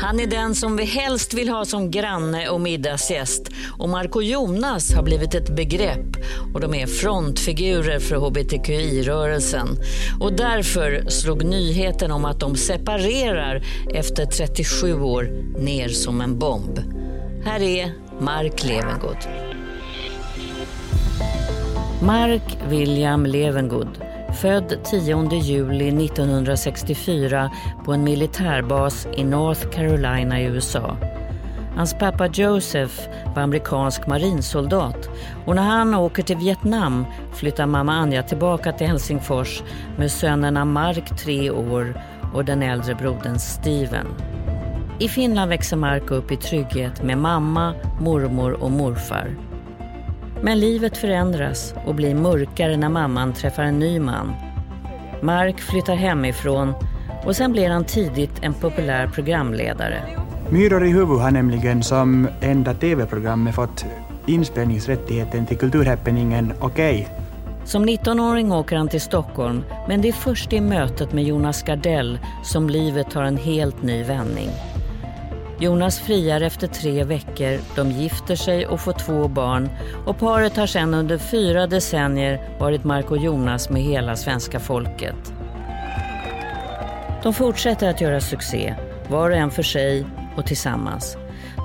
Han 0.00 0.20
är 0.20 0.26
den 0.26 0.54
som 0.54 0.76
vi 0.76 0.84
helst 0.84 1.34
vill 1.34 1.48
ha 1.48 1.64
som 1.64 1.90
granne 1.90 2.48
och 2.48 2.60
middagsgäst. 2.60 3.50
Och 3.78 3.88
Marco 3.88 4.22
Jonas 4.22 4.94
har 4.94 5.02
blivit 5.02 5.34
ett 5.34 5.56
begrepp 5.56 6.16
och 6.54 6.60
de 6.60 6.74
är 6.74 6.86
frontfigurer 6.86 7.98
för 7.98 8.16
hbtqi-rörelsen. 8.16 9.68
Och 10.20 10.32
därför 10.32 11.04
slog 11.08 11.44
nyheten 11.44 12.10
om 12.10 12.24
att 12.24 12.40
de 12.40 12.56
separerar 12.56 13.62
efter 13.94 14.26
37 14.26 15.02
år 15.02 15.22
ner 15.58 15.88
som 15.88 16.20
en 16.20 16.38
bomb. 16.38 16.78
Här 17.44 17.62
är 17.62 17.92
Mark 18.20 18.64
Levengood. 18.64 19.18
Mark 22.02 22.58
William 22.68 23.26
Levengood 23.26 24.09
Född 24.34 24.84
10 24.84 25.40
juli 25.42 26.04
1964 26.04 27.50
på 27.84 27.92
en 27.92 28.04
militärbas 28.04 29.06
i 29.16 29.24
North 29.24 29.68
Carolina 29.68 30.40
i 30.40 30.44
USA. 30.44 30.96
Hans 31.76 31.94
pappa 31.94 32.26
Joseph 32.26 32.94
var 33.34 33.42
amerikansk 33.42 34.06
marinsoldat 34.06 35.10
och 35.46 35.54
när 35.54 35.62
han 35.62 35.94
åker 35.94 36.22
till 36.22 36.36
Vietnam 36.36 37.06
flyttar 37.34 37.66
mamma 37.66 37.92
Anja 37.92 38.22
tillbaka 38.22 38.72
till 38.72 38.86
Helsingfors 38.86 39.62
med 39.98 40.12
sönerna 40.12 40.64
Mark, 40.64 41.18
tre 41.18 41.50
år, 41.50 42.02
och 42.34 42.44
den 42.44 42.62
äldre 42.62 42.94
brodern 42.94 43.38
Steven. 43.38 44.06
I 44.98 45.08
Finland 45.08 45.48
växer 45.48 45.76
Mark 45.76 46.10
upp 46.10 46.32
i 46.32 46.36
trygghet 46.36 47.02
med 47.02 47.18
mamma, 47.18 47.74
mormor 48.00 48.52
och 48.52 48.70
morfar. 48.70 49.49
Men 50.42 50.60
livet 50.60 50.96
förändras 50.96 51.74
och 51.86 51.94
blir 51.94 52.14
mörkare 52.14 52.76
när 52.76 52.88
mamman 52.88 53.32
träffar 53.32 53.62
en 53.62 53.78
ny 53.78 54.00
man. 54.00 54.32
Mark 55.22 55.60
flyttar 55.60 55.94
hemifrån 55.94 56.74
och 57.24 57.36
sen 57.36 57.52
blir 57.52 57.68
han 57.68 57.84
tidigt 57.84 58.32
en 58.40 58.54
populär 58.54 59.06
programledare. 59.06 60.02
Myror 60.50 60.84
i 60.84 60.90
huvudet 60.90 61.22
har 61.22 61.30
nämligen 61.30 61.82
som 61.82 62.28
enda 62.40 62.74
TV-programmet 62.74 63.54
fått 63.54 63.84
inspelningsrättigheten 64.26 65.46
till 65.46 65.58
kulturhappeningen 65.58 66.52
Okej. 66.60 67.00
Okay. 67.00 67.20
Som 67.64 67.88
19-åring 67.88 68.52
åker 68.52 68.76
han 68.76 68.88
till 68.88 69.00
Stockholm 69.00 69.64
men 69.88 70.00
det 70.00 70.08
är 70.08 70.12
först 70.12 70.52
i 70.52 70.60
mötet 70.60 71.12
med 71.12 71.24
Jonas 71.24 71.62
Gardell 71.62 72.18
som 72.42 72.68
livet 72.68 73.10
tar 73.10 73.22
en 73.22 73.36
helt 73.36 73.82
ny 73.82 74.02
vändning. 74.02 74.50
Jonas 75.62 76.00
friar 76.00 76.40
efter 76.40 76.66
tre 76.66 77.04
veckor, 77.04 77.60
de 77.76 77.90
gifter 77.90 78.36
sig 78.36 78.66
och 78.66 78.80
får 78.80 78.92
två 78.92 79.28
barn 79.28 79.68
och 80.06 80.18
paret 80.18 80.56
har 80.56 80.66
sedan 80.66 80.94
under 80.94 81.18
fyra 81.18 81.66
decennier 81.66 82.56
varit 82.58 82.84
Mark 82.84 83.10
och 83.10 83.18
Jonas 83.18 83.70
med 83.70 83.82
hela 83.82 84.16
svenska 84.16 84.60
folket. 84.60 85.32
De 87.22 87.34
fortsätter 87.34 87.90
att 87.90 88.00
göra 88.00 88.20
succé, 88.20 88.74
var 89.08 89.30
och 89.30 89.36
en 89.36 89.50
för 89.50 89.62
sig 89.62 90.06
och 90.36 90.46
tillsammans. 90.46 91.16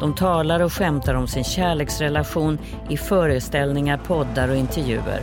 De 0.01 0.16
talar 0.16 0.59
och 0.59 0.73
skämtar 0.73 1.13
om 1.13 1.27
sin 1.27 1.43
kärleksrelation 1.43 2.59
i 2.89 2.97
föreställningar, 2.97 3.97
poddar 3.97 4.49
och 4.49 4.55
intervjuer. 4.55 5.21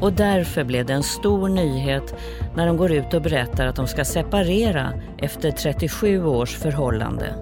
Och 0.00 0.12
därför 0.12 0.64
blev 0.64 0.86
det 0.86 0.92
en 0.92 1.02
stor 1.02 1.48
nyhet 1.48 2.14
när 2.56 2.66
de 2.66 2.76
går 2.76 2.92
ut 2.92 3.14
och 3.14 3.22
berättar 3.22 3.66
att 3.66 3.76
de 3.76 3.86
ska 3.86 4.04
separera 4.04 4.92
efter 5.18 5.50
37 5.50 6.24
års 6.24 6.56
förhållande. 6.56 7.34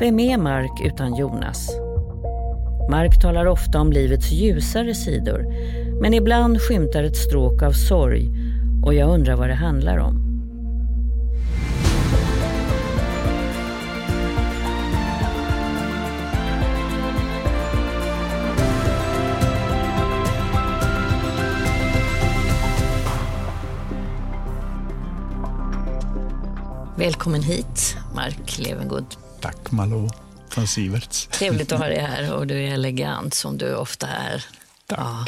Vem 0.00 0.20
är 0.20 0.38
Mark 0.38 0.80
utan 0.84 1.16
Jonas? 1.16 1.70
Mark 2.90 3.20
talar 3.22 3.46
ofta 3.46 3.80
om 3.80 3.92
livets 3.92 4.32
ljusare 4.32 4.94
sidor 4.94 5.46
men 6.00 6.14
ibland 6.14 6.60
skymtar 6.60 7.02
ett 7.02 7.16
stråk 7.16 7.62
av 7.62 7.72
sorg 7.72 8.30
och 8.84 8.94
jag 8.94 9.10
undrar 9.10 9.36
vad 9.36 9.48
det 9.48 9.54
handlar 9.54 9.98
om. 9.98 10.23
Välkommen 27.04 27.42
hit, 27.42 27.96
Mark 28.14 28.58
Levengood. 28.58 29.16
Tack 29.40 29.70
Malou 29.70 30.10
från 30.48 30.66
Siverts. 30.66 31.26
Trevligt 31.26 31.72
att 31.72 31.78
ha 31.78 31.86
dig 31.86 31.98
här 31.98 32.34
och 32.34 32.46
du 32.46 32.54
är 32.54 32.74
elegant 32.74 33.34
som 33.34 33.58
du 33.58 33.74
ofta 33.74 34.06
är. 34.08 34.44
Tack. 34.86 34.98
Ja. 34.98 35.26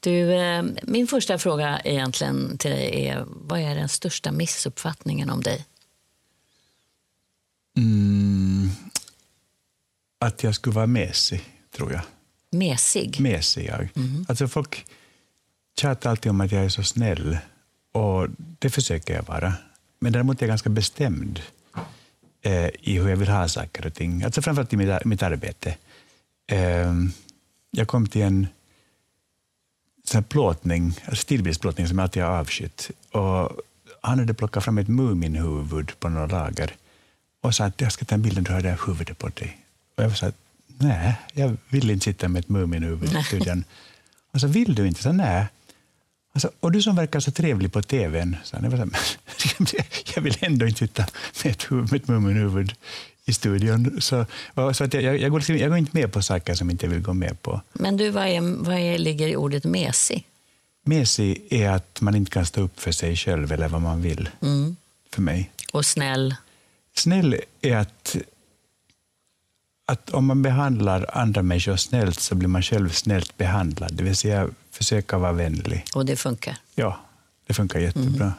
Du, 0.00 0.32
eh, 0.32 0.64
min 0.82 1.06
första 1.06 1.38
fråga 1.38 1.80
egentligen 1.84 2.58
till 2.58 2.70
dig 2.70 3.06
är, 3.06 3.24
vad 3.28 3.60
är 3.60 3.74
den 3.74 3.88
största 3.88 4.32
missuppfattningen 4.32 5.30
om 5.30 5.40
dig? 5.40 5.66
Mm, 7.76 8.70
att 10.20 10.42
jag 10.42 10.54
skulle 10.54 10.74
vara 10.74 10.86
mesig, 10.86 11.42
tror 11.76 11.92
jag. 11.92 12.02
Mesig? 12.50 13.20
Mesig, 13.20 13.66
jag. 13.66 13.88
Mm. 13.96 14.26
Alltså 14.28 14.48
folk 14.48 14.86
tjatar 15.80 16.10
alltid 16.10 16.30
om 16.30 16.40
att 16.40 16.52
jag 16.52 16.64
är 16.64 16.68
så 16.68 16.82
snäll 16.82 17.38
och 17.92 18.28
det 18.58 18.70
försöker 18.70 19.14
jag 19.14 19.22
vara. 19.22 19.54
Men 20.02 20.12
däremot 20.12 20.38
är 20.38 20.46
jag 20.46 20.48
ganska 20.48 20.70
bestämd 20.70 21.40
eh, 22.42 22.68
i 22.80 22.98
hur 22.98 23.08
jag 23.08 23.16
vill 23.16 23.28
ha 23.28 23.48
saker 23.48 23.86
och 23.86 23.94
ting. 23.94 24.22
Alltså 24.22 24.42
framförallt 24.42 24.72
i 24.72 24.76
mitt, 24.76 25.04
mitt 25.04 25.22
arbete. 25.22 25.76
Eh, 26.50 26.92
jag 27.70 27.88
kom 27.88 28.06
till 28.06 28.22
en 28.22 28.46
sån 30.04 30.24
plåtning, 30.24 30.84
alltså 31.04 31.22
stillbildsplåtning 31.22 31.88
som 31.88 31.98
jag 31.98 32.02
alltid 32.02 32.22
har 32.22 32.30
avskytt. 32.30 32.90
Och 33.10 33.60
han 34.00 34.18
hade 34.18 34.34
plockat 34.34 34.64
fram 34.64 34.78
ett 34.78 34.88
Muminhuvud 34.88 35.92
på 36.00 36.08
några 36.08 36.26
lager 36.26 36.74
och 37.42 37.54
sa 37.54 37.64
att 37.64 37.80
jag 37.80 37.92
ska 37.92 38.04
ta 38.04 38.14
en 38.14 38.22
bild 38.22 38.36
när 38.36 38.44
du 38.44 38.52
har 38.52 38.60
det 38.60 38.70
här 38.70 38.80
huvudet 38.86 39.18
på 39.18 39.28
dig. 39.28 39.58
Och 39.96 40.04
jag 40.04 40.18
sa 40.18 40.26
att 40.26 40.36
nej, 40.66 41.14
jag 41.32 41.56
vill 41.68 41.90
inte 41.90 42.04
sitta 42.04 42.28
med 42.28 42.40
ett 42.40 42.48
Muminhuvud 42.48 43.14
i 43.14 43.22
studion. 43.24 43.64
Och 44.32 44.40
så 44.40 44.46
vill 44.46 44.74
du 44.74 44.86
inte? 44.86 45.02
Så 45.02 45.12
nej. 45.12 45.46
Alltså, 46.32 46.50
och 46.60 46.72
du 46.72 46.82
som 46.82 46.96
verkar 46.96 47.20
så 47.20 47.30
trevlig 47.30 47.72
på 47.72 47.82
tvn, 47.82 48.36
så 48.44 48.56
jag, 48.62 48.70
var 48.70 48.78
jag 50.14 50.22
vill 50.22 50.36
ändå 50.40 50.66
inte 50.66 50.78
sitta 50.78 51.06
med 51.44 51.52
ett, 51.52 51.70
med 51.70 51.94
ett 51.94 52.08
mummenhuvud 52.08 52.74
i 53.24 53.32
studion. 53.32 54.00
Så, 54.00 54.26
så 54.74 54.84
att 54.84 54.94
jag, 54.94 55.18
jag, 55.18 55.30
går 55.30 55.38
liksom, 55.38 55.58
jag 55.58 55.68
går 55.68 55.78
inte 55.78 55.96
med 55.96 56.12
på 56.12 56.22
saker 56.22 56.54
som 56.54 56.68
jag 56.68 56.74
inte 56.74 56.86
vill 56.86 57.02
gå 57.02 57.12
med 57.12 57.42
på. 57.42 57.60
Men 57.72 57.96
du, 57.96 58.10
vad, 58.10 58.26
är, 58.26 58.64
vad 58.64 58.78
är, 58.78 58.98
ligger 58.98 59.28
i 59.28 59.36
ordet 59.36 59.64
mesig? 59.64 60.26
Mesig 60.84 61.46
är 61.50 61.70
att 61.70 62.00
man 62.00 62.14
inte 62.14 62.30
kan 62.30 62.46
stå 62.46 62.60
upp 62.60 62.80
för 62.80 62.92
sig 62.92 63.16
själv 63.16 63.52
eller 63.52 63.68
vad 63.68 63.82
man 63.82 64.02
vill. 64.02 64.28
Mm. 64.42 64.76
För 65.14 65.22
mig. 65.22 65.50
Och 65.72 65.86
snäll? 65.86 66.34
Snäll 66.94 67.36
är 67.60 67.76
att, 67.76 68.16
att 69.86 70.10
om 70.10 70.26
man 70.26 70.42
behandlar 70.42 71.10
andra 71.12 71.42
människor 71.42 71.76
snällt 71.76 72.20
så 72.20 72.34
blir 72.34 72.48
man 72.48 72.62
själv 72.62 72.90
snällt 72.90 73.36
behandlad. 73.36 73.94
Det 73.94 74.04
vill 74.04 74.16
säga 74.16 74.48
försöka 74.72 75.18
vara 75.18 75.32
vänlig. 75.32 75.84
Och 75.94 76.06
det 76.06 76.16
funkar? 76.16 76.56
Ja, 76.74 77.00
det 77.46 77.54
funkar 77.54 77.80
jättebra. 77.80 78.24
Mm. 78.24 78.32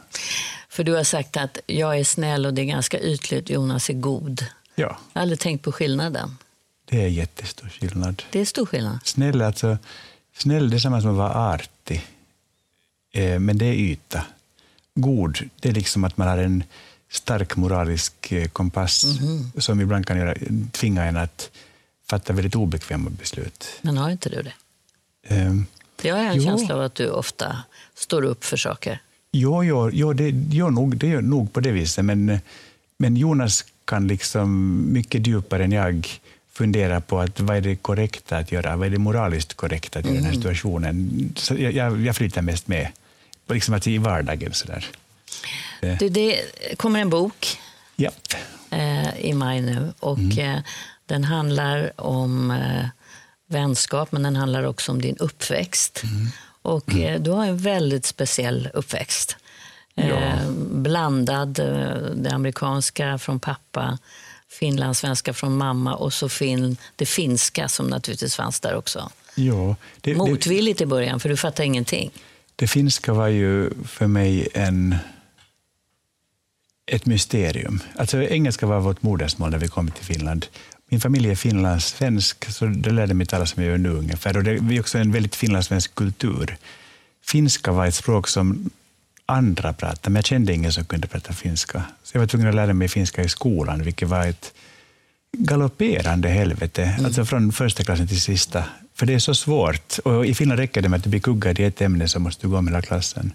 För 0.70 0.84
du 0.84 0.94
har 0.94 1.04
sagt 1.04 1.38
att 1.38 1.58
jag 1.66 2.00
är 2.00 2.04
snäll 2.04 2.46
och 2.46 2.54
det 2.54 2.62
är 2.62 2.66
ganska 2.66 3.00
ytligt, 3.00 3.50
Jonas 3.50 3.90
är 3.90 3.94
god. 3.94 4.46
Ja. 4.76 4.98
Jag 5.14 5.20
har 5.20 5.22
aldrig 5.22 5.40
tänkt 5.40 5.64
på 5.64 5.72
skillnaden. 5.72 6.38
Det 6.86 7.04
är 7.04 7.08
jättestor 7.08 7.70
skillnad. 7.70 8.24
Det 8.32 8.40
är 8.40 8.46
stor 8.46 8.66
skillnad? 8.66 9.00
Snäll, 9.04 9.42
alltså, 9.42 9.78
snäll 10.38 10.70
det 10.70 10.78
är 10.78 10.80
samma 10.80 11.02
som 11.02 11.10
att 11.10 11.18
vara 11.18 11.54
artig, 11.54 12.08
eh, 13.14 13.40
men 13.40 13.58
det 13.58 13.66
är 13.66 13.74
yta. 13.74 14.26
God, 14.96 15.50
det 15.60 15.70
är 15.70 15.74
liksom 15.74 16.04
att 16.04 16.18
man 16.18 16.28
har 16.28 16.38
en 16.38 16.64
stark 17.12 17.56
moralisk 17.56 18.32
eh, 18.32 18.48
kompass 18.48 19.04
mm 19.04 19.52
som 19.58 19.82
ibland 19.82 20.08
kan 20.08 20.18
göra, 20.18 20.36
tvinga 20.72 21.04
en 21.04 21.18
att 21.18 21.50
fatta 22.10 22.34
väldigt 22.34 22.56
obekväma 22.56 23.10
beslut. 23.10 23.66
Men 23.82 23.98
har 23.98 24.10
inte 24.10 24.30
du 24.30 24.42
det? 24.42 24.54
Um, 25.36 25.66
jag 26.06 26.16
har 26.16 26.24
en 26.24 26.36
jo. 26.36 26.44
känsla 26.44 26.75
av 26.75 26.81
att 26.81 26.96
du 26.96 27.09
ofta 27.09 27.58
står 27.96 28.24
upp 28.24 28.44
för 28.44 28.58
saker. 28.58 29.00
Jo, 29.31 29.64
jo, 29.64 29.90
jo 29.94 30.14
det, 30.14 30.30
gör 30.30 30.69
nog, 30.69 30.97
det 30.97 31.08
gör 31.08 31.22
nog 31.22 31.53
på 31.53 31.59
det 31.59 31.72
viset, 31.72 32.06
men, 32.06 32.40
men 32.98 33.18
Jonas 33.18 33.66
kan 33.86 34.07
liksom 34.07 34.80
mycket 34.94 35.28
djupare 35.28 35.63
än 35.63 35.72
jag 35.72 36.07
fundera 36.54 37.01
på 37.01 37.19
att 37.19 37.39
vad 37.39 37.57
är 37.57 37.62
det 37.62 37.75
korrekta 37.75 38.38
att 38.38 38.51
göra, 38.51 38.75
vad 38.75 38.88
är 38.88 38.92
det 38.92 38.98
moraliskt 38.98 39.54
korrekta 39.54 40.00
att 40.00 40.06
göra 40.06 40.18
mm. 40.18 40.25
i 40.25 40.28
den 40.28 40.42
här 40.42 40.42
mm. 40.42 40.56
situationen. 40.56 41.33
Så 41.36 41.56
jag, 41.56 42.01
jag 42.01 42.16
flyttar 42.16 42.42
mest 42.42 42.68
med, 42.68 42.88
liksom 43.50 43.74
att 43.74 43.88
i 43.88 43.98
vardagen. 43.98 44.54
Sådär. 44.54 44.86
Du, 46.00 46.10
det 46.10 46.42
kommer 46.78 47.00
en 47.00 47.10
bok 47.10 47.57
yep. 47.98 48.13
eh, 48.69 49.19
i 49.19 49.33
maj 49.33 49.62
nu 49.62 49.94
och 50.00 50.18
mm. 50.18 50.39
eh, 50.39 50.63
den 51.06 51.24
handlar 51.24 52.01
om 52.01 52.51
eh, 52.51 52.86
vänskap, 53.48 54.12
men 54.12 54.24
den 54.24 54.36
handlar 54.36 54.63
också 54.63 54.92
om 54.92 55.01
din 55.01 55.18
uppväxt. 55.18 56.04
Mm. 56.04 56.28
Och 56.62 56.90
mm. 56.94 57.13
Eh, 57.13 57.22
du 57.22 57.31
har 57.31 57.45
en 57.45 57.57
väldigt 57.57 58.06
speciell 58.06 58.69
uppväxt. 58.74 59.38
Ja. 59.95 60.04
Eh, 60.04 60.50
blandad, 60.72 61.60
eh, 61.60 61.66
det 62.16 62.31
amerikanska 62.31 63.18
från 63.18 63.40
pappa, 63.40 63.98
finlandssvenska 64.50 65.34
från 65.34 65.57
mamma 65.57 65.95
och 65.95 66.13
så 66.13 66.30
fin, 66.30 66.78
det 66.95 67.06
finska 67.06 67.68
som 67.68 67.88
naturligtvis 67.88 68.36
fanns 68.36 68.60
där 68.60 68.75
också. 68.75 69.12
Ja, 69.36 69.75
det, 70.01 70.16
Motvilligt 70.16 70.81
i 70.81 70.86
början, 70.86 71.19
för 71.19 71.30
du 71.30 71.38
fattade 71.38 71.66
ingenting. 71.66 72.12
Det 72.56 72.68
finska 72.68 73.13
var 73.13 73.28
ju 73.28 73.69
för 73.88 74.07
mig 74.07 74.48
en 74.54 74.95
ett 76.86 77.06
mysterium. 77.06 77.80
Alltså, 77.95 78.24
engelska 78.24 78.66
var 78.66 78.80
vårt 78.80 79.01
modersmål 79.01 79.50
när 79.51 79.57
vi 79.57 79.68
kom 79.68 79.92
till 79.92 80.06
Finland. 80.06 80.45
Min 80.94 81.01
familj 81.01 81.30
är 81.30 81.36
finlandssvensk, 81.36 82.51
så 82.51 82.66
det 82.66 82.92
lärde 82.92 83.13
mig 83.13 83.28
tala 83.28 83.45
som 83.45 83.63
jag 83.63 83.72
gör 83.72 83.78
nu 83.78 83.90
ungefär. 83.90 84.38
Och 84.38 84.44
det 84.44 84.51
är 84.51 84.80
också 84.80 84.98
en 84.98 85.12
väldigt 85.12 85.36
finlandssvensk 85.36 85.95
kultur. 85.95 86.57
Finska 87.25 87.72
var 87.72 87.88
ett 87.88 87.95
språk 87.95 88.28
som 88.28 88.69
andra 89.25 89.74
pratade, 89.74 90.10
men 90.10 90.16
jag 90.16 90.25
kände 90.25 90.54
ingen 90.54 90.74
som 90.74 90.86
kunde 90.86 91.07
prata 91.07 91.34
finska. 91.34 91.84
Så 92.04 92.16
jag 92.16 92.19
var 92.19 92.28
tvungen 92.28 92.48
att 92.48 92.56
lära 92.56 92.74
mig 92.74 92.88
finska 92.88 93.24
i 93.24 93.30
skolan, 93.30 93.84
vilket 93.84 94.07
var 94.07 94.28
ett 94.28 94.54
galopperande 95.38 96.30
helvete, 96.30 96.84
mm. 96.84 97.06
alltså 97.06 97.25
från 97.25 97.51
första 97.51 97.84
klassen 97.84 98.07
till 98.07 98.22
sista. 98.22 98.63
För 98.95 99.06
det 99.06 99.13
är 99.13 99.19
så 99.19 99.36
svårt. 99.36 99.98
Och 99.98 100.25
I 100.25 100.34
Finland 100.36 100.60
räcker 100.60 100.81
det 100.81 100.90
med 100.90 100.98
att 100.98 101.04
du 101.04 101.10
blir 101.10 101.19
kuggad 101.19 101.60
i 101.60 101.63
ett 101.63 101.81
ämne 101.81 102.07
så 102.07 102.19
måste 102.19 102.48
du 102.48 102.51
gå 102.51 102.62
med 102.62 102.74
hela 102.74 102.81
klassen. 102.81 103.31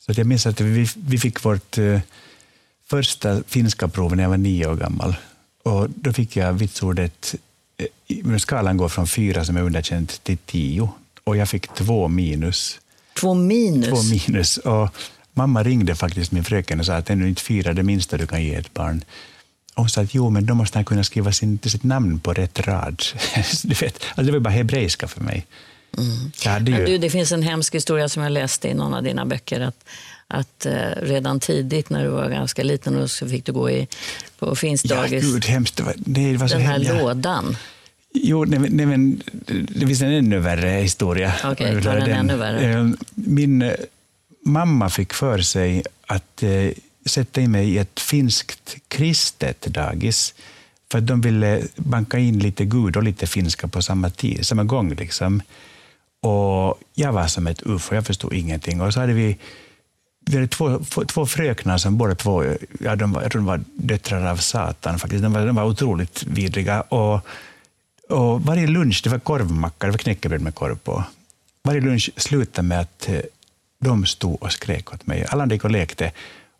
Så 0.00 0.12
jag 0.16 0.26
minns 0.26 0.46
att 0.46 0.60
vi, 0.60 0.88
vi 0.96 1.18
fick 1.18 1.44
vårt 1.44 1.78
uh, 1.78 2.00
första 2.86 3.42
finska 3.46 3.88
prov 3.88 4.16
när 4.16 4.22
jag 4.22 4.30
var 4.30 4.36
nio 4.36 4.66
år 4.66 4.76
gammal. 4.76 5.16
Och 5.62 5.90
då 5.90 6.12
fick 6.12 6.36
jag 6.36 6.52
vitsordet, 6.52 7.34
uh, 8.26 8.36
skalan 8.36 8.76
går 8.76 8.88
från 8.88 9.06
fyra 9.06 9.44
som 9.44 9.56
är 9.56 9.62
underkänt 9.62 10.24
till 10.24 10.38
tio. 10.38 10.90
Och 11.24 11.36
jag 11.36 11.48
fick 11.48 11.74
två 11.74 12.08
minus. 12.08 12.78
Två 13.20 13.34
minus? 13.34 13.88
Två 13.88 14.02
minus. 14.02 14.56
Och 14.56 14.88
mamma 15.32 15.62
ringde 15.62 15.94
faktiskt 15.94 16.32
min 16.32 16.44
fröken 16.44 16.80
och 16.80 16.86
sa 16.86 16.94
att 16.94 17.10
ännu 17.10 17.28
inte 17.28 17.42
fyra 17.42 17.72
det 17.72 17.82
minsta 17.82 18.16
du 18.16 18.26
kan 18.26 18.44
ge 18.44 18.54
ett 18.54 18.74
barn. 18.74 19.04
Och 19.74 19.82
hon 19.82 19.90
sa 19.90 20.00
att 20.00 20.14
jo, 20.14 20.30
men 20.30 20.46
då 20.46 20.54
måste 20.54 20.78
han 20.78 20.84
kunna 20.84 21.04
skriva 21.04 21.32
sin, 21.32 21.58
sitt 21.64 21.84
namn 21.84 22.20
på 22.20 22.32
rätt 22.32 22.60
rad. 22.60 23.02
du 23.64 23.74
vet, 23.74 24.02
alltså 24.08 24.22
det 24.22 24.32
var 24.32 24.38
bara 24.38 24.50
hebreiska 24.50 25.08
för 25.08 25.20
mig. 25.20 25.46
Mm. 25.98 26.66
Ju... 26.66 26.86
du, 26.86 26.98
det 26.98 27.10
finns 27.10 27.32
en 27.32 27.42
hemsk 27.42 27.74
historia 27.74 28.08
som 28.08 28.22
jag 28.22 28.32
läste 28.32 28.68
i 28.68 28.74
någon 28.74 28.94
av 28.94 29.02
dina 29.02 29.26
böcker. 29.26 29.60
Att, 29.60 29.84
att 30.32 30.66
uh, 30.66 30.72
redan 31.02 31.40
tidigt 31.40 31.90
när 31.90 32.04
du 32.04 32.10
var 32.10 32.28
ganska 32.28 32.62
liten 32.62 33.08
så 33.08 33.28
fick 33.28 33.44
du 33.44 33.52
gå 33.52 33.70
i, 33.70 33.88
på 34.38 34.56
finsk 34.56 34.84
dagis. 34.84 35.24
Ja, 35.24 35.30
gud, 35.30 35.44
hemskt. 35.44 35.76
Det 35.76 35.82
var, 35.82 35.94
det 35.96 36.36
var 36.36 36.48
så 36.48 36.54
Den 36.54 36.66
här 36.66 36.84
hem, 36.84 36.98
lådan. 36.98 37.56
Jo, 38.14 38.44
nej, 38.44 38.58
nej, 38.70 38.86
men 38.86 39.22
det 39.68 39.86
finns 39.86 40.02
en 40.02 40.12
ännu 40.12 40.38
värre 40.38 40.68
historia. 40.68 41.32
Okej, 41.44 41.76
okay, 41.76 41.94
den, 41.94 42.10
ännu 42.10 42.36
värre. 42.36 42.80
Eh, 42.80 42.88
min 43.14 43.62
eh, 43.62 43.72
mamma 44.44 44.90
fick 44.90 45.12
för 45.12 45.38
sig 45.38 45.82
att 46.06 46.42
sätta 47.06 47.40
in 47.40 47.50
mig 47.50 47.68
i 47.68 47.78
ett 47.78 48.00
finskt 48.00 48.76
kristet 48.88 49.60
dagis. 49.60 50.34
För 50.90 50.98
att 50.98 51.06
de 51.06 51.20
ville 51.20 51.62
banka 51.76 52.18
in 52.18 52.38
lite 52.38 52.64
gud 52.64 52.96
och 52.96 53.02
lite 53.02 53.26
finska 53.26 53.68
på 53.68 53.82
samma, 53.82 54.10
tid, 54.10 54.46
samma 54.46 54.64
gång. 54.64 54.94
Liksom. 54.94 55.42
Och 56.20 56.80
jag 56.94 57.12
var 57.12 57.26
som 57.26 57.46
ett 57.46 57.62
ufo, 57.66 57.94
jag 57.94 58.06
förstod 58.06 58.32
ingenting. 58.32 58.80
Och 58.80 58.92
så 58.94 59.00
hade 59.00 59.12
vi, 59.12 59.36
vi 60.24 60.34
hade 60.34 60.48
två, 60.48 60.80
två 61.06 61.26
fröknar 61.26 61.78
som 61.78 61.96
båda 61.96 62.14
två, 62.14 62.44
ja, 62.80 62.96
de 62.96 63.12
var, 63.12 63.22
jag 63.22 63.32
tror 63.32 63.40
de 63.40 63.46
var 63.46 63.60
döttrar 63.74 64.30
av 64.30 64.36
Satan. 64.36 64.98
faktiskt. 64.98 65.22
De 65.22 65.32
var, 65.32 65.46
de 65.46 65.54
var 65.54 65.64
otroligt 65.64 66.22
vidriga. 66.22 66.80
Och, 66.80 67.26
och 68.08 68.42
varje 68.42 68.66
lunch, 68.66 69.00
det 69.04 69.10
var 69.10 69.18
korvmacka, 69.18 69.86
det 69.86 69.90
var 69.90 69.98
knäckebröd 69.98 70.40
med 70.40 70.54
korv 70.54 70.78
på. 70.78 71.04
Varje 71.62 71.80
lunch 71.80 72.10
slutade 72.16 72.68
med 72.68 72.80
att 72.80 73.08
eh, 73.08 73.20
de 73.78 74.06
stod 74.06 74.42
och 74.42 74.52
skrek 74.52 74.94
åt 74.94 75.06
mig. 75.06 75.26
Alla 75.28 75.42
andra 75.42 75.54
gick 75.54 75.64
och 75.64 75.70
lekte. 75.70 76.12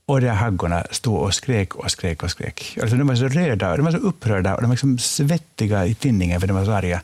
Och 0.06 0.20
de 0.20 0.28
haggorna 0.28 0.84
stod 0.90 1.18
och 1.18 1.34
skrek 1.34 1.74
och 1.74 1.90
skrek 1.90 2.22
och 2.22 2.30
skrek. 2.30 2.78
Alltså 2.82 2.96
de 2.96 3.06
var 3.06 3.14
så 3.14 3.28
röda, 3.28 3.76
de 3.76 3.84
var 3.84 3.92
så 3.92 3.98
upprörda 3.98 4.54
och 4.54 4.62
de 4.62 4.68
var 4.68 4.74
liksom 4.74 4.98
svettiga 4.98 5.86
i 5.86 5.94
tinningen 5.94 6.40
för 6.40 6.48
de 6.48 6.56
var 6.56 6.64
så 6.64 6.72
arga. 6.72 7.00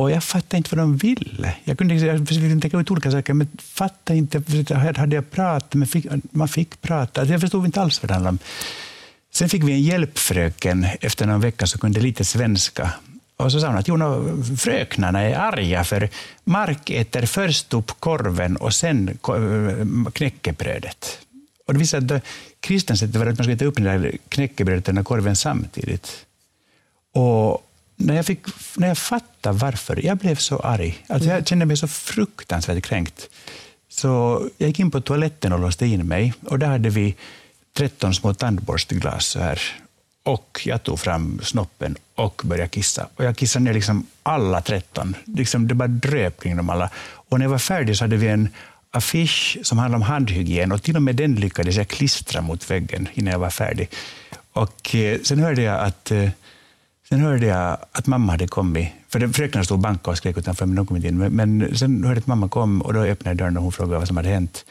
Och 0.00 0.10
jag 0.10 0.24
fattade 0.24 0.56
inte 0.56 0.76
vad 0.76 0.84
de 0.84 0.96
ville. 0.96 1.54
Jag 1.64 1.78
kunde 1.78 1.94
jag 1.94 2.28
försökte 2.28 2.60
tänka 2.60 2.78
ut 2.78 2.90
olika 2.90 3.10
saker, 3.10 3.32
men 3.32 3.48
fattade 3.58 4.18
inte. 4.18 4.74
Hade 4.96 5.14
jag 5.14 5.30
pratat, 5.30 5.74
men 5.74 5.88
fick, 5.88 6.06
man 6.30 6.48
fick 6.48 6.80
prata. 6.80 7.20
Alltså, 7.20 7.32
jag 7.34 7.40
förstod 7.40 7.64
inte 7.64 7.80
alls 7.80 8.02
vad 8.02 8.10
det 8.10 8.14
handlade 8.14 8.32
om. 8.32 8.38
Sen 9.32 9.48
fick 9.48 9.62
vi 9.64 9.72
en 9.72 9.82
hjälpfröken 9.82 10.86
efter 11.00 11.26
någon 11.26 11.40
vecka 11.40 11.66
som 11.66 11.80
kunde 11.80 12.00
lite 12.00 12.24
svenska. 12.24 12.90
Och 13.36 13.52
så 13.52 13.60
sa 13.60 13.66
hon 13.66 13.76
att 13.76 13.88
jo, 13.88 13.96
fröknarna 14.58 15.20
är 15.20 15.34
arga 15.34 15.84
för 15.84 16.08
Mark 16.44 16.90
äter 16.90 17.26
först 17.26 17.74
upp 17.74 18.00
korven 18.00 18.56
och 18.56 18.74
sen 18.74 19.08
eh, 19.08 20.10
knäckebrödet. 20.12 21.18
Och 21.66 21.72
det 21.72 21.78
visade 21.78 22.16
att 22.16 22.24
kristna 22.60 22.96
sättet 22.96 23.16
var 23.16 23.26
att 23.26 23.38
man 23.38 23.44
skulle 23.44 23.56
äta 23.56 23.64
upp 23.64 23.78
knäckebrödet 24.28 24.98
och 24.98 25.06
korven 25.06 25.36
samtidigt. 25.36 26.26
Och 27.14 27.66
när 28.00 28.14
jag, 28.14 28.26
fick, 28.26 28.40
när 28.76 28.88
jag 28.88 28.98
fattade 28.98 29.58
varför, 29.58 30.06
jag 30.06 30.16
blev 30.18 30.36
så 30.36 30.58
arg. 30.58 31.04
Alltså 31.08 31.28
jag 31.28 31.46
kände 31.46 31.66
mig 31.66 31.76
så 31.76 31.88
fruktansvärt 31.88 32.84
kränkt. 32.84 33.28
Så 33.88 34.42
jag 34.58 34.68
gick 34.68 34.80
in 34.80 34.90
på 34.90 35.00
toaletten 35.00 35.52
och 35.52 35.60
låste 35.60 35.86
in 35.86 36.08
mig. 36.08 36.34
Och 36.46 36.58
där 36.58 36.66
hade 36.66 36.90
vi 36.90 37.14
13 37.76 38.14
små 38.14 38.34
tandborstglas 38.34 39.26
så 39.26 39.40
här. 39.40 39.60
Och 40.22 40.60
jag 40.64 40.82
tog 40.82 41.00
fram 41.00 41.40
snoppen 41.42 41.96
och 42.14 42.42
började 42.44 42.68
kissa. 42.68 43.08
Och 43.16 43.24
jag 43.24 43.36
kissade 43.36 43.64
ner 43.64 43.74
liksom 43.74 44.06
alla 44.22 44.60
13. 44.60 45.16
Liksom 45.24 45.68
det 45.68 45.74
bara 45.74 45.88
dröp 45.88 46.42
kring 46.42 46.56
dem 46.56 46.70
alla. 46.70 46.90
Och 47.30 47.38
när 47.38 47.44
jag 47.44 47.50
var 47.50 47.58
färdig 47.58 47.96
så 47.96 48.04
hade 48.04 48.16
vi 48.16 48.28
en 48.28 48.48
affisch 48.90 49.58
som 49.62 49.78
handlar 49.78 49.96
om 49.96 50.02
handhygien 50.02 50.72
och 50.72 50.82
till 50.82 50.96
och 50.96 51.02
med 51.02 51.16
den 51.16 51.34
lyckades 51.34 51.76
jag 51.76 51.88
klistra 51.88 52.40
mot 52.40 52.70
väggen 52.70 53.08
innan 53.14 53.32
jag 53.32 53.38
var 53.38 53.50
färdig. 53.50 53.88
Och 54.52 54.94
eh, 54.94 55.20
sen 55.22 55.38
hörde 55.38 55.62
jag 55.62 55.80
att 55.80 56.10
eh, 56.10 56.28
Sen 57.10 57.20
hörde 57.20 57.46
jag 57.46 57.78
att 57.92 58.06
mamma 58.06 58.32
hade 58.32 58.48
kommit, 58.48 58.88
för 59.08 59.28
fröknarna 59.28 59.64
stod 59.64 59.76
och 59.76 59.82
bankade 59.82 60.10
och 60.10 60.16
skrek 60.16 60.38
utanför, 60.38 60.66
men 60.66 60.76
de 60.76 60.86
kom 60.86 60.96
inte 60.96 61.08
in. 61.08 61.18
Men 61.18 61.76
sen 61.76 62.04
hörde 62.04 62.14
jag 62.14 62.18
att 62.18 62.26
mamma 62.26 62.48
kom 62.48 62.82
och 62.82 62.94
då 62.94 63.00
öppnade 63.00 63.36
dörren 63.36 63.56
och 63.56 63.62
hon 63.62 63.72
frågade 63.72 63.98
vad 63.98 64.08
som 64.08 64.16
hade 64.16 64.28
hänt. 64.28 64.64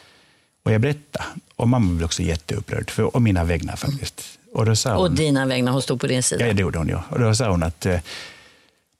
Och 0.66 0.72
jag 0.72 0.82
berättade. 0.82 1.26
Och 1.56 1.70
mamma 1.70 1.94
blev 1.94 2.06
också 2.06 2.24
jätteupprörd, 2.24 2.92
för, 2.92 3.16
och 3.16 3.22
mina 3.22 3.44
vägnar 3.44 3.76
faktiskt. 3.76 4.22
Och, 4.54 4.66
då 4.66 4.76
sa 4.76 4.96
hon, 4.96 5.00
och 5.00 5.12
dina 5.12 5.46
vägnar, 5.46 5.72
hon 5.72 5.82
stod 5.82 6.02
på 6.02 6.08
din 6.08 6.24
sida? 6.24 6.48
Ja, 6.48 6.54
det 6.54 6.62
gjorde 6.62 6.78
hon. 6.78 6.88
Ja. 6.88 7.04
Och 7.10 7.20
då 7.20 7.36
sa 7.36 7.50
hon 7.50 7.64
att 7.64 7.86
eh, 7.86 8.00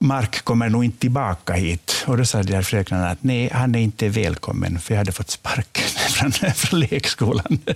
Mark 0.00 0.44
kommer 0.44 0.68
nog 0.68 0.84
inte 0.84 0.98
tillbaka 0.98 1.52
hit. 1.52 2.04
Och 2.06 2.16
då 2.16 2.24
sa 2.24 2.42
de 2.42 2.54
här 2.54 2.62
fröknarna 2.62 3.10
att 3.10 3.22
nej, 3.22 3.50
han 3.52 3.74
är 3.74 3.80
inte 3.80 4.08
välkommen, 4.08 4.78
för 4.80 4.94
jag 4.94 4.98
hade 4.98 5.12
fått 5.12 5.30
sparken 5.30 5.84
från, 6.10 6.32
från 6.52 6.80
lekskolan. 6.80 7.58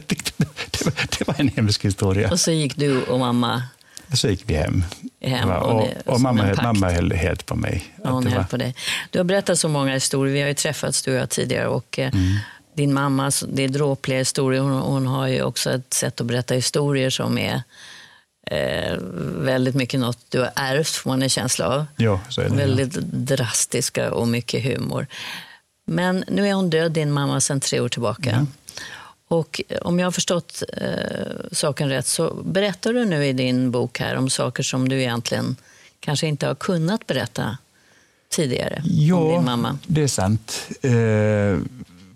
Det 0.70 0.84
var, 0.84 1.18
det 1.18 1.28
var 1.28 1.34
en 1.38 1.48
hemsk 1.48 1.84
historia. 1.84 2.30
Och 2.30 2.40
så 2.40 2.50
gick 2.50 2.76
du 2.76 3.02
och 3.02 3.18
mamma 3.18 3.62
så 4.12 4.28
gick 4.28 4.44
vi 4.46 4.54
hem. 4.54 4.84
hem 5.20 5.50
och, 5.50 5.82
och, 5.82 5.88
och 6.04 6.20
mamma, 6.20 6.54
mamma 6.62 6.90
höll 6.90 7.12
helt 7.12 7.46
på 7.46 7.54
mig. 7.54 7.84
Hon 8.02 8.26
höll 8.26 8.36
var... 8.36 8.44
på 8.44 8.56
dig. 8.56 8.74
Du 9.10 9.18
har 9.18 9.24
berättat 9.24 9.58
så 9.58 9.68
många 9.68 9.92
historier. 9.92 10.34
Vi 10.34 10.40
har 10.40 10.48
ju 10.48 10.54
träffats 10.54 11.02
du 11.02 11.10
och 11.10 11.16
jag 11.16 11.30
tidigare. 11.30 11.66
Och, 11.66 11.98
eh, 11.98 12.08
mm. 12.14 12.36
Din 12.76 12.94
mamma, 12.94 13.30
det 13.48 13.62
är 13.62 13.68
dråpliga 13.68 14.18
historier. 14.18 14.60
Hon, 14.60 14.72
hon, 14.72 15.06
har 15.06 15.26
ju 15.26 15.42
också 15.42 15.70
ett 15.70 15.94
sätt 15.94 16.20
att 16.20 16.26
berätta 16.26 16.54
historier 16.54 17.10
som 17.10 17.38
är 17.38 17.62
eh, 18.50 18.96
väldigt 19.36 19.74
mycket 19.74 20.00
något 20.00 20.18
du 20.28 20.38
har 20.38 20.50
ärvt, 20.56 20.90
får 20.90 21.10
man 21.10 21.22
en 21.22 21.28
känsla 21.28 21.68
av. 21.68 21.86
Ja, 21.96 22.20
så 22.28 22.40
är 22.40 22.48
det, 22.48 22.56
väldigt 22.56 22.96
ja. 22.96 23.02
drastiska 23.04 24.12
och 24.12 24.28
mycket 24.28 24.64
humor. 24.64 25.06
Men 25.86 26.24
nu 26.28 26.48
är 26.48 26.52
hon 26.54 26.70
död, 26.70 26.92
din 26.92 27.12
mamma, 27.12 27.40
sedan 27.40 27.60
tre 27.60 27.80
år 27.80 27.88
tillbaka. 27.88 28.30
Mm. 28.30 28.46
Och 29.34 29.60
om 29.82 29.98
jag 29.98 30.06
har 30.06 30.12
förstått 30.12 30.62
eh, 30.72 30.86
saken 31.52 31.88
rätt 31.88 32.06
så 32.06 32.34
berättar 32.44 32.92
du 32.92 33.04
nu 33.04 33.26
i 33.26 33.32
din 33.32 33.70
bok 33.70 33.98
här 33.98 34.16
om 34.16 34.30
saker 34.30 34.62
som 34.62 34.88
du 34.88 35.00
egentligen 35.00 35.56
kanske 36.00 36.26
inte 36.26 36.46
har 36.46 36.54
kunnat 36.54 37.06
berätta 37.06 37.58
tidigare 38.28 38.82
jo, 38.84 39.18
om 39.18 39.32
din 39.32 39.44
mamma. 39.44 39.78
det 39.86 40.02
är 40.02 40.08
sant. 40.08 40.68
Eh, 40.82 40.90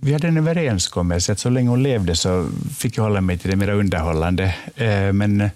vi 0.01 0.13
hade 0.13 0.29
en 0.29 0.37
överenskommelse 0.37 1.33
att 1.33 1.39
så 1.39 1.51
länge 1.51 1.69
hon 1.69 1.83
levde 1.83 2.17
så 2.17 2.49
fick 2.79 2.99
jag 2.99 3.03
hålla 3.03 3.21
mig 3.21 3.39
till 3.39 3.51
det 3.51 3.57
mer 3.57 3.69
underhållande. 3.69 4.55
Eh, 4.77 5.13
men, 5.13 5.51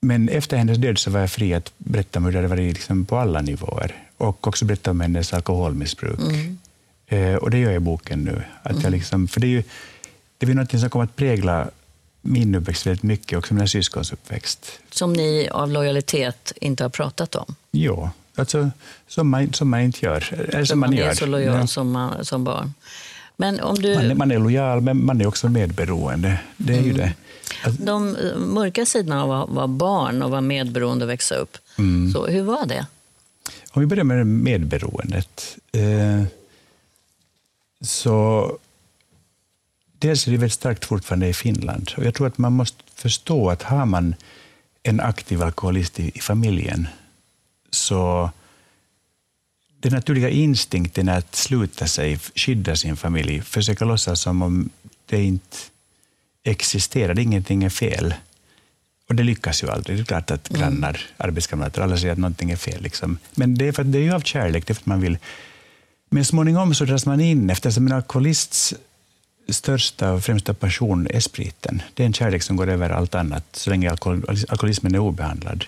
men 0.00 0.28
efter 0.28 0.56
hennes 0.56 0.78
död 0.78 0.98
så 0.98 1.10
var 1.10 1.20
jag 1.20 1.30
fri 1.30 1.54
att 1.54 1.72
berätta 1.78 2.18
om 2.18 2.24
hur 2.24 2.32
det 2.32 2.38
hade 2.38 2.48
varit 2.48 2.74
liksom 2.74 3.04
på 3.04 3.16
alla 3.18 3.40
nivåer 3.40 3.94
och 4.16 4.46
också 4.46 4.64
berätta 4.64 4.90
om 4.90 5.00
hennes 5.00 5.32
alkoholmissbruk. 5.32 6.18
Mm. 6.18 6.58
Eh, 7.06 7.34
och 7.34 7.50
det 7.50 7.58
gör 7.58 7.70
jag 7.70 7.76
i 7.76 7.80
boken 7.80 8.24
nu. 8.24 8.42
Att 8.62 8.70
mm. 8.70 8.82
jag 8.82 8.92
liksom, 8.92 9.28
för 9.28 9.40
det 9.40 9.46
är 9.46 9.48
ju, 9.48 9.62
är 10.52 10.54
något 10.54 10.80
som 10.80 10.90
kommer 10.90 11.04
att 11.04 11.16
prägla 11.16 11.70
min 12.22 12.54
uppväxt 12.54 12.86
väldigt 12.86 13.02
mycket, 13.02 13.38
också 13.38 13.54
mina 13.54 13.66
syskons 13.66 14.12
uppväxt. 14.12 14.78
Som 14.90 15.12
ni 15.12 15.48
av 15.52 15.70
lojalitet 15.70 16.52
inte 16.56 16.84
har 16.84 16.90
pratat 16.90 17.34
om? 17.34 17.54
Jo, 17.70 18.10
alltså, 18.34 18.70
som, 19.08 19.30
man, 19.30 19.52
som 19.52 19.70
man 19.70 19.80
inte 19.80 20.06
gör. 20.06 20.34
Eller 20.48 20.64
som 20.64 20.80
man, 20.80 20.90
man 20.90 20.98
är 20.98 21.02
gör. 21.02 21.14
så 21.14 21.26
lojal 21.26 21.60
ja. 21.60 21.66
som, 21.66 21.90
man, 21.90 22.24
som 22.24 22.44
barn. 22.44 22.74
Men 23.36 23.60
om 23.60 23.74
du... 23.74 23.94
man, 23.94 24.18
man 24.18 24.30
är 24.30 24.38
lojal, 24.38 24.80
men 24.80 25.04
man 25.04 25.20
är 25.20 25.26
också 25.26 25.48
medberoende. 25.48 26.40
Det 26.56 26.72
är 26.72 26.78
mm. 26.78 26.90
ju 26.90 26.96
det. 26.96 27.12
Alltså... 27.64 27.82
De 27.82 28.16
eh, 28.16 28.36
mörka 28.36 28.86
sidorna 28.86 29.22
av 29.22 29.32
att 29.32 29.50
vara 29.50 29.68
barn 29.68 30.22
och 30.22 30.30
vara 30.30 30.40
medberoende 30.40 31.04
och 31.04 31.10
växa 31.10 31.34
upp, 31.34 31.56
mm. 31.78 32.12
så 32.12 32.26
hur 32.26 32.42
var 32.42 32.66
det? 32.66 32.86
Om 33.70 33.80
vi 33.80 33.86
börjar 33.86 34.04
med 34.04 34.26
medberoendet. 34.26 35.56
Eh, 35.72 36.24
så 37.80 38.50
dels 40.04 40.26
är 40.26 40.30
det 40.30 40.36
väldigt 40.36 40.52
starkt 40.52 40.84
fortfarande 40.84 41.28
i 41.28 41.34
Finland. 41.34 41.92
Och 41.96 42.04
jag 42.04 42.14
tror 42.14 42.26
att 42.26 42.38
man 42.38 42.52
måste 42.52 42.82
förstå 42.94 43.50
att 43.50 43.62
har 43.62 43.86
man 43.86 44.14
en 44.82 45.00
aktiv 45.00 45.42
alkoholist 45.42 46.00
i, 46.00 46.12
i 46.14 46.20
familjen, 46.20 46.88
så 47.70 48.30
den 49.80 49.92
naturliga 49.92 50.28
instinkten 50.28 51.08
är 51.08 51.18
att 51.18 51.34
sluta 51.34 51.86
sig, 51.86 52.18
skydda 52.34 52.76
sin 52.76 52.96
familj, 52.96 53.40
försöka 53.42 53.84
låtsas 53.84 54.20
som 54.20 54.42
om 54.42 54.70
det 55.06 55.22
inte 55.22 55.56
existerar, 56.44 57.18
ingenting 57.18 57.64
är 57.64 57.70
fel. 57.70 58.14
Och 59.08 59.14
det 59.14 59.22
lyckas 59.22 59.62
ju 59.62 59.70
aldrig. 59.70 59.98
Det 59.98 60.02
är 60.02 60.04
klart 60.04 60.30
att 60.30 60.48
grannar, 60.48 60.88
mm. 60.88 61.00
arbetskamrater, 61.16 61.82
alla 61.82 61.96
säger 61.96 62.12
att 62.12 62.18
någonting 62.18 62.50
är 62.50 62.56
fel. 62.56 62.82
Liksom. 62.82 63.18
Men 63.34 63.54
det 63.54 63.68
är, 63.68 63.72
för, 63.72 63.84
det 63.84 63.98
är 63.98 64.02
ju 64.02 64.12
av 64.12 64.20
kärlek, 64.20 64.66
det 64.66 64.72
är 64.72 64.74
för 64.74 64.82
att 64.82 64.86
man 64.86 65.00
vill. 65.00 65.18
Men 66.10 66.24
småningom 66.24 66.74
så 66.74 66.84
dras 66.84 67.06
man 67.06 67.20
in, 67.20 67.50
eftersom 67.50 67.86
en 67.86 67.92
alkoholists 67.92 68.74
största 69.48 70.12
och 70.12 70.24
främsta 70.24 70.54
passion 70.54 71.06
är 71.10 71.20
spriten. 71.20 71.82
Det 71.94 72.02
är 72.02 72.06
en 72.06 72.12
kärlek 72.12 72.42
som 72.42 72.56
går 72.56 72.68
över 72.68 72.90
allt 72.90 73.14
annat, 73.14 73.44
så 73.52 73.70
länge 73.70 73.90
alkohol, 73.90 74.24
alkoholismen 74.48 74.94
är 74.94 74.98
obehandlad. 74.98 75.64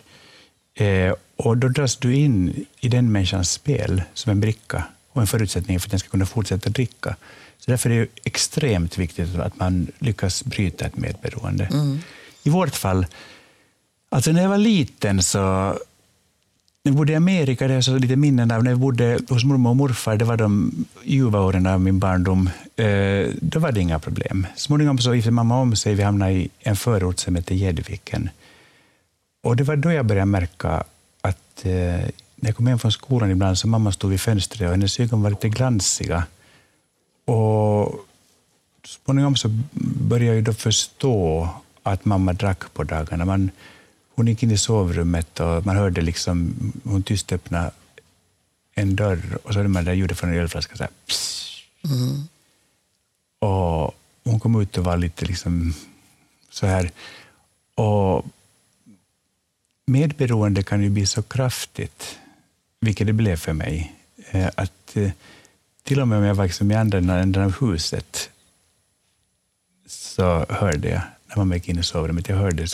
Eh, 0.75 1.15
och 1.37 1.57
då 1.57 1.69
dras 1.69 1.97
du 1.97 2.15
in 2.15 2.67
i 2.81 2.89
den 2.89 3.13
människans 3.13 3.51
spel 3.51 4.03
som 4.15 4.33
en 4.33 4.41
bricka 4.41 4.85
och 5.13 5.21
en 5.21 5.27
förutsättning 5.27 5.81
för 5.81 5.87
att 5.87 5.91
den 5.91 6.01
ska 6.01 6.09
kunna 6.09 6.27
fortsätta 6.27 6.71
dricka. 6.71 7.17
Så 7.59 7.71
därför 7.71 7.91
är 7.91 8.01
det 8.01 8.09
extremt 8.25 8.99
viktigt 8.99 9.39
att 9.39 9.59
man 9.59 9.87
lyckas 9.99 10.45
bryta 10.45 10.87
ett 10.87 10.97
medberoende. 10.97 11.65
Mm. 11.65 11.99
I 12.43 12.51
vårt 12.51 12.75
fall, 12.75 13.07
alltså 14.09 14.33
när 14.33 14.43
jag 14.43 14.49
var 14.49 14.59
liten 14.59 15.23
så 15.23 15.75
när 16.87 16.93
vi 16.93 16.97
bodde 16.97 17.13
i 17.13 17.17
Amerika, 17.17 17.69
det 17.69 17.75
är 17.75 17.81
så 17.81 17.99
lite 17.99 18.17
minnen 18.17 18.51
av 18.51 18.65
när 18.65 18.71
vi 18.71 18.77
bodde 18.77 19.19
hos 19.29 19.45
mormor 19.45 19.71
och 19.71 19.77
morfar, 19.77 20.17
det 20.17 20.25
var 20.25 20.37
de 20.37 20.73
ljuva 21.05 21.41
åren 21.41 21.67
av 21.67 21.81
min 21.81 21.99
barndom, 21.99 22.51
eh, 22.77 23.31
då 23.41 23.59
var 23.59 23.73
det 23.73 23.81
inga 23.81 23.99
problem. 23.99 24.47
Småningom 24.57 24.99
så 24.99 25.15
gifte 25.15 25.31
mamma 25.31 25.59
om 25.61 25.77
sig, 25.77 25.95
vi 25.95 26.03
hamnade 26.03 26.33
i 26.33 26.49
en 26.61 26.77
förort 26.77 27.19
som 27.19 27.37
heter 27.37 27.55
Gäddviken. 27.55 28.31
Och 29.43 29.57
det 29.57 29.65
var 29.65 29.77
då 29.77 29.93
jag 29.93 30.07
började 30.07 30.27
märka 30.27 30.85
att 31.21 31.65
eh, 31.65 31.73
när 32.37 32.49
jag 32.49 32.57
kom 32.57 32.67
hem 32.67 32.79
från 32.79 32.93
skolan 32.93 33.31
ibland 33.31 33.59
så 33.59 33.69
mamma 33.69 33.93
stod 33.93 34.11
vid 34.11 34.21
fönstret 34.21 34.67
och 34.67 34.71
hennes 34.71 35.01
ögon 35.01 35.23
var 35.23 35.31
lite 35.31 35.49
glansiga. 35.49 36.27
Och 37.25 38.07
småningom 38.85 39.37
så 39.37 39.49
började 40.09 40.35
jag 40.35 40.45
då 40.45 40.53
förstå 40.53 41.49
att 41.83 42.05
mamma 42.05 42.33
drack 42.33 42.75
på 42.75 42.85
dagarna. 42.85 43.25
Man, 43.25 43.51
hon 44.17 44.27
gick 44.27 44.43
in 44.43 44.51
i 44.51 44.59
sovrummet 44.59 45.41
och 45.41 45.67
man 45.67 45.77
hörde 45.77 46.01
liksom 46.01 46.55
hon 46.85 47.03
tyst 47.03 47.33
öppna 47.33 47.71
en 48.75 48.97
dörr 48.97 49.39
och 49.43 49.53
så 49.53 49.59
hörde 49.59 49.69
man 49.69 49.85
det 49.85 49.95
ljudet 49.95 50.19
från 50.19 50.31
en 50.31 50.37
ölflaska. 50.37 50.77
Så 50.77 50.83
här, 50.83 50.93
mm. 51.85 52.29
Och 53.39 53.95
hon 54.25 54.41
kom 54.41 54.61
ut 54.63 54.79
och 54.79 54.85
var 54.85 54.97
lite 54.97 55.27
liksom 55.27 55.75
så 56.51 56.67
här. 56.67 56.91
Och 57.75 58.27
medberoende 59.87 60.63
kan 60.63 60.83
ju 60.83 60.91
bli 60.91 61.07
så 61.07 61.23
kraftigt, 61.23 62.19
vilket 62.81 63.07
det 63.07 63.13
blev 63.13 63.37
för 63.37 63.53
mig, 63.53 63.95
eh, 64.31 64.51
att 64.55 64.97
eh, 64.97 65.11
till 65.83 66.01
och 66.01 66.09
med 66.09 66.19
om 66.19 66.25
jag 66.25 66.35
var 66.35 66.45
liksom 66.45 66.71
i 66.71 66.75
andra 66.75 66.99
änden 66.99 67.43
av 67.43 67.61
huset 67.61 68.31
så 69.87 70.47
hörde 70.49 70.89
jag, 70.89 71.03
när 71.41 71.45
man 71.45 71.57
gick 71.57 71.69
in 71.69 71.79
i 71.79 71.83
sovrummet, 71.83 72.29
jag 72.29 72.37
hörde 72.37 72.67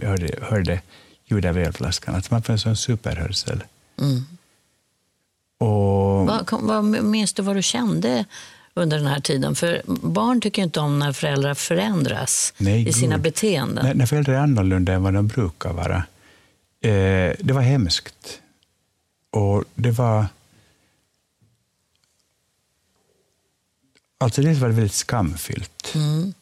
jag 0.00 0.08
hörde, 0.08 0.28
hörde 0.42 0.80
ljudet 1.24 1.48
av 1.48 1.58
ölflaskan. 1.58 2.14
Alltså 2.14 2.34
man 2.34 2.42
får 2.42 2.52
en 2.52 2.58
sån 2.58 2.76
superhörsel. 2.76 3.64
Mm. 4.00 4.24
Och, 5.58 6.26
vad, 6.26 6.48
vad 6.50 6.84
minns 6.84 7.32
du 7.32 7.42
vad 7.42 7.56
du 7.56 7.62
kände 7.62 8.24
under 8.74 8.96
den 8.96 9.06
här 9.06 9.20
tiden? 9.20 9.54
För 9.54 9.82
barn 9.86 10.40
tycker 10.40 10.62
inte 10.62 10.80
om 10.80 10.98
när 10.98 11.12
föräldrar 11.12 11.54
förändras 11.54 12.54
nej, 12.58 12.88
i 12.88 12.92
sina 12.92 13.14
God. 13.14 13.22
beteenden. 13.22 13.84
När, 13.84 13.94
när 13.94 14.06
föräldrar 14.06 14.34
är 14.34 14.38
annorlunda 14.38 14.92
än 14.92 15.02
vad 15.02 15.14
de 15.14 15.26
brukar 15.26 15.72
vara. 15.72 15.96
Eh, 16.80 17.34
det 17.40 17.52
var 17.52 17.60
hemskt. 17.60 18.40
Och 19.30 19.64
det 19.74 19.90
var 19.90 20.26
Alltså 24.20 24.42
dels 24.42 24.58
var 24.58 24.68
det 24.68 24.74
väldigt 24.74 24.94
skamfyllt. 24.94 25.92
Mm. 25.94 26.34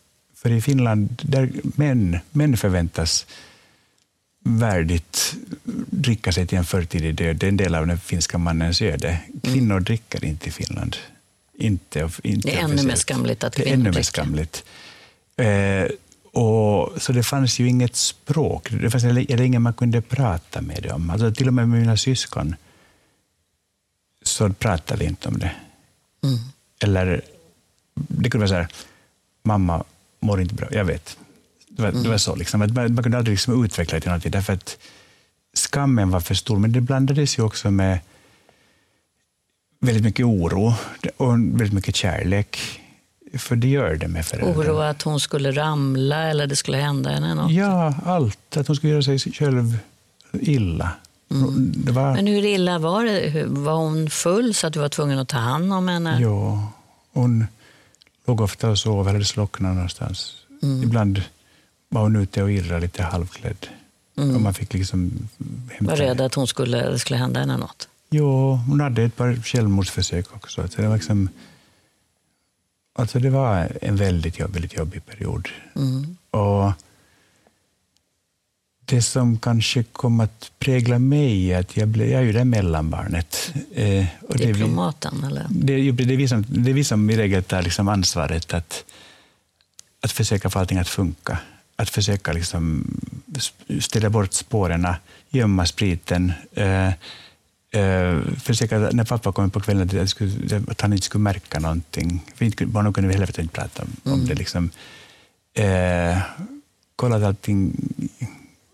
För 0.47 0.53
i 0.53 0.61
Finland, 0.61 1.23
där 1.25 1.51
män, 1.63 2.19
män 2.31 2.57
förväntas 2.57 3.27
värdigt 4.45 5.35
dricka 5.87 6.33
sig 6.33 6.47
till 6.47 6.59
en 6.59 6.65
förtidig 6.65 7.15
död. 7.15 7.37
Det 7.37 7.47
är 7.47 7.49
en 7.49 7.57
del 7.57 7.75
av 7.75 7.87
den 7.87 7.99
finska 7.99 8.39
mannens 8.39 8.83
öde. 8.83 9.09
Mm. 9.09 9.41
Kvinnor 9.41 9.75
mm. 9.75 9.85
dricker 9.85 10.25
inte 10.25 10.49
i 10.49 10.53
Finland. 10.53 10.97
Inte, 11.55 12.11
inte 12.23 12.49
det 12.49 12.57
är 12.57 12.65
ännu 12.65 12.83
mer 12.83 12.95
skamligt 12.95 13.45
att 13.45 13.55
kvinnor 13.55 13.67
dricker. 13.67 13.83
Det 13.83 13.87
är 13.87 13.89
ännu 13.89 13.97
mer 13.97 14.03
skamligt. 14.03 14.65
Eh, 15.37 16.41
och, 16.41 17.03
så 17.03 17.13
det 17.13 17.23
fanns 17.23 17.59
ju 17.59 17.69
inget 17.69 17.97
språk, 17.97 18.71
det 18.71 18.91
fanns 18.91 19.05
eller 19.05 19.41
ingen 19.41 19.63
man 19.63 19.75
kunde 19.75 20.03
prata 20.03 20.61
med 20.61 20.83
dem. 20.83 21.11
Alltså, 21.11 21.35
till 21.35 21.49
och 21.49 21.55
med 21.55 21.69
med 21.69 21.81
mina 21.81 21.97
syskon 21.97 22.57
så 24.23 24.53
pratade 24.53 25.01
vi 25.01 25.07
inte 25.07 25.29
om 25.29 25.39
det. 25.39 25.53
Mm. 26.25 26.39
Eller 26.83 27.23
det 27.95 28.31
kunde 28.31 28.47
vara 28.47 28.49
så 28.49 28.55
här, 28.55 28.69
mamma 29.43 29.85
mår 30.27 30.41
inte 30.41 30.55
bra, 30.55 30.69
jag 30.71 30.85
vet. 30.85 31.19
Det 31.69 31.83
var, 31.83 31.89
mm. 31.89 32.03
det 32.03 32.09
var 32.09 32.19
så. 32.19 32.35
Liksom. 32.35 32.59
Man, 32.61 32.95
man 32.95 33.03
kunde 33.03 33.19
aldrig 33.19 33.33
liksom 33.33 33.65
utveckla 33.65 33.95
det 33.97 34.01
till 34.01 34.09
någonting, 34.09 34.31
därför 34.31 34.53
att 34.53 34.79
skammen 35.55 36.11
var 36.11 36.21
för 36.21 36.35
stor, 36.35 36.59
men 36.59 36.73
det 36.73 36.81
blandades 36.81 37.39
ju 37.39 37.43
också 37.43 37.71
med 37.71 37.99
väldigt 39.81 40.05
mycket 40.05 40.27
oro 40.27 40.75
och 41.17 41.33
väldigt 41.33 41.73
mycket 41.73 41.97
kärlek. 41.97 42.59
För 43.35 43.57
det 43.57 43.69
gör 43.69 43.95
det 43.95 44.09
med 44.09 44.27
föräldrar. 44.27 44.55
Oro 44.55 44.79
att 44.79 45.03
hon 45.03 45.21
skulle 45.21 45.51
ramla 45.53 46.31
eller 46.31 46.47
det 46.47 46.57
skulle 46.57 46.77
hända 46.77 47.11
henne 47.11 47.35
något? 47.35 47.53
Ja, 47.53 47.95
allt. 48.05 48.57
Att 48.57 48.67
hon 48.67 48.77
skulle 48.77 48.93
göra 48.93 49.03
sig 49.03 49.19
själv 49.19 49.79
illa. 50.33 50.91
Mm. 51.31 51.73
Var... 51.89 52.15
Men 52.15 52.27
hur 52.27 52.45
illa 52.45 52.79
var 52.79 53.05
det? 53.05 53.45
Var 53.47 53.75
hon 53.75 54.11
full 54.11 54.55
så 54.55 54.67
att 54.67 54.73
du 54.73 54.81
var 54.81 54.89
tvungen 54.89 55.19
att 55.19 55.29
ta 55.29 55.39
hand 55.39 55.73
om 55.73 55.89
henne? 55.89 56.19
Ja, 56.21 56.73
hon 57.13 57.47
låg 58.27 58.41
ofta 58.41 58.71
och 58.71 58.79
sov 58.79 59.09
eller 59.09 59.23
slocknade 59.23 59.75
någonstans. 59.75 60.35
Mm. 60.63 60.83
Ibland 60.83 61.23
var 61.89 62.03
hon 62.03 62.17
ute 62.17 62.43
och 62.43 62.53
irrade 62.53 62.81
lite 62.81 63.03
halvklädd. 63.03 63.67
Mm. 64.17 64.35
Och 64.35 64.41
man 64.41 64.55
fick 64.55 64.75
liksom 64.75 65.29
hämta 65.71 65.93
var 65.93 65.97
rädd 65.97 66.21
att 66.21 66.35
hon 66.35 66.47
skulle, 66.47 66.91
det 66.91 66.99
skulle 66.99 67.19
hända 67.19 67.41
henne 67.41 67.57
något? 67.57 67.89
Jo, 68.11 68.59
hon 68.69 68.81
hade 68.81 69.03
ett 69.03 69.17
par 69.17 69.35
självmordsförsök 69.35 70.35
också. 70.37 70.69
Så 70.69 70.81
det, 70.81 70.89
var 70.89 70.97
liksom, 70.97 71.29
alltså 72.95 73.19
det 73.19 73.31
var 73.31 73.69
en 73.83 73.97
väldigt 73.97 74.39
jobbig, 74.39 74.55
väldigt 74.55 74.77
jobbig 74.77 75.07
period. 75.07 75.49
Mm. 75.77 76.17
Och 76.31 76.73
det 78.87 79.03
som 79.03 79.39
kanske 79.39 79.83
kom 79.83 80.21
att 80.21 80.51
prägla 80.59 80.99
mig 80.99 81.53
är 81.53 81.61
att 81.61 81.77
jag, 81.77 81.89
blev, 81.89 82.09
jag 82.09 82.21
är 82.21 82.25
ju 82.25 82.33
det 82.33 82.45
mellanbarnet. 82.45 83.55
Eh, 83.75 84.07
och 84.29 84.37
Diplomaten, 84.37 85.21
det 85.21 85.27
eller? 85.27 85.47
Det, 85.51 85.91
det, 85.93 86.15
är 86.15 86.17
vi 86.17 86.29
som, 86.29 86.45
det 86.49 86.71
är 86.71 86.75
vi 86.75 86.85
som 86.85 87.11
i 87.11 87.17
regel 87.17 87.43
tar 87.43 87.63
liksom 87.63 87.89
ansvaret 87.89 88.55
att, 88.55 88.85
att 90.01 90.13
försöka 90.13 90.51
få 90.51 90.59
allting 90.59 90.79
att 90.79 90.89
funka. 90.89 91.39
Att 91.77 91.91
försöka 91.91 92.33
liksom 92.33 92.85
ställa 93.81 94.11
bort 94.11 94.33
spåren, 94.33 94.87
gömma 95.31 95.67
spriten. 95.67 96.33
Eh, 96.53 96.89
eh, 97.71 98.21
försöka, 98.43 98.79
när 98.79 99.05
pappa 99.05 99.33
kom 99.33 99.51
på 99.51 99.61
kvällen, 99.61 100.01
att, 100.03 100.11
skulle, 100.11 100.63
att 100.69 100.81
han 100.81 100.93
inte 100.93 101.05
skulle 101.05 101.23
märka 101.23 101.59
någonting. 101.59 102.23
För 102.35 102.65
barnen 102.67 102.93
kunde 102.93 103.09
vi 103.09 103.15
heller 103.15 103.41
inte 103.41 103.55
prata 103.55 103.83
om, 103.83 103.89
mm. 104.05 104.21
om 104.21 104.27
det. 104.27 104.35
Liksom. 104.35 104.71
Eh, 105.55 106.19
kolla 106.97 107.17
att 107.17 107.23
allting 107.23 107.73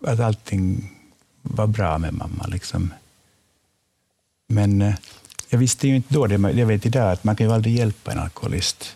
att 0.03 0.19
allting 0.19 0.91
var 1.41 1.67
bra 1.67 1.97
med 1.97 2.13
mamma. 2.13 2.47
Liksom. 2.47 2.93
Men 4.47 4.81
eh, 4.81 4.95
jag 5.49 5.59
visste 5.59 5.87
ju 5.87 5.95
inte 5.95 6.13
då, 6.13 6.27
det, 6.27 6.51
jag 6.59 6.65
vet 6.65 6.85
idag, 6.85 7.11
att 7.11 7.23
man 7.23 7.35
kan 7.35 7.47
ju 7.47 7.53
aldrig 7.53 7.75
hjälpa 7.75 8.11
en 8.11 8.19
alkoholist. 8.19 8.95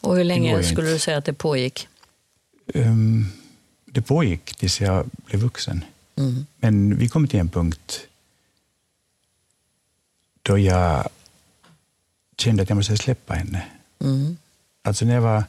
Och 0.00 0.16
hur 0.16 0.24
länge 0.24 0.62
skulle 0.62 0.90
du 0.90 0.98
säga 0.98 1.16
att 1.16 1.24
det 1.24 1.32
pågick? 1.32 1.88
Um, 2.74 3.32
det 3.84 4.02
pågick 4.02 4.54
tills 4.54 4.80
jag 4.80 5.06
blev 5.24 5.40
vuxen. 5.40 5.84
Mm. 6.16 6.46
Men 6.56 6.96
vi 6.96 7.08
kom 7.08 7.28
till 7.28 7.40
en 7.40 7.48
punkt 7.48 8.06
då 10.42 10.58
jag 10.58 11.08
kände 12.38 12.62
att 12.62 12.68
jag 12.68 12.76
måste 12.76 12.96
släppa 12.96 13.34
henne. 13.34 13.66
Mm. 14.00 14.36
Alltså 14.82 15.04
när 15.04 15.14
jag 15.14 15.22
var 15.22 15.44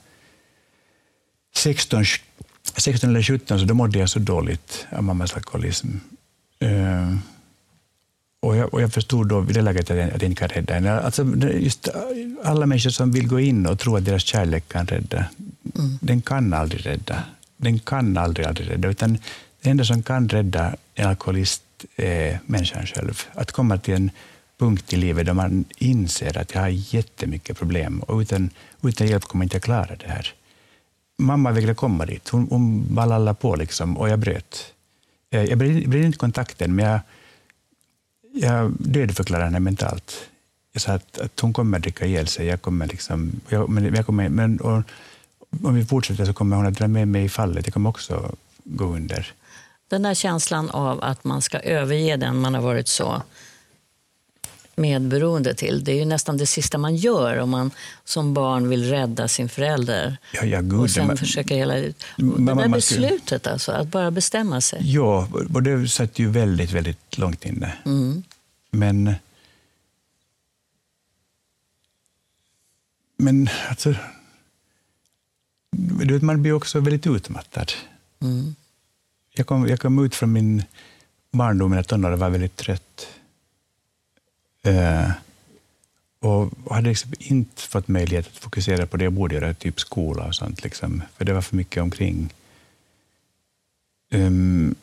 16, 1.56 2.04
16 2.76 3.10
eller 3.10 3.24
17 3.24 3.60
så 3.60 3.66
då 3.66 3.74
mådde 3.74 4.00
jag 4.00 4.10
så 4.10 4.20
dåligt 4.20 4.88
av 4.92 5.04
mammas 5.04 5.34
alkoholism. 5.34 5.88
Uh, 6.64 7.18
och 8.40 8.58
jag, 8.58 8.74
och 8.74 8.82
jag 8.82 8.94
förstod 8.94 9.28
då 9.28 9.40
vid 9.40 9.56
det 9.56 9.62
läget 9.62 9.92
att 9.92 9.98
jag, 9.98 10.10
att 10.10 10.22
jag 10.22 10.32
inte 10.32 10.40
kan 10.40 10.50
rädda 10.50 10.74
henne. 10.74 11.00
Alltså, 11.00 11.26
just 11.54 11.90
alla 12.44 12.66
människor 12.66 12.90
som 12.90 13.12
vill 13.12 13.28
gå 13.28 13.40
in 13.40 13.66
och 13.66 13.80
tro 13.80 13.96
att 13.96 14.06
deras 14.06 14.24
kärlek 14.24 14.68
kan 14.68 14.88
rädda, 14.88 15.26
mm. 15.76 15.98
den 16.02 16.22
kan 16.22 16.54
aldrig 16.54 16.86
rädda. 16.86 17.24
Den 17.58 17.80
kan 17.80 18.18
aldrig, 18.18 18.48
aldrig 18.48 18.70
rädda. 18.70 18.88
Utan 18.88 19.18
det 19.62 19.70
enda 19.70 19.86
som 19.86 20.04
kan 20.04 20.30
rädda 20.30 20.76
en 20.96 21.08
alkoholist 21.08 21.64
är 21.96 22.40
människan 22.46 22.86
själv. 22.86 23.22
Att 23.34 23.52
komma 23.52 23.78
till 23.78 23.94
en 23.94 24.12
punkt 24.60 24.94
i 24.94 24.96
livet 24.96 25.26
där 25.26 25.34
man 25.34 25.66
inser 25.78 26.38
att 26.38 26.54
jag 26.54 26.62
har 26.62 26.68
jättemycket 26.70 27.58
problem 27.58 28.00
och 28.00 28.20
utan, 28.20 28.50
utan 28.84 29.08
hjälp 29.08 29.24
kommer 29.24 29.44
jag 29.44 29.46
inte 29.46 29.60
klara 29.60 29.96
det 29.96 30.08
här 30.08 30.34
mamma 31.18 31.52
vägrade 31.52 31.76
komma 31.76 32.06
dit. 32.06 32.30
Hon, 32.30 32.48
hon 32.50 32.96
ballade 32.96 33.34
på 33.34 33.56
liksom, 33.56 33.98
och 33.98 34.10
jag 34.10 34.20
bröt. 34.20 34.74
Eh, 35.30 35.44
jag 35.44 35.58
bröt, 35.58 36.06
inte 36.06 36.18
kontakten, 36.18 36.76
men 36.76 36.86
jag, 36.86 37.00
jag 38.34 38.72
dödförklarade 38.80 39.46
henne 39.46 39.60
mentalt. 39.60 40.30
Jag 40.74 40.82
sa 40.82 40.92
att, 40.94 41.20
att 41.20 41.40
hon 41.40 41.54
kommer 41.54 41.78
att 41.78 41.84
dricka 41.84 42.06
ihjäl 42.06 42.28
sig. 42.28 42.46
Jag 42.46 42.62
kommer 42.62 42.88
liksom, 42.88 43.32
jag, 43.50 43.70
men, 43.70 43.96
jag 43.96 44.06
kommer, 44.06 44.30
men, 44.30 44.60
och, 44.60 44.84
om 45.64 45.76
vi 45.76 45.86
fortsätter 45.86 46.26
så 46.26 46.34
kommer 46.34 46.56
hon 46.56 46.66
att 46.66 46.78
dra 46.78 46.88
med 46.88 47.08
mig 47.08 47.26
i 47.26 47.30
fallet. 47.30 47.66
Jag 47.66 47.74
kommer 47.74 47.90
också 47.90 48.36
gå 48.64 48.86
under. 48.86 49.34
Den 49.90 50.04
där 50.04 50.14
känslan 50.14 50.70
av 50.70 51.04
att 51.04 51.24
man 51.24 51.42
ska 51.42 51.60
överge 51.60 52.18
den 52.18 52.40
man 52.40 52.54
har 52.54 52.62
varit 52.62 52.88
så 52.88 53.22
medberoende 54.78 55.54
till. 55.54 55.84
Det 55.84 55.92
är 55.92 55.96
ju 55.96 56.06
nästan 56.06 56.38
det 56.38 56.46
sista 56.46 56.78
man 56.78 56.96
gör 56.96 57.38
om 57.38 57.50
man 57.50 57.72
som 58.04 58.34
barn 58.34 58.70
vill 58.70 58.90
rädda 58.90 59.28
sin 59.28 59.50
förälder. 59.50 60.18
Ja, 60.34 60.44
ja, 60.44 60.62
gud, 60.62 60.80
och 60.80 60.90
sen 60.90 61.08
man, 61.08 61.18
försöka 61.18 61.56
hela... 61.56 61.74
Det 61.74 61.94
man- 62.18 62.58
där 62.58 62.68
beslutet 62.68 63.48
alltså, 63.48 63.72
att 63.72 63.88
bara 63.88 64.12
bestämma 64.12 64.62
sig. 64.62 64.80
Ja, 64.84 65.30
och 65.54 65.64
det 65.64 65.88
satt 65.88 66.20
ju 66.20 66.30
väldigt, 66.30 66.72
väldigt 66.72 67.18
långt 67.18 67.46
inne. 67.46 67.74
Mm. 67.86 68.24
Men... 68.72 69.16
Men 73.18 73.50
alltså... 73.70 73.96
Du 75.72 76.14
vet, 76.14 76.22
man 76.22 76.42
blir 76.42 76.54
också 76.54 76.80
väldigt 76.80 77.08
utmattad. 77.08 77.72
Mm. 78.22 78.56
Jag 79.34 79.48
kom, 79.48 79.68
jag 79.68 79.80
kom 79.80 80.06
ut 80.06 80.16
från 80.16 80.34
min 80.34 80.64
barndom 81.32 81.72
när 81.72 81.84
tonåren 81.84 82.14
och 82.14 82.20
var 82.20 82.30
väldigt 82.30 82.56
trött. 82.56 83.08
Eh, 84.68 85.12
och 86.20 86.52
hade 86.70 86.90
liksom 86.90 87.14
inte 87.20 87.62
fått 87.62 87.88
möjlighet 87.88 88.28
att 88.28 88.38
fokusera 88.38 88.86
på 88.86 88.98
det 88.98 89.04
jag 89.04 89.14
borde 89.14 89.36
göra, 89.36 89.54
typ 89.54 89.80
skola 89.80 90.24
och 90.24 90.36
sånt. 90.36 90.64
Liksom, 90.64 91.04
för 91.18 91.26
det 91.26 91.34
var 91.34 91.42
för 91.42 91.56
mycket 91.56 91.84
omkring. 91.84 92.34
Ehm, 94.12 94.76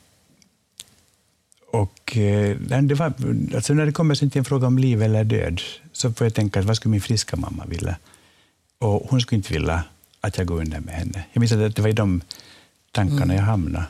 och 1.73 2.17
eh, 2.17 2.57
det 2.83 2.95
var, 2.95 3.12
alltså 3.55 3.75
när 3.75 3.87
det 3.87 3.93
kommer 3.93 4.14
till 4.14 4.38
en 4.38 4.45
fråga 4.45 4.67
om 4.67 4.79
liv 4.79 5.03
eller 5.03 5.25
död, 5.25 5.61
så 5.93 6.12
får 6.12 6.26
jag 6.26 6.35
tänka, 6.35 6.62
vad 6.62 6.76
skulle 6.76 6.91
min 6.91 7.00
friska 7.00 7.37
mamma 7.37 7.64
vilja? 7.64 7.97
Och 8.79 9.07
hon 9.11 9.21
skulle 9.21 9.37
inte 9.37 9.53
vilja 9.53 9.85
att 10.21 10.38
jag 10.38 10.47
går 10.47 10.61
under 10.61 10.81
med 10.81 10.95
henne. 10.95 11.25
Jag 11.33 11.41
minns 11.41 11.53
att 11.53 11.76
det 11.76 11.83
var 11.83 11.88
i 11.88 11.93
de 11.93 12.21
tankarna 12.93 13.35
jag 13.35 13.43
hamnade. 13.43 13.87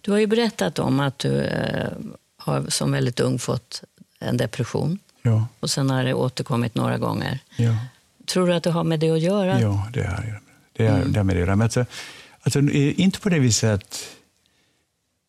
Du 0.00 0.10
har 0.10 0.18
ju 0.18 0.26
berättat 0.26 0.78
om 0.78 1.00
att 1.00 1.18
du 1.18 1.40
eh, 1.40 1.92
har 2.36 2.66
som 2.68 2.92
väldigt 2.92 3.20
ung 3.20 3.38
fått 3.38 3.82
en 4.18 4.36
depression 4.36 4.98
Ja, 5.22 5.46
och 5.60 5.70
sen 5.70 5.90
har 5.90 6.04
det 6.04 6.14
återkommit 6.14 6.74
några 6.74 6.98
gånger. 6.98 7.38
ja. 7.56 7.76
Tror 8.26 8.46
du 8.46 8.54
att 8.54 8.62
det 8.62 8.70
har 8.70 8.84
med 8.84 9.00
det 9.00 9.10
att 9.10 9.20
göra? 9.20 9.60
Ja, 9.60 9.88
det 9.92 10.02
har. 10.06 10.40
Det 10.72 10.86
har, 10.88 11.04
det 11.04 11.18
har 11.18 11.24
med 11.24 11.36
det 11.36 11.40
att 11.42 11.46
göra. 11.46 11.56
Men 11.56 11.64
alltså, 11.64 11.86
alltså, 12.42 12.58
eh, 12.58 13.00
inte 13.00 13.20
på 13.20 13.28
det 13.28 13.38
viset 13.38 13.70
att 13.70 14.04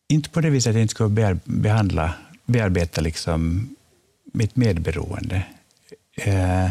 inte 0.08 0.30
på 0.30 0.40
det 0.40 0.50
viset 0.50 0.70
att 0.70 0.74
jag 0.74 0.82
inte 0.82 0.94
ska 0.94 1.08
bear, 1.08 1.38
behandla, 1.44 2.14
bearbeta 2.46 3.00
liksom 3.00 3.68
mitt 4.32 4.56
medberoende. 4.56 5.46
Eh, 6.14 6.68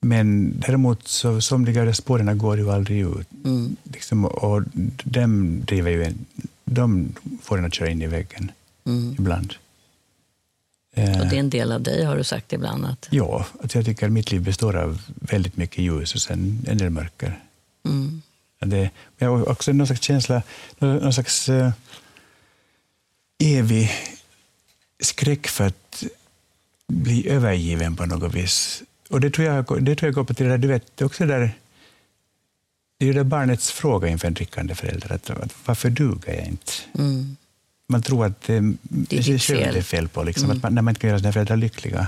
men 0.00 0.54
däremot 0.60 1.08
så 1.08 1.40
somliga 1.40 1.82
av 1.82 1.92
spåren 1.92 2.38
går 2.38 2.56
ju 2.58 2.70
aldrig 2.70 3.00
ut. 3.00 3.28
Mm. 3.44 3.76
Liksom, 3.82 4.24
och 4.24 4.62
dem 5.04 5.60
driver 5.64 5.90
ju 5.90 6.04
en, 6.04 6.24
de 6.64 7.14
får 7.42 7.58
en 7.58 7.64
att 7.64 7.74
köra 7.74 7.90
in 7.90 8.02
i 8.02 8.06
väggen 8.06 8.52
Mm. 8.86 9.14
ibland. 9.18 9.54
Eh, 10.94 11.20
Och 11.20 11.26
det 11.26 11.36
är 11.36 11.40
en 11.40 11.50
del 11.50 11.72
av 11.72 11.80
dig 11.82 12.04
har 12.04 12.16
du 12.16 12.24
sagt 12.24 12.52
ibland. 12.52 12.86
Att, 12.86 13.06
Ja, 13.10 13.46
alltså 13.62 13.78
jag 13.78 13.84
tycker 13.86 14.06
att 14.06 14.12
mitt 14.12 14.30
liv 14.30 14.42
består 14.42 14.76
av 14.76 15.02
väldigt 15.06 15.56
mycket 15.56 15.78
ljus 15.78 16.14
och 16.14 16.20
sen 16.20 16.64
en 16.68 16.78
del 16.78 16.90
mörker. 16.90 17.40
mm. 17.84 18.22
Det, 18.66 18.90
jag 19.18 19.36
har 19.36 19.48
också 19.48 19.72
någon 19.72 19.86
slags 19.86 20.02
känsla, 20.02 20.42
någon 20.78 21.12
slags 21.12 21.48
uh, 21.48 21.70
evig 23.38 23.90
skräck 25.00 25.46
för 25.48 25.66
att 25.66 26.04
bli 26.86 27.28
övergiven 27.28 27.96
på 27.96 28.06
något 28.06 28.34
vis. 28.34 28.82
Och 29.10 29.20
det 29.20 29.30
tror 29.30 29.46
jag, 29.46 29.84
det 29.84 29.96
tror 29.96 30.08
jag 30.08 30.14
går 30.14 30.24
på 30.24 30.34
till 30.34 30.46
det 30.46 30.52
där, 30.52 30.58
du 30.58 30.68
vet, 30.68 30.96
det 30.96 31.04
också 31.04 31.26
där, 31.26 31.40
det 32.98 33.04
är 33.04 33.06
ju 33.06 33.12
det 33.12 33.24
barnets 33.24 33.70
fråga 33.72 34.08
inför 34.08 34.28
en 34.28 34.34
drickande 34.34 34.74
förälder, 34.74 35.12
att, 35.12 35.30
att 35.30 35.54
varför 35.64 35.90
duger 35.90 36.34
jag 36.34 36.46
inte? 36.46 36.72
Mm. 36.98 37.36
Man 37.86 38.02
tror 38.02 38.26
att 38.26 38.42
det, 38.42 38.74
det 38.82 39.18
är 39.18 39.22
själv 39.22 39.38
fel. 39.38 39.72
det 39.72 39.78
är 39.78 39.82
fel 39.82 40.08
på, 40.08 40.22
liksom, 40.22 40.50
att 40.50 40.62
man, 40.62 40.74
när 40.74 40.82
man 40.82 40.92
inte 40.92 41.00
kan 41.00 41.10
göra 41.10 41.18
sina 41.18 41.32
föräldrar 41.32 41.56
lyckliga. 41.56 42.06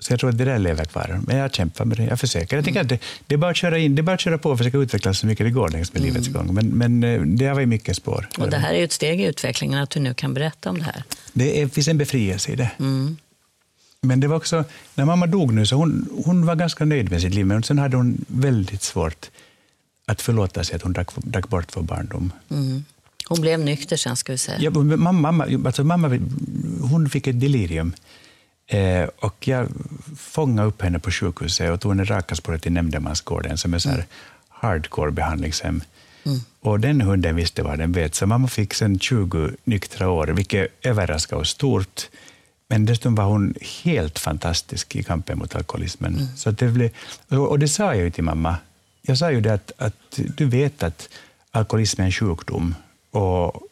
Så 0.00 0.12
jag 0.12 0.20
tror 0.20 0.30
att 0.30 0.38
det 0.38 0.44
där 0.44 0.58
lever 0.58 0.84
kvar. 0.84 1.20
Men 1.26 1.36
jag 1.36 1.54
kämpar 1.54 1.84
med 1.84 1.96
det, 1.96 2.04
jag 2.04 2.20
försöker. 2.20 2.56
Jag 2.56 2.64
tycker 2.64 2.80
att 2.80 2.88
det, 2.88 2.98
det, 3.26 3.34
är 3.34 3.38
bara 3.38 3.50
att 3.50 3.56
köra 3.56 3.78
in, 3.78 3.94
det 3.94 4.00
är 4.00 4.02
bara 4.02 4.14
att 4.14 4.20
köra 4.20 4.38
på 4.38 4.50
och 4.50 4.58
försöka 4.58 4.78
utvecklas 4.78 5.18
så 5.18 5.26
mycket 5.26 5.46
det 5.46 5.50
går 5.50 5.68
längs 5.68 5.92
med 5.92 6.02
livets 6.02 6.28
gång. 6.28 6.54
Men, 6.54 6.66
men 6.66 7.04
eh, 7.04 7.20
det 7.22 7.46
har 7.46 7.54
varit 7.54 7.68
mycket 7.68 7.96
spår. 7.96 8.28
Och 8.38 8.50
det 8.50 8.56
här 8.56 8.74
är 8.74 8.84
ett 8.84 8.92
steg 8.92 9.20
i 9.20 9.24
utvecklingen, 9.24 9.82
att 9.82 9.90
du 9.90 10.00
nu 10.00 10.14
kan 10.14 10.34
berätta 10.34 10.70
om 10.70 10.78
det 10.78 10.84
här. 10.84 11.04
Det 11.32 11.62
är, 11.62 11.68
finns 11.68 11.88
en 11.88 11.98
befrielse 11.98 12.52
i 12.52 12.56
det. 12.56 12.70
Mm. 12.78 13.16
Men 14.02 14.20
det 14.20 14.28
var 14.28 14.36
också, 14.36 14.64
när 14.94 15.04
mamma 15.04 15.26
dog 15.26 15.54
nu, 15.54 15.66
så 15.66 15.76
hon, 15.76 16.08
hon 16.24 16.46
var 16.46 16.56
ganska 16.56 16.84
nöjd 16.84 17.10
med 17.10 17.20
sitt 17.20 17.34
liv, 17.34 17.46
men 17.46 17.62
sen 17.62 17.78
hade 17.78 17.96
hon 17.96 18.24
väldigt 18.26 18.82
svårt 18.82 19.30
att 20.06 20.22
förlåta 20.22 20.64
sig 20.64 20.76
att 20.76 20.82
hon 20.82 20.92
drack, 20.92 21.08
drack 21.16 21.48
bort 21.48 21.76
vår 21.76 21.82
barndom. 21.82 22.32
Mm. 22.50 22.84
Hon 23.30 23.40
blev 23.40 23.60
nykter 23.60 23.96
sen, 23.96 24.16
ska 24.16 24.32
vi 24.32 24.38
säga. 24.38 24.58
Ja, 24.60 24.70
mamma, 24.70 25.12
mamma, 25.12 25.44
alltså 25.66 25.84
mamma 25.84 26.18
hon 26.80 27.10
fick 27.10 27.26
ett 27.26 27.40
delirium. 27.40 27.92
Eh, 28.66 29.08
och 29.18 29.48
jag 29.48 29.68
fångade 30.16 30.68
upp 30.68 30.82
henne 30.82 30.98
på 30.98 31.10
sjukhuset 31.10 31.70
och 31.70 31.80
tog 31.80 31.92
henne 31.92 32.04
raka 32.04 32.34
spåret 32.34 32.62
till 32.62 32.72
Nämndemansgården 32.72 33.58
som 33.58 33.74
är 33.74 33.78
så 33.78 33.88
här 33.88 34.04
hardcore 34.48 35.10
behandlingshem. 35.10 35.82
Och 36.60 36.80
den 36.80 37.00
hunden 37.00 37.36
visste 37.36 37.62
vad 37.62 37.78
den 37.78 37.92
vet, 37.92 38.14
så 38.14 38.26
mamma 38.26 38.48
fick 38.48 38.74
sen 38.74 38.98
20 38.98 39.50
nyktra 39.64 40.10
år, 40.10 40.26
vilket 40.26 40.68
överraskade 40.82 41.42
oss 41.42 41.48
stort. 41.48 42.08
Men 42.68 42.86
dessutom 42.86 43.14
var 43.14 43.24
hon 43.24 43.54
helt 43.84 44.18
fantastisk 44.18 44.96
i 44.96 45.02
kampen 45.02 45.38
mot 45.38 45.54
alkoholismen. 45.54 46.28
Så 46.36 46.50
att 46.50 46.58
det 46.58 46.68
blev, 46.68 46.90
och 47.28 47.58
det 47.58 47.68
sa 47.68 47.94
jag 47.94 48.04
ju 48.04 48.10
till 48.10 48.24
mamma. 48.24 48.56
Jag 49.02 49.18
sa 49.18 49.30
ju 49.32 49.40
det 49.40 49.54
att, 49.54 49.72
att 49.78 50.18
du 50.36 50.44
vet 50.44 50.82
att 50.82 51.08
alkoholism 51.50 52.00
är 52.00 52.04
en 52.04 52.12
sjukdom. 52.12 52.74
Och, 53.10 53.62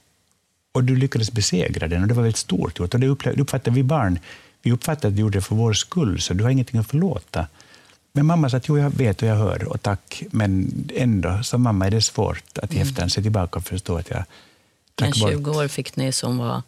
och 0.72 0.84
du 0.84 0.96
lyckades 0.96 1.32
besegra 1.32 1.88
den 1.88 2.02
och 2.02 2.08
det 2.08 2.14
var 2.14 2.22
väldigt 2.22 2.36
stort 2.36 2.78
gjort. 2.78 2.94
Och 2.94 3.00
det 3.00 3.06
uppfattade 3.06 3.70
vi 3.70 3.82
barn. 3.82 4.18
Vi 4.62 4.72
uppfattade 4.72 5.08
att 5.08 5.16
du 5.16 5.20
gjorde 5.20 5.38
det 5.38 5.42
för 5.42 5.54
vår 5.54 5.72
skull, 5.72 6.20
så 6.20 6.34
du 6.34 6.44
har 6.44 6.50
ingenting 6.50 6.80
att 6.80 6.88
förlåta. 6.88 7.46
Men 8.12 8.26
mamma 8.26 8.50
sa 8.50 8.56
att 8.56 8.68
jo, 8.68 8.78
jag 8.78 8.90
vet 8.90 9.22
och 9.22 9.28
jag 9.28 9.36
hör 9.36 9.68
och 9.68 9.82
tack, 9.82 10.22
men 10.30 10.72
ändå, 10.96 11.42
som 11.42 11.62
mamma 11.62 11.86
är 11.86 11.90
det 11.90 12.02
svårt 12.02 12.58
att 12.58 12.74
i 12.74 12.78
efterhand 12.78 13.12
se 13.12 13.22
tillbaka 13.22 13.58
och 13.58 13.64
förstå 13.64 13.96
att 13.96 14.10
jag 14.10 14.24
drack 14.94 15.20
bort. 15.20 15.30
20 15.30 15.50
år 15.50 15.68
fick 15.68 15.96
ni 15.96 16.12
som 16.12 16.38
var 16.38 16.62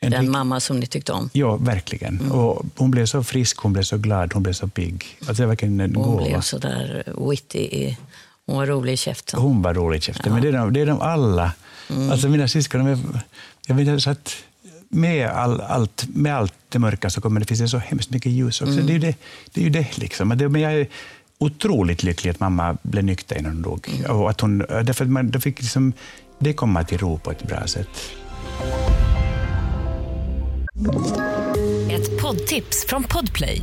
En 0.00 0.10
den 0.10 0.30
mamma 0.30 0.60
som 0.60 0.80
ni 0.80 0.86
tyckte 0.86 1.12
om. 1.12 1.30
Ja, 1.32 1.56
verkligen. 1.56 2.30
Och 2.30 2.66
hon 2.76 2.90
blev 2.90 3.06
så 3.06 3.24
frisk, 3.24 3.58
hon 3.58 3.72
blev 3.72 3.82
så 3.82 3.98
glad, 3.98 4.32
hon 4.32 4.42
blev 4.42 4.52
så 4.52 4.68
pigg. 4.68 5.04
Alltså, 5.18 5.34
det 5.34 5.42
var 5.42 5.48
verkligen 5.48 5.80
en 5.80 5.94
hon 5.94 6.04
gåva. 6.04 6.24
blev 6.24 6.40
så 6.40 6.58
där 6.58 7.04
witty. 7.30 7.94
Hon 8.46 8.56
var 8.56 8.66
rolig 8.66 8.92
i 8.92 8.96
käften. 8.96 9.40
Hon 9.40 9.62
var 9.62 9.74
rolig 9.74 9.98
i 9.98 10.00
käften, 10.00 10.32
men 10.32 10.42
det 10.42 10.48
är 10.48 10.52
de, 10.52 10.72
det 10.72 10.80
är 10.80 10.86
de 10.86 11.00
alla. 11.00 11.52
Alltså 12.10 12.28
mina 12.28 12.48
syskon, 12.48 12.86
är, 12.86 12.98
jag 13.66 13.74
vet 13.74 14.02
så 14.02 14.10
att 14.10 14.36
med, 14.88 15.28
all, 15.28 15.60
allt, 15.60 16.06
med 16.08 16.36
allt 16.36 16.54
det 16.68 16.78
mörka 16.78 17.10
så 17.10 17.20
kommer 17.20 17.40
det 17.40 17.46
finnas 17.46 17.70
så 17.70 17.78
hemskt 17.78 18.10
mycket 18.10 18.32
ljus 18.32 18.60
också. 18.60 18.74
Det 18.74 18.92
är 18.92 18.94
ju 18.94 18.98
det. 18.98 19.16
det, 19.52 19.60
är 19.60 19.64
ju 19.64 19.70
det 19.70 19.98
liksom. 19.98 20.28
Men 20.28 20.38
det 20.38 20.48
men 20.48 20.60
jag 20.60 20.72
är 20.72 20.86
otroligt 21.38 22.02
lycklig 22.02 22.30
att 22.30 22.40
mamma 22.40 22.76
blev 22.82 23.04
nykter 23.04 23.38
innan 23.38 23.52
hon 23.52 23.62
dog. 23.62 23.88
Och 24.08 24.30
att 24.30 24.40
hon, 24.40 24.58
därför 24.58 25.04
att 25.04 25.10
man, 25.10 25.30
då 25.30 25.40
fick 25.40 25.60
liksom, 25.60 25.92
det 26.38 26.52
komma 26.52 26.84
till 26.84 26.98
ro 26.98 27.18
på 27.18 27.30
ett 27.30 27.42
bra 27.42 27.66
sätt. 27.66 27.88
Ett 31.90 32.20
poddtips 32.20 32.86
från 32.88 33.02
Podplay. 33.02 33.62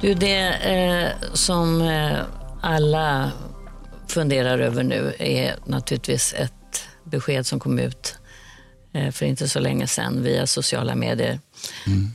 Du, 0.00 0.14
det 0.14 0.54
eh, 0.54 1.32
som 1.32 1.82
eh, 1.82 2.18
alla 2.60 3.32
funderar 4.08 4.58
över 4.58 4.82
nu 4.82 5.14
är 5.18 5.56
naturligtvis 5.66 6.34
ett 6.34 6.88
besked 7.04 7.46
som 7.46 7.60
kom 7.60 7.78
ut 7.78 8.18
eh, 8.92 9.10
för 9.10 9.26
inte 9.26 9.48
så 9.48 9.60
länge 9.60 9.86
sedan 9.86 10.22
via 10.22 10.46
sociala 10.46 10.94
medier 10.94 11.40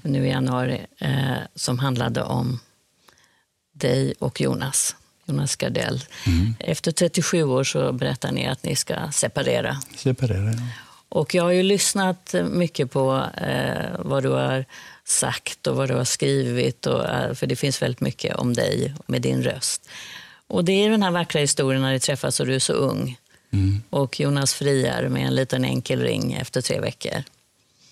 nu 0.03 0.25
i 0.27 0.29
januari 0.29 0.85
eh, 0.99 1.37
som 1.55 1.79
handlade 1.79 2.23
om 2.23 2.59
dig 3.73 4.13
och 4.19 4.41
Jonas, 4.41 4.95
Jonas 5.25 5.55
Gardell. 5.55 6.03
Efter 6.59 6.91
37 6.91 7.43
år 7.43 7.63
så 7.63 7.91
berättar 7.91 8.31
ni 8.31 8.47
att 8.47 8.63
ni 8.63 8.75
ska 8.75 9.11
separera. 9.11 9.77
Separera, 9.97 10.51
ja. 10.51 10.67
Och 11.09 11.35
jag 11.35 11.43
har 11.43 11.51
ju 11.51 11.63
lyssnat 11.63 12.35
mycket 12.51 12.91
på 12.91 13.25
eh, 13.37 13.95
vad 13.99 14.23
du 14.23 14.29
har 14.29 14.65
sagt 15.05 15.67
och 15.67 15.75
vad 15.75 15.89
du 15.89 15.93
har 15.93 16.05
skrivit. 16.05 16.85
Och, 16.85 17.09
eh, 17.09 17.33
för 17.33 17.47
det 17.47 17.55
finns 17.55 17.81
väldigt 17.81 18.01
mycket 18.01 18.35
om 18.35 18.53
dig 18.53 18.93
med 19.05 19.21
din 19.21 19.43
röst. 19.43 19.89
Och 20.47 20.65
det 20.65 20.71
är 20.71 20.89
den 20.89 21.03
här 21.03 21.11
vackra 21.11 21.41
historien 21.41 21.81
när 21.81 21.93
ni 21.93 21.99
träffas 21.99 22.39
och 22.39 22.45
du 22.45 22.55
är 22.55 22.59
så 22.59 22.73
ung. 22.73 23.17
Mm. 23.51 23.81
Och 23.89 24.19
Jonas 24.19 24.53
friar 24.53 25.09
med 25.09 25.27
en 25.27 25.35
liten 25.35 25.65
enkel 25.65 26.01
ring 26.01 26.33
efter 26.33 26.61
tre 26.61 26.79
veckor. 26.79 27.23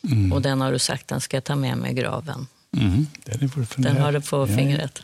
Mm. 0.04 0.34
Och 0.34 0.42
den 0.42 0.62
har 0.62 0.72
du 0.72 0.80
sagt, 0.80 1.08
den 1.08 1.22
ska 1.22 1.38
jag 1.38 1.44
ta 1.44 1.56
med 1.56 1.78
mig 1.78 1.92
i 1.92 1.94
graven. 1.94 2.48
Mm. 2.78 3.08
Den, 3.24 3.52
den 3.78 3.98
har 3.98 4.12
du 4.12 4.22
på 4.22 4.48
fingret. 4.48 5.02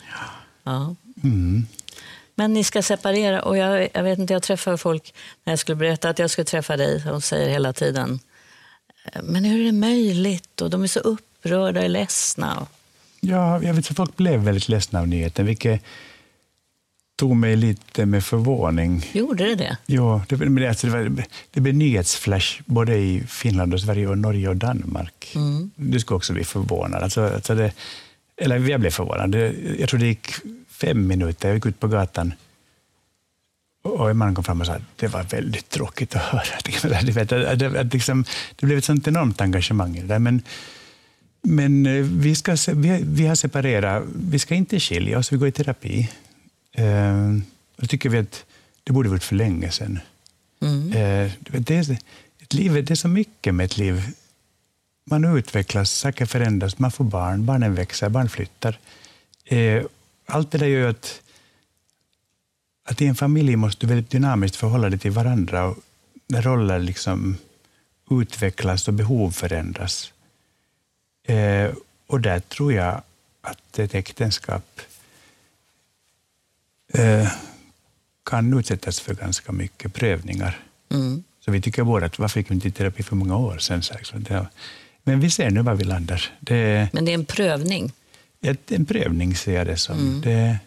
Ja. 0.64 0.96
Mm. 1.24 1.68
Men 2.36 2.54
ni 2.54 2.64
ska 2.64 2.82
separera. 2.82 3.42
Och 3.42 3.58
jag, 3.58 3.90
jag 3.94 4.04
vet 4.04 4.20
inte, 4.20 4.34
jag 4.34 4.44
träffar 4.44 4.78
folk 4.78 5.14
när 5.44 5.52
jag 5.52 5.60
skulle 5.60 5.76
berätta 5.76 6.10
att 6.10 6.20
jag 6.20 6.30
skulle 6.30 6.46
träffa 6.46 6.78
dig. 6.78 7.04
De 7.06 7.22
säger 7.22 7.50
hela 7.50 7.74
tiden, 7.74 8.20
men 9.24 9.46
hur 9.46 9.62
är 9.62 9.66
det 9.66 9.72
möjligt? 9.72 10.62
Och 10.62 10.70
de 10.70 10.84
är 10.84 10.88
så 10.88 11.00
upprörda 11.52 11.84
och 11.84 11.90
ledsna. 11.90 12.68
Ja, 13.20 13.64
jag 13.64 13.74
vet 13.74 13.92
att 13.92 13.98
folk 13.98 14.18
blev 14.18 14.40
väldigt 14.40 14.70
ledsna 14.70 15.00
av 15.00 15.08
nyheten, 15.08 15.46
vilket 15.46 15.82
tog 17.16 17.36
mig 17.36 17.56
lite 17.56 18.06
med 18.06 18.24
förvåning. 18.24 19.06
Gjorde 19.12 19.46
det 19.46 19.56
det? 19.56 19.78
Ja, 19.86 20.22
det, 20.30 20.36
det, 20.36 20.68
alltså 20.70 20.88
det, 20.88 20.94
var, 20.94 21.24
det 21.52 21.62
blev 21.62 21.76
nyhetsflash 21.76 22.62
både 22.66 22.98
i 22.98 23.24
Finland, 23.28 23.74
och 23.74 23.82
Sverige, 23.82 24.08
och 24.08 24.18
Norge 24.18 24.50
och 24.50 24.58
Danmark. 24.58 25.32
Mm. 25.36 25.72
Du 25.76 26.00
skulle 26.00 26.16
också 26.16 26.34
bli 26.34 26.44
förvånad. 26.44 27.04
Alltså, 27.04 27.34
alltså 27.34 27.56
det, 27.56 27.72
eller 28.38 28.70
jag 28.70 28.80
blev 28.80 28.92
förvånad. 28.92 29.36
Jag 29.80 29.90
tror 29.90 30.00
det 30.00 30.08
gick 30.08 30.32
fem 30.70 31.08
minuter. 31.08 31.48
Jag 31.48 31.56
gick 31.56 31.66
ut 31.66 31.80
på 31.80 31.88
gatan 31.88 32.34
och 33.88 34.10
en 34.10 34.18
man 34.18 34.36
kom 34.36 34.44
fram 34.44 34.62
och 34.62 34.68
sa 34.68 34.74
att 34.74 34.82
det 34.96 35.08
var 35.08 35.24
väldigt 35.24 35.70
tråkigt 35.70 36.16
att 36.16 36.22
höra. 36.22 36.44
Det, 37.04 37.12
vet, 37.12 37.30
det, 37.30 37.84
liksom, 37.94 38.26
det 38.56 38.66
blev 38.66 38.78
ett 38.78 38.86
sånt 38.86 39.08
enormt 39.08 39.42
engagemang 39.42 39.98
i 39.98 40.02
det 40.02 40.08
där. 40.08 40.20
Men, 40.20 40.42
men 41.42 41.86
eh, 41.86 42.04
vi, 42.04 42.36
ska, 42.36 42.58
vi, 42.74 43.00
vi 43.04 43.28
har 43.28 43.36
separerat. 43.36 44.04
Vi 44.16 44.40
ska 44.40 44.56
inte 44.56 44.80
skilja 44.80 45.18
oss, 45.18 45.32
vi 45.32 45.38
går 45.38 45.48
i 45.48 45.52
terapi. 45.52 46.10
Eh, 46.72 47.38
då 47.78 47.88
tycker 47.88 48.10
vi 48.10 48.18
att 48.18 48.46
det 48.84 48.94
borde 48.94 49.10
varit 49.10 49.24
för 49.24 49.36
länge 49.36 49.72
sedan. 49.72 50.00
Mm. 50.62 50.88
Eh, 50.88 51.32
det, 51.40 51.70
är, 51.70 51.98
ett 52.40 52.54
liv, 52.54 52.74
det 52.74 52.92
är 52.92 52.96
så 52.96 53.08
mycket 53.08 53.56
med 53.56 53.66
ett 53.66 53.78
liv. 53.78 54.04
Man 55.10 55.38
utvecklas, 55.38 55.92
saker 55.92 56.26
förändras, 56.26 56.80
man 56.80 56.92
får 56.92 57.04
barn, 57.04 57.46
barnen 57.46 57.76
växer, 57.76 58.10
barn 58.10 58.30
flyttar. 58.30 58.80
Eh, 59.46 59.84
allt 60.26 60.52
det 60.52 60.58
där 60.58 60.68
gör 60.68 60.90
att, 60.90 61.22
att 62.90 63.02
i 63.02 63.06
en 63.06 63.16
familj 63.16 63.56
måste 63.56 63.86
du 63.86 63.90
väldigt 63.90 64.10
dynamiskt 64.10 64.56
förhålla 64.56 64.90
dig 64.90 65.00
till 65.00 65.12
varandra. 65.12 65.66
Och 65.66 65.78
roller 66.30 66.80
liksom 66.80 67.38
utvecklas 68.12 68.88
och 68.88 68.94
behov 68.94 69.32
förändras. 69.32 70.14
Eh, 71.28 71.72
och 72.08 72.22
där 72.22 72.40
tror 72.40 72.74
jag 72.74 73.02
att 73.42 73.80
ett 73.80 73.96
äktenskap 73.96 74.82
eh, 76.94 77.32
kan 78.24 78.60
utsättas 78.60 79.00
för 79.00 79.14
ganska 79.16 79.52
mycket 79.52 79.94
prövningar. 79.94 80.60
Mm. 80.92 81.24
Så 81.46 81.52
vi 81.52 81.62
tycker 81.62 81.84
båda 81.84 82.06
att 82.06 82.20
varför 82.20 82.40
gick 82.40 82.52
vi 82.52 82.56
inte 82.56 82.68
i 82.68 82.72
terapi 82.72 83.04
för 83.04 83.16
många 83.16 83.38
år 83.38 83.58
sedan? 83.58 84.48
Men 85.04 85.20
vi 85.20 85.30
ser 85.30 85.50
nu 85.50 85.62
var 85.62 85.76
vi 85.76 85.84
landar. 85.84 86.24
Det, 86.40 86.90
Men 86.94 87.06
det 87.06 87.12
är 87.12 87.14
en 87.14 87.26
prövning? 87.26 87.92
en 88.68 88.86
prövning 88.86 89.36
ser 89.36 89.54
jag 89.54 89.68
det 89.68 89.78
som. 89.78 90.00
Mm. 90.00 90.22
Det, 90.22 90.60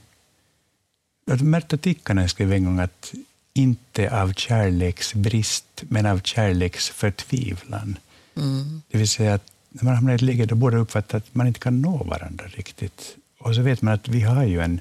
Märta 1.44 1.77
Tikkanen 1.77 2.29
skrev 2.29 2.53
en 2.53 2.64
gång 2.64 2.79
att 2.79 3.12
inte 3.53 4.23
av 4.23 4.33
kärleksbrist, 4.33 5.83
men 5.88 6.07
av 6.07 6.20
kärleksförtvivlan. 6.20 7.99
Mm. 8.37 8.83
Det 8.90 8.99
vill 8.99 9.09
säga 9.09 9.35
att 9.35 9.53
när 9.70 9.85
man 9.85 9.94
hamnar 9.94 10.12
i 10.12 10.14
ett 10.14 10.22
läge 10.22 10.46
då 10.46 10.54
båda 10.54 10.76
uppfattar 10.76 11.18
att 11.18 11.35
man 11.35 11.46
inte 11.46 11.61
kan 11.61 11.83
nå 11.83 12.04
varandra 12.04 12.46
riktigt. 12.46 13.16
Och 13.38 13.54
så 13.54 13.62
vet 13.62 13.83
man 13.83 13.94
att 13.94 14.09
vi 14.09 14.20
har 14.20 14.44
ju 14.44 14.61
en 14.61 14.80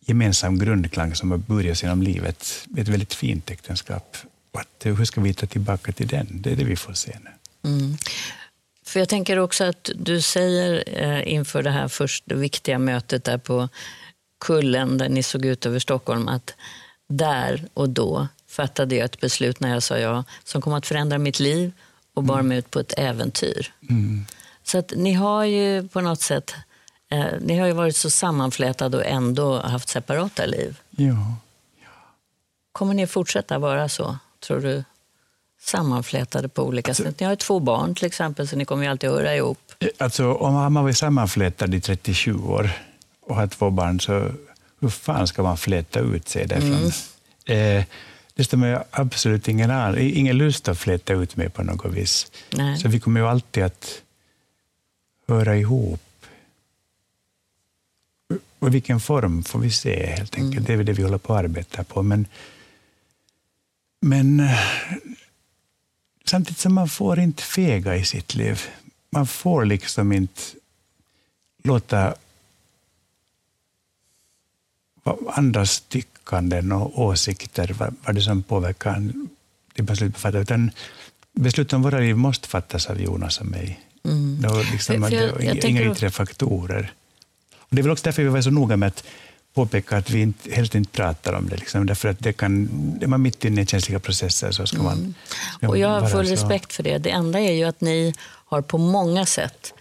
gemensam 0.00 0.58
grundklang 0.58 1.14
som 1.14 1.30
har 1.30 1.38
börjat 1.38 1.82
genom 1.82 2.02
livet, 2.02 2.66
ett 2.76 2.88
väldigt 2.88 3.14
fint 3.14 3.50
äktenskap. 3.50 4.16
Att, 4.52 4.86
eh, 4.86 4.94
hur 4.94 5.04
ska 5.04 5.20
vi 5.20 5.34
ta 5.34 5.46
tillbaka 5.46 5.92
till 5.92 6.06
den? 6.08 6.26
Det 6.30 6.52
är 6.52 6.56
det 6.56 6.64
vi 6.64 6.76
får 6.76 6.92
se 6.92 7.16
nu. 7.24 7.30
Mm. 7.70 7.96
För 8.84 9.00
jag 9.00 9.08
tänker 9.08 9.38
också 9.38 9.64
att 9.64 9.90
du 9.94 10.20
säger 10.20 10.84
eh, 10.86 11.32
inför 11.32 11.62
det 11.62 11.70
här 11.70 11.88
första 11.88 12.34
viktiga 12.34 12.78
mötet 12.78 13.24
där 13.24 13.38
på 13.38 13.68
Kullen, 14.40 14.98
där 14.98 15.08
ni 15.08 15.22
såg 15.22 15.44
ut 15.44 15.66
över 15.66 15.78
Stockholm, 15.78 16.28
att 16.28 16.54
där 17.08 17.68
och 17.74 17.88
då 17.88 18.28
fattade 18.48 18.96
jag 18.96 19.04
ett 19.04 19.20
beslut 19.20 19.60
när 19.60 19.72
jag 19.72 19.82
sa 19.82 19.98
ja, 19.98 20.24
som 20.44 20.62
kom 20.62 20.72
att 20.72 20.86
förändra 20.86 21.18
mitt 21.18 21.40
liv 21.40 21.72
och 22.18 22.24
bar 22.24 22.42
mig 22.42 22.58
ut 22.58 22.70
på 22.70 22.80
ett 22.80 22.94
äventyr. 22.96 23.72
Mm. 23.90 24.26
Så 24.62 24.78
att 24.78 24.92
ni 24.96 25.12
har 25.12 25.44
ju 25.44 25.88
på 25.88 26.00
något 26.00 26.20
sätt 26.20 26.54
eh, 27.10 27.26
ni 27.40 27.58
har 27.58 27.66
ju 27.66 27.72
varit 27.72 27.96
så 27.96 28.10
sammanflätade 28.10 28.96
och 28.96 29.06
ändå 29.06 29.60
haft 29.60 29.88
separata 29.88 30.46
liv. 30.46 30.80
Ja. 30.90 31.06
ja. 31.82 31.90
Kommer 32.72 32.94
ni 32.94 33.06
fortsätta 33.06 33.58
vara 33.58 33.88
så, 33.88 34.18
tror 34.40 34.60
du? 34.60 34.84
sammanflätade 35.60 36.48
på 36.48 36.62
olika 36.62 36.90
alltså, 36.90 37.02
sätt. 37.02 37.20
Ni 37.20 37.26
har 37.26 37.32
ju 37.32 37.36
två 37.36 37.60
barn 37.60 37.94
till 37.94 38.06
exempel, 38.06 38.48
så 38.48 38.56
ni 38.56 38.64
kommer 38.64 38.84
ju 38.84 38.90
alltid 38.90 39.10
höra 39.10 39.36
ihop. 39.36 39.58
Alltså, 39.98 40.32
om 40.32 40.54
man 40.54 40.74
varit 40.74 40.96
sammanflätad 40.96 41.74
i 41.74 41.80
37 41.80 42.34
år 42.34 42.70
och 43.20 43.36
har 43.36 43.46
två 43.46 43.70
barn, 43.70 44.00
så 44.00 44.30
hur 44.80 44.88
fan 44.88 45.28
ska 45.28 45.42
man 45.42 45.56
fläta 45.56 46.00
ut 46.00 46.28
sig 46.28 46.46
därifrån? 46.46 46.92
Mm. 47.46 47.78
Eh, 47.78 47.84
Dessutom 48.38 48.62
har 48.62 48.68
jag 48.68 48.84
absolut 48.90 49.48
ingen, 49.48 49.98
ingen 49.98 50.38
lust 50.38 50.68
att 50.68 50.78
fläta 50.78 51.12
ut 51.12 51.36
mig 51.36 51.48
på 51.48 51.62
något 51.62 51.92
vis. 51.92 52.32
Nej. 52.52 52.78
Så 52.78 52.88
vi 52.88 53.00
kommer 53.00 53.20
ju 53.20 53.26
alltid 53.26 53.62
att 53.62 54.02
höra 55.28 55.56
ihop. 55.56 56.00
Och 58.58 58.74
vilken 58.74 59.00
form 59.00 59.44
får 59.44 59.58
vi 59.58 59.70
se, 59.70 60.06
helt 60.06 60.34
enkelt. 60.34 60.68
Mm. 60.68 60.76
Det 60.78 60.82
är 60.82 60.84
det 60.84 60.92
vi 60.92 61.02
håller 61.02 61.18
på 61.18 61.34
att 61.34 61.44
arbeta 61.44 61.84
på. 61.84 62.02
Men, 62.02 62.26
men 64.00 64.48
Samtidigt 66.24 66.58
som 66.58 66.74
man 66.74 66.88
får 66.88 67.18
inte 67.18 67.42
fega 67.42 67.96
i 67.96 68.04
sitt 68.04 68.34
liv. 68.34 68.62
Man 69.10 69.26
får 69.26 69.64
liksom 69.64 70.12
inte 70.12 70.42
låta 71.62 72.14
andras 75.26 75.80
tyckanden 76.28 76.72
och 76.72 76.98
åsikter 76.98 77.72
vara 77.72 78.12
det 78.12 78.20
som 78.20 78.42
påverkar 78.42 79.12
det 79.74 79.82
beslut 79.82 80.14
vi 80.14 80.18
fattar. 80.18 80.40
Utan 80.40 80.70
beslut 81.32 81.72
om 81.72 81.82
våra 81.82 81.98
liv 81.98 82.16
måste 82.16 82.48
fattas 82.48 82.86
av 82.86 83.00
Jonas 83.00 83.40
och 83.40 83.46
mig. 83.46 83.80
Mm. 84.04 84.40
Det, 84.40 84.72
liksom, 84.72 85.02
jag, 85.02 85.12
jag, 85.12 85.44
jag 85.44 85.64
inga 85.64 85.92
yttre 85.92 86.10
faktorer. 86.10 86.92
Och 87.58 87.76
det 87.76 87.80
är 87.80 87.82
väl 87.82 87.92
också 87.92 88.04
därför 88.04 88.22
vi 88.22 88.28
var 88.28 88.42
så 88.42 88.50
noga 88.50 88.76
med 88.76 88.86
att 88.86 89.04
påpeka 89.54 89.96
att 89.96 90.10
vi 90.10 90.20
inte, 90.20 90.50
helst 90.50 90.74
inte 90.74 90.90
pratar 90.90 91.32
om 91.32 91.48
det. 91.48 91.56
Liksom, 91.56 91.86
därför 91.86 92.08
att 92.08 92.20
det 92.20 92.32
kan, 92.32 92.68
är 93.02 93.06
man 93.06 93.22
mitt 93.22 93.44
inne 93.44 93.62
i 93.62 93.66
känsliga 93.66 93.98
processer 94.00 94.50
så 94.52 94.66
ska 94.66 94.82
man... 94.82 95.14
Ska 95.56 95.68
och 95.68 95.78
jag 95.78 96.00
har 96.00 96.08
full 96.08 96.26
så. 96.26 96.32
respekt 96.32 96.72
för 96.72 96.82
det. 96.82 96.98
Det 96.98 97.10
enda 97.10 97.40
är 97.40 97.52
ju 97.52 97.64
att 97.64 97.80
ni 97.80 98.14
har 98.50 98.62
på 98.62 98.78
många 98.78 99.26
sätt 99.26 99.74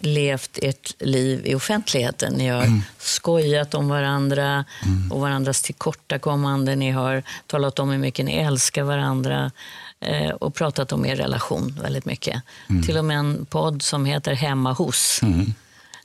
levt 0.00 0.58
ert 0.62 0.94
liv 0.98 1.46
i 1.46 1.54
offentligheten. 1.54 2.32
Ni 2.32 2.48
har 2.48 2.62
mm. 2.62 2.82
skojat 2.98 3.74
om 3.74 3.88
varandra 3.88 4.64
mm. 4.84 5.12
och 5.12 5.20
varandras 5.20 5.62
tillkortakommanden. 5.62 6.78
Ni 6.78 6.90
har 6.90 7.22
talat 7.46 7.78
om 7.78 7.90
hur 7.90 7.98
mycket 7.98 8.24
ni 8.24 8.34
älskar 8.34 8.82
varandra 8.82 9.50
eh, 10.00 10.30
och 10.30 10.54
pratat 10.54 10.92
om 10.92 11.06
er 11.06 11.16
relation 11.16 11.78
väldigt 11.82 12.04
mycket. 12.04 12.42
Mm. 12.70 12.82
Till 12.82 12.98
och 12.98 13.04
med 13.04 13.18
en 13.18 13.46
podd 13.46 13.82
som 13.82 14.04
heter 14.04 14.34
Hemma 14.34 14.72
hos. 14.72 15.20
Mm. 15.22 15.54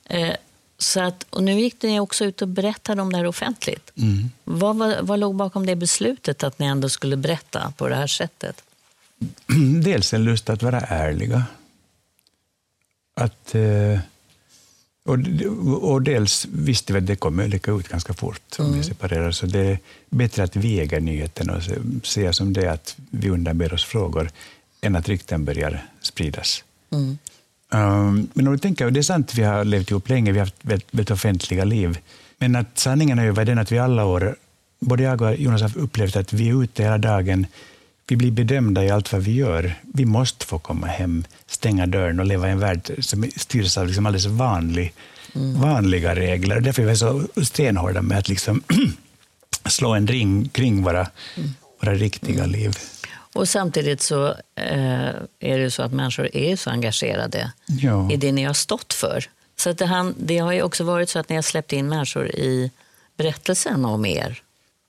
Eh, 0.05 0.35
så 0.77 0.99
att, 0.99 1.25
och 1.29 1.43
nu 1.43 1.59
gick 1.59 1.81
ni 1.83 1.99
också 1.99 2.25
ut 2.25 2.41
och 2.41 2.47
berättade 2.47 3.01
om 3.01 3.11
det 3.11 3.17
här 3.17 3.25
offentligt. 3.25 3.91
Mm. 3.95 4.31
Vad, 4.43 4.75
vad, 4.75 4.95
vad 5.01 5.19
låg 5.19 5.35
bakom 5.35 5.65
det 5.65 5.75
beslutet 5.75 6.43
att 6.43 6.59
ni 6.59 6.65
ändå 6.65 6.89
skulle 6.89 7.17
berätta 7.17 7.73
på 7.77 7.87
det 7.87 7.95
här 7.95 8.07
sättet? 8.07 8.61
Dels 9.83 10.13
en 10.13 10.23
lust 10.23 10.49
att 10.49 10.63
vara 10.63 10.79
ärliga. 10.79 11.43
Att, 13.17 13.55
eh, 13.55 13.99
och, 15.05 15.17
och 15.91 16.01
dels 16.01 16.47
visste 16.51 16.93
vi 16.93 16.99
att 16.99 17.07
det 17.07 17.15
kommer 17.15 17.47
läcka 17.47 17.71
ut 17.71 17.87
ganska 17.87 18.13
fort 18.13 18.55
om 18.59 18.65
mm. 18.65 18.77
vi 18.77 18.83
separerar, 18.83 19.31
så 19.31 19.45
det 19.45 19.59
är 19.59 19.79
bättre 20.09 20.43
att 20.43 20.55
vi 20.55 20.79
äger 20.79 21.01
nyheten 21.01 21.49
och 21.49 21.61
se 22.03 22.33
som 22.33 22.53
det 22.53 22.67
att 22.67 22.95
vi 23.11 23.29
undanber 23.29 23.73
oss 23.73 23.85
frågor, 23.85 24.29
än 24.81 24.95
att 24.95 25.09
rykten 25.09 25.45
börjar 25.45 25.85
spridas. 26.01 26.63
Mm. 26.91 27.17
Um, 27.71 28.29
men 28.33 28.47
om 28.47 28.53
du 28.53 28.59
tänker, 28.59 28.91
det 28.91 28.99
är 28.99 29.03
sant, 29.03 29.33
vi 29.35 29.43
har 29.43 29.65
levt 29.65 29.91
ihop 29.91 30.09
länge, 30.09 30.31
vi 30.31 30.39
har 30.39 30.45
haft 30.45 30.55
väldigt, 30.61 30.93
väldigt 30.93 31.11
offentliga 31.11 31.65
liv. 31.65 31.97
Men 32.37 32.55
att 32.55 32.79
sanningen 32.79 33.19
är 33.19 33.25
ju 33.25 33.33
den 33.33 33.59
att 33.59 33.71
vi 33.71 33.79
alla 33.79 34.05
år, 34.05 34.35
både 34.79 35.03
jag 35.03 35.21
och 35.21 35.35
Jonas 35.35 35.61
har 35.61 35.77
upplevt 35.77 36.15
att 36.15 36.33
vi 36.33 36.49
är 36.49 36.63
ute 36.63 36.83
hela 36.83 36.97
dagen, 36.97 37.47
vi 38.07 38.15
blir 38.15 38.31
bedömda 38.31 38.83
i 38.83 38.89
allt 38.89 39.13
vad 39.13 39.21
vi 39.21 39.31
gör. 39.31 39.73
Vi 39.93 40.05
måste 40.05 40.45
få 40.45 40.59
komma 40.59 40.87
hem, 40.87 41.23
stänga 41.47 41.85
dörren 41.85 42.19
och 42.19 42.25
leva 42.25 42.47
i 42.47 42.51
en 42.51 42.59
värld 42.59 42.91
som 42.99 43.31
styrs 43.35 43.77
av 43.77 43.87
liksom 43.87 44.05
alldeles 44.05 44.25
vanlig, 44.25 44.93
mm. 45.35 45.61
vanliga 45.61 46.15
regler. 46.15 46.59
Därför 46.59 46.83
är 46.83 46.87
vi 46.87 46.95
så 46.95 47.27
stenhårda 47.43 48.01
med 48.01 48.17
att 48.17 48.29
liksom 48.29 48.63
slå 49.69 49.93
en 49.93 50.07
ring 50.07 50.49
kring 50.49 50.83
våra, 50.83 51.09
mm. 51.37 51.49
våra 51.81 51.93
riktiga 51.93 52.43
mm. 52.43 52.51
liv. 52.51 52.77
Och 53.33 53.49
samtidigt 53.49 54.01
så 54.01 54.27
eh, 54.55 55.09
är 55.39 55.57
det 55.59 55.71
så 55.71 55.83
att 55.83 55.93
människor 55.93 56.35
är 56.35 56.55
så 56.55 56.69
engagerade 56.69 57.51
Ja. 57.65 58.11
i 58.11 58.17
det 58.17 58.31
ni 58.31 58.43
har 58.43 58.53
stått 58.53 58.93
för. 58.93 59.25
Så 59.55 59.69
att 59.69 59.77
det, 59.77 59.85
han, 59.85 60.15
det 60.17 60.37
har 60.37 60.53
ju 60.53 60.61
också 60.61 60.83
varit 60.83 61.09
så 61.09 61.19
att 61.19 61.29
ni 61.29 61.35
har 61.35 61.41
släppt 61.41 61.73
in 61.73 61.89
människor 61.89 62.27
i 62.27 62.71
berättelsen 63.17 63.85
om 63.85 64.05
er. 64.05 64.41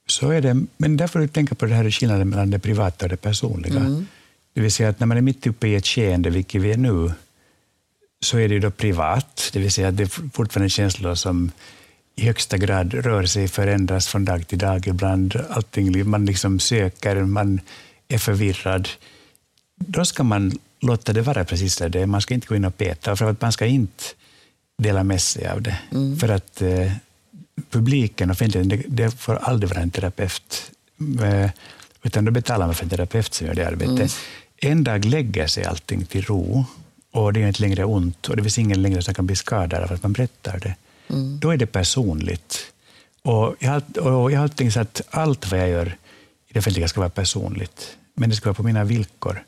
Så 0.09 0.29
är 0.31 0.41
det, 0.41 0.65
men 0.77 0.97
där 0.97 1.07
får 1.07 1.19
du 1.19 1.27
tänka 1.27 1.55
på 1.55 1.65
det 1.65 1.73
här 1.73 1.91
skillnaden 1.91 2.29
mellan 2.29 2.49
det 2.49 2.59
privata 2.59 3.05
och 3.05 3.09
det 3.09 3.17
personliga. 3.17 3.79
Det 4.53 4.61
vill 4.61 4.71
säga 4.71 4.89
att 4.89 4.99
när 4.99 5.07
man 5.07 5.17
är 5.17 5.21
mitt 5.21 5.47
uppe 5.47 5.67
i 5.67 5.75
ett 5.75 5.87
skeende, 5.87 6.29
vilket 6.29 6.61
vi 6.61 6.71
är 6.71 6.77
nu, 6.77 7.11
så 8.25 8.37
är 8.37 8.47
det 8.47 8.53
ju 8.53 8.59
då 8.59 8.71
privat, 8.71 9.49
det 9.53 9.59
vill 9.59 9.71
säga 9.71 9.87
att 9.87 9.97
det 9.97 10.03
är 10.03 10.29
fortfarande 10.33 10.69
känslor 10.69 11.15
som 11.15 11.51
i 12.15 12.25
högsta 12.25 12.57
grad 12.57 12.93
rör 12.93 13.25
sig, 13.25 13.47
förändras 13.47 14.07
från 14.07 14.25
dag 14.25 14.47
till 14.47 14.57
dag 14.57 14.87
ibland. 14.87 15.35
Allting, 15.49 16.09
man 16.09 16.25
liksom 16.25 16.59
söker, 16.59 17.23
man 17.23 17.61
är 18.07 18.17
förvirrad. 18.17 18.89
Då 19.75 20.05
ska 20.05 20.23
man 20.23 20.57
låta 20.81 21.13
det 21.13 21.21
vara 21.21 21.45
precis 21.45 21.77
där 21.77 21.89
det 21.89 22.01
är. 22.01 22.05
Man 22.05 22.21
ska 22.21 22.33
inte 22.33 22.47
gå 22.47 22.55
in 22.55 22.65
och 22.65 22.77
peta, 22.77 23.15
för 23.15 23.29
att 23.29 23.41
man 23.41 23.51
ska 23.51 23.65
inte 23.65 24.03
dela 24.81 25.03
med 25.03 25.21
sig 25.21 25.47
av 25.47 25.61
det. 25.61 25.79
För 26.19 26.29
att 26.29 26.61
eh, 26.61 26.91
publiken, 27.69 28.31
offentligheten, 28.31 28.69
det, 28.69 29.03
det 29.03 29.11
får 29.11 29.35
aldrig 29.35 29.69
vara 29.69 29.81
en 29.81 29.91
terapeut. 29.91 30.71
Eh, 31.23 31.49
utan 32.03 32.25
då 32.25 32.31
betalar 32.31 32.65
man 32.65 32.75
för 32.75 32.83
en 32.83 32.89
terapeut 32.89 33.33
som 33.33 33.47
gör 33.47 33.53
det 33.53 33.67
arbetet. 33.67 34.17
En 34.57 34.83
dag 34.83 35.05
lägger 35.05 35.47
sig 35.47 35.65
allting 35.65 36.05
till 36.05 36.21
ro 36.21 36.65
och 37.11 37.33
det 37.33 37.43
är 37.43 37.47
inte 37.47 37.61
längre 37.61 37.85
ont 37.85 38.29
och 38.29 38.35
det 38.35 38.43
finns 38.43 38.59
ingen 38.59 38.81
längre 38.81 39.01
som 39.01 39.13
kan 39.13 39.25
bli 39.25 39.35
skadad 39.35 39.83
av 39.83 39.93
att 39.93 40.03
man 40.03 40.13
berättar 40.13 40.59
det. 40.59 40.75
Då 41.39 41.51
är 41.51 41.57
det 41.57 41.65
personligt. 41.65 42.71
Och 43.21 43.55
jag, 43.59 43.81
och 43.97 44.31
jag 44.31 44.39
har 44.39 44.69
sagt 44.69 44.99
att 44.99 45.01
allt 45.09 45.51
vad 45.51 45.59
jag 45.59 45.69
gör 45.69 45.87
i 46.47 46.53
det 46.53 46.59
offentliga 46.59 46.87
ska 46.87 46.99
vara 47.01 47.09
personligt. 47.09 47.97
Men 48.13 48.29
det 48.29 48.35
ska 48.35 48.49
vara 48.49 48.55
på 48.55 48.63
mina 48.63 48.83
villkor. 48.83 49.43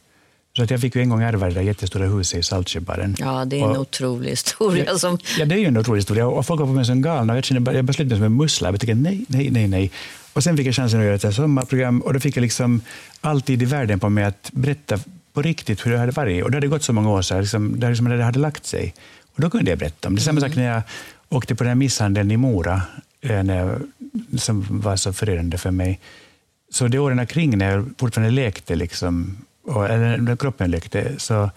Så 0.58 0.64
att 0.64 0.72
jag 0.72 0.82
fick 0.82 0.96
ju 0.96 1.02
en 1.02 1.10
gång 1.10 1.22
ärva 1.24 1.48
det 1.48 1.54
där 1.54 1.62
jättestora 1.62 2.06
huset 2.08 2.40
i 2.40 2.44
Saltsjöbaden. 2.44 3.16
Ja, 3.20 3.46
det 3.46 3.60
är 3.60 3.64
en 3.64 3.70
Och- 3.70 3.78
otrolig 3.80 4.30
historia. 4.30 4.98
Som, 4.98 5.18
Ja, 5.40 5.46
det 5.46 5.56
är 5.56 5.60
ju 5.60 5.66
en 5.66 5.78
otrolig 5.78 6.00
historia. 6.00 6.28
Och 6.28 6.46
folk 6.46 6.60
var 6.60 6.68
på 6.68 6.74
mig 6.74 6.86
som 6.86 7.02
galna. 7.02 7.36
Jag, 7.36 7.44
kände 7.44 7.74
jag 7.74 7.86
beslutade 7.86 8.10
mig 8.10 8.18
som 8.18 8.26
en 8.26 8.38
mussla. 8.38 8.70
Jag 8.72 8.80
tänkte 8.80 8.96
nej, 8.96 9.26
nej, 9.28 9.50
nej, 9.52 9.68
nej. 9.68 9.92
Och 10.34 10.44
sen 10.44 10.58
fick 10.58 10.68
jag 10.68 10.76
chansen 10.76 11.00
att 11.00 11.06
göra 11.06 11.16
ett 11.16 11.36
sommarprogram 11.36 12.02
och 12.02 12.14
då 12.14 12.20
fick 12.20 12.38
jag 12.38 12.42
liksom 12.42 12.82
alltid 13.22 13.62
i 13.62 13.66
världen 13.66 14.00
på 14.00 14.10
mig 14.10 14.24
att 14.24 14.50
berätta 14.54 15.00
på 15.34 15.42
riktigt 15.42 15.86
hur 15.86 15.92
det 15.92 15.98
hade 15.98 16.12
varit. 16.12 16.44
Och 16.44 16.52
det 16.52 16.58
hade 16.58 16.68
gått 16.68 16.84
så 16.84 16.94
många 16.94 17.10
år 17.10 17.22
så 17.22 17.34
här, 17.34 17.42
liksom, 17.42 17.80
det 17.80 17.90
liksom 17.90 18.10
det 18.10 18.24
hade 18.24 18.40
lagt 18.40 18.66
sig. 18.66 18.94
Och 19.36 19.42
då 19.42 19.50
kunde 19.50 19.72
jag 19.72 19.80
berätta 19.80 20.08
om 20.08 20.16
det. 20.16 20.22
Samma 20.22 20.42
sak 20.42 20.56
när 20.56 20.74
jag 20.74 20.82
åkte 21.30 21.56
på 21.56 21.64
den 21.64 21.70
här 21.70 21.76
misshandeln 21.76 22.32
i 22.32 22.38
Mora, 22.38 22.82
eh, 23.22 23.44
när 23.44 23.58
jag, 23.58 23.82
som 24.42 24.66
var 24.82 24.96
så 24.96 25.14
förödande 25.14 25.58
för 25.58 25.72
mig. 25.72 26.00
Så 26.72 26.88
de 26.88 27.00
åren 27.00 27.28
kring 27.28 27.58
när 27.58 27.72
jag 27.72 27.90
fortfarande 27.98 28.32
lekte, 28.32 28.76
liksom, 28.76 29.38
och, 29.64 29.90
eller 29.90 30.18
när 30.18 30.36
kroppen 30.36 30.72
lekte, 30.72 31.20
så 31.20 31.52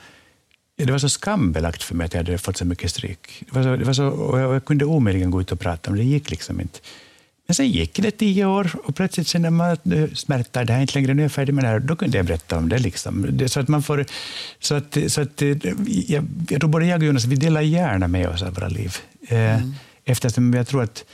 det 0.77 0.93
var 0.93 0.99
så 0.99 1.09
skambelagt 1.09 1.83
för 1.83 1.95
mig 1.95 2.05
att 2.05 2.15
jag 2.15 2.25
hade 2.25 2.39
fått 2.39 2.57
så 2.57 2.65
mycket 2.65 2.91
stryk. 2.91 3.45
Det 3.47 3.55
var 3.55 3.63
så, 3.63 3.77
det 3.77 3.85
var 3.85 3.93
så, 3.93 4.07
och 4.07 4.39
jag, 4.39 4.65
kunde 4.65 4.85
omöjligen 4.85 5.31
gå 5.31 5.41
ut 5.41 5.53
och 5.53 5.61
prata 5.61 5.91
om 5.91 5.97
det. 5.97 6.03
Det 6.03 6.09
gick 6.09 6.31
liksom 6.31 6.61
inte. 6.61 6.79
Men 7.47 7.55
sen 7.55 7.71
gick 7.71 8.03
det 8.03 8.11
tio 8.11 8.47
år 8.47 8.71
och 8.85 8.97
plötsligt 8.97 9.27
kände 9.27 9.51
man 9.51 9.71
att 9.71 9.85
nu 9.85 10.15
smärtar 10.15 10.65
det 10.65 10.73
här 10.73 10.81
inte 10.81 10.95
längre, 10.95 11.15
nu 11.15 11.23
är 11.23 11.25
jag 11.25 11.33
färdig 11.33 11.55
med 11.55 11.65
det 11.65 11.69
här. 11.69 11.79
Då 11.79 11.97
kunde 11.97 12.17
jag 12.17 12.27
berätta 12.27 12.59
om 12.59 12.69
det. 12.69 12.79
Liksom. 12.79 13.27
det 13.31 13.49
så 13.49 13.61
att 13.61 13.69
man 13.69 13.83
får, 13.83 14.05
så 14.61 14.75
att, 14.75 14.97
så 15.07 15.21
att, 15.21 15.43
eh, 15.43 15.49
jag, 15.87 16.25
jag 16.49 16.61
tror 16.61 16.71
både 16.71 16.87
jag 16.87 17.01
och 17.01 17.07
Jonas, 17.07 17.25
vi 17.25 17.37
delar 17.37 17.61
gärna 17.61 18.09
med 18.09 18.29
oss 18.29 18.43
av 18.43 18.55
våra 18.55 18.69
liv. 18.69 18.97
Eh, 19.29 19.61
Eftersom 20.05 20.55
jag 20.55 20.67
tror 20.67 20.83
att 20.83 21.05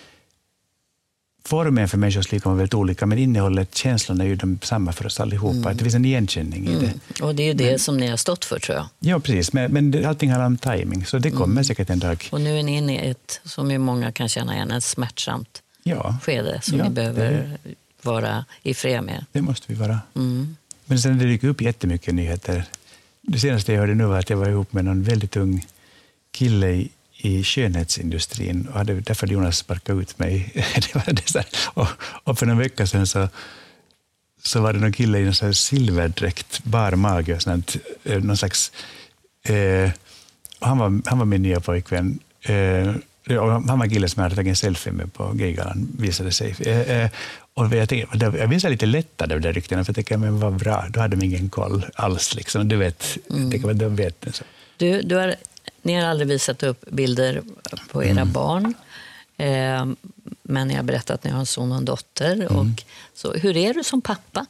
formen 1.44 1.88
för 1.88 1.98
människors 1.98 2.33
liv 2.33 2.40
kan 2.40 2.53
vara 2.53 2.59
väldigt 2.59 2.74
olika, 2.74 3.07
men 3.07 3.18
innehållet, 3.18 3.74
känslorna 3.74 4.24
är 4.24 4.29
ju 4.29 4.37
de 4.37 4.59
samma 4.62 4.92
för 4.92 5.07
oss 5.07 5.20
allihopa. 5.20 5.68
Att 5.70 5.79
det 5.79 5.85
finns 5.85 5.94
en 5.94 6.05
igenkänning 6.05 6.68
i 6.68 6.74
det. 6.81 7.22
och 7.24 7.35
det 7.35 7.42
är 7.42 7.46
ju 7.46 7.55
det 7.55 7.79
som 7.79 7.96
ni 7.96 8.07
har 8.07 8.16
stått 8.16 8.44
för, 8.44 8.59
tror 8.59 8.76
jag. 8.79 8.87
Ja, 9.00 9.20
precis. 9.20 9.53
Men, 9.53 9.72
men 9.72 9.90
det- 9.90 10.05
allting 10.05 10.31
handlar 10.31 10.46
om 10.46 10.59
timing, 10.59 11.07
så 11.07 11.18
det 11.18 11.31
kommer 11.31 11.62
säkert 11.62 11.90
en 11.90 11.98
dag. 11.98 12.29
Och 12.33 12.40
nu 12.40 12.59
är 12.59 12.62
ni 12.62 12.76
inne 12.76 13.05
i 13.07 13.11
ett, 13.11 13.40
som 13.44 13.70
ju 13.70 13.79
många 13.79 14.12
kan 14.12 14.29
känna 14.29 14.55
igen, 14.55 14.70
ett 14.70 14.85
smärtsamt 14.85 15.62
Ja, 15.83 16.18
skede 16.22 16.61
som 16.62 16.79
Ja, 16.79 16.85
ni 16.85 16.90
behöver 16.90 17.59
vara 18.03 18.44
i 18.62 18.74
fred 18.74 19.05
med. 19.05 19.24
det 19.33 19.42
måste 19.42 19.72
vi 19.72 19.74
vara. 19.74 19.98
Mm. 20.16 20.57
Men 20.85 20.98
sen 20.98 21.18
det 21.18 21.24
dyker 21.24 21.48
upp 21.48 21.61
jättemycket 21.62 22.14
nyheter. 22.14 22.64
Det 23.22 23.38
senaste 23.38 23.72
jag 23.72 23.81
hörde 23.81 23.94
nu 23.94 24.05
var 24.05 24.18
att 24.18 24.31
jag 24.31 24.37
var 24.37 24.48
ihop 24.48 24.72
med 24.72 24.85
någon 24.85 25.03
väldigt 25.03 25.37
ung 25.37 25.66
kille 26.33 26.70
i, 26.70 26.88
i 27.22 27.44
skönhetsindustrin 27.44 28.66
och 28.66 28.78
hade, 28.78 29.00
därför 29.00 29.26
Jonas 29.26 29.59
sparkat 29.59 29.96
ut 29.96 30.18
mig. 30.18 30.52
det 30.74 30.94
var 30.94 31.12
det 31.12 31.44
och, 31.64 31.88
och 32.24 32.38
för 32.38 32.46
någon 32.46 32.59
vecka 32.59 32.87
sedan 32.87 33.06
så, 33.06 33.28
så 34.42 34.61
var 34.61 34.72
det 34.72 34.78
någon 34.78 34.92
kille 34.92 35.18
i 35.18 35.26
en 35.26 35.35
sån 35.35 35.54
silverdräkt, 35.54 36.64
bar 36.64 36.92
mage 36.92 37.35
och 37.35 37.42
sånt, 37.42 37.76
eh, 38.04 38.22
någon 38.22 38.37
slags... 38.37 38.72
Eh, 39.42 39.90
han, 40.61 40.78
var, 40.78 41.00
han 41.04 41.18
var 41.18 41.26
min 41.26 41.42
nya 41.42 41.61
pojkvän. 41.61 42.18
Eh, 42.42 42.94
han 43.37 43.78
var 43.78 43.85
en 43.85 43.90
kille 43.90 44.09
som 44.09 44.20
jag 44.20 44.24
hade 44.24 44.37
tagit 44.37 44.50
en 44.50 44.56
selfie 44.56 44.92
med 44.92 45.12
på 45.12 45.33
Gaygalan, 45.33 45.88
visade 45.98 46.33
sig. 46.33 46.54
Eh, 46.61 46.90
eh, 46.90 47.11
och 47.54 47.74
jag, 47.74 47.88
tänkte, 47.88 48.18
jag 48.38 48.48
blev 48.48 48.59
så 48.59 48.68
lite 48.68 48.87
lättad 48.87 49.33
av 49.33 49.40
de 49.40 49.52
ryktena, 49.52 49.85
för 49.85 49.90
jag 49.90 49.94
tänkte, 49.94 50.16
men 50.16 50.40
vad 50.40 50.56
bra, 50.56 50.87
då 50.90 51.00
hade 51.00 51.16
de 51.16 51.26
ingen 51.26 51.48
koll 51.48 51.87
alls. 51.94 52.35
Liksom. 52.35 52.68
Du 52.68 52.76
vet, 52.76 53.18
jag 53.28 53.50
tänkte, 53.50 53.72
de 53.72 53.96
vet. 53.96 54.26
Så. 54.33 54.44
Du, 54.76 55.02
du 55.02 55.16
har, 55.16 55.35
ni 55.83 55.95
har 55.95 56.09
aldrig 56.09 56.29
visat 56.29 56.62
upp 56.62 56.90
bilder 56.90 57.43
på 57.90 58.05
era 58.05 58.25
barn. 58.25 58.75
Eh, 59.37 59.87
men 60.43 60.69
ni 60.69 60.75
har 60.75 60.83
berättat 60.83 61.11
att 61.11 61.25
ni 61.25 61.31
har 61.31 61.40
en 61.40 61.47
son 61.47 61.73
och 61.73 61.79
en 61.79 61.85
dotter. 61.85 62.53
Och, 62.53 62.66
så, 63.14 63.33
hur 63.33 63.57
är 63.57 63.75
du 63.75 63.85
som 63.85 64.01
pappa? 64.01 64.47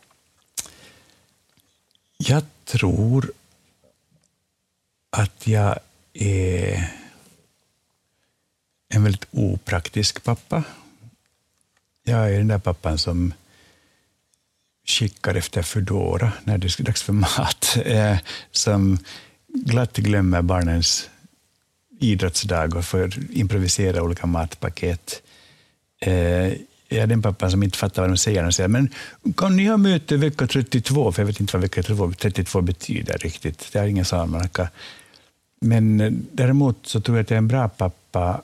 Jag 2.16 2.43
tror 2.64 3.33
att 5.11 5.47
jag 5.47 5.79
är 6.12 6.93
en 8.88 9.05
väldigt 9.05 9.27
opraktisk 9.31 10.25
pappa. 10.25 10.64
Jag 12.05 12.33
är 12.33 12.38
den 12.38 12.49
där 12.49 12.59
pappan 12.59 12.99
som 12.99 13.35
skickar 14.87 15.35
efter 15.35 15.62
Foodora 15.62 16.33
när 16.45 16.59
det 16.59 16.81
är 16.81 16.85
dags 16.85 17.03
för 17.03 17.12
mat. 17.12 17.77
Eh, 17.85 18.19
som 18.51 18.99
glatt 19.49 19.97
glömmer 19.97 20.43
barnens 20.43 21.11
idrottsdag 22.01 22.77
och 22.77 22.85
får 22.85 23.13
improvisera 23.31 24.03
olika 24.03 24.27
matpaket. 24.27 25.23
Eh, 26.01 26.53
jag 26.89 27.03
är 27.03 27.07
den 27.07 27.23
pappan 27.23 27.51
som 27.51 27.63
inte 27.63 27.79
fattar 27.79 28.03
vad 28.03 28.11
de 28.11 28.17
säger. 28.17 28.43
De 28.43 28.53
säger, 28.53 28.69
men 28.69 28.89
kan 29.37 29.57
ni 29.57 29.67
ha 29.67 29.77
möte 29.77 30.17
vecka 30.17 30.47
32? 30.47 31.13
För 31.13 31.23
jag 31.23 31.27
vet 31.27 31.41
inte 31.41 31.57
vad 31.57 31.63
vecka 31.63 31.83
32 32.19 32.61
betyder 32.61 33.19
riktigt. 33.19 33.69
Det 33.73 33.79
har 33.79 33.87
ingen 33.87 34.05
almanacka. 34.13 34.69
Men 35.61 36.01
eh, 36.01 36.13
däremot 36.33 36.87
så 36.87 37.01
tror 37.01 37.17
jag 37.17 37.23
att 37.23 37.31
jag 37.31 37.37
är 37.37 37.39
en 37.39 37.49
bra 37.49 37.69
pappa 37.69 38.43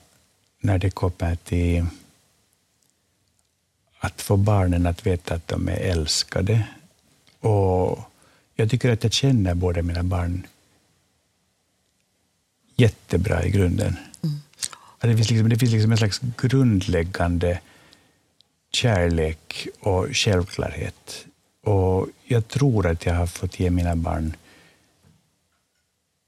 när 0.61 0.77
det 0.77 0.89
kommer 0.89 1.35
till 1.35 1.85
att 3.99 4.21
få 4.21 4.37
barnen 4.37 4.85
att 4.85 5.05
veta 5.05 5.35
att 5.35 5.47
de 5.47 5.67
är 5.67 5.77
älskade. 5.77 6.67
Och 7.39 7.99
jag 8.55 8.69
tycker 8.69 8.91
att 8.91 9.03
jag 9.03 9.13
känner 9.13 9.53
båda 9.53 9.81
mina 9.81 10.03
barn 10.03 10.47
jättebra 12.77 13.45
i 13.45 13.49
grunden. 13.51 13.97
Att 14.99 15.09
Det 15.09 15.15
finns, 15.15 15.29
liksom, 15.29 15.49
det 15.49 15.57
finns 15.57 15.71
liksom 15.71 15.91
en 15.91 15.97
slags 15.97 16.21
grundläggande 16.37 17.59
kärlek 18.71 19.67
och 19.79 20.07
självklarhet. 20.11 21.25
Och 21.63 22.07
jag 22.25 22.47
tror 22.47 22.87
att 22.87 23.05
jag 23.05 23.13
har 23.13 23.27
fått 23.27 23.59
ge 23.59 23.69
mina 23.69 23.95
barn 23.95 24.35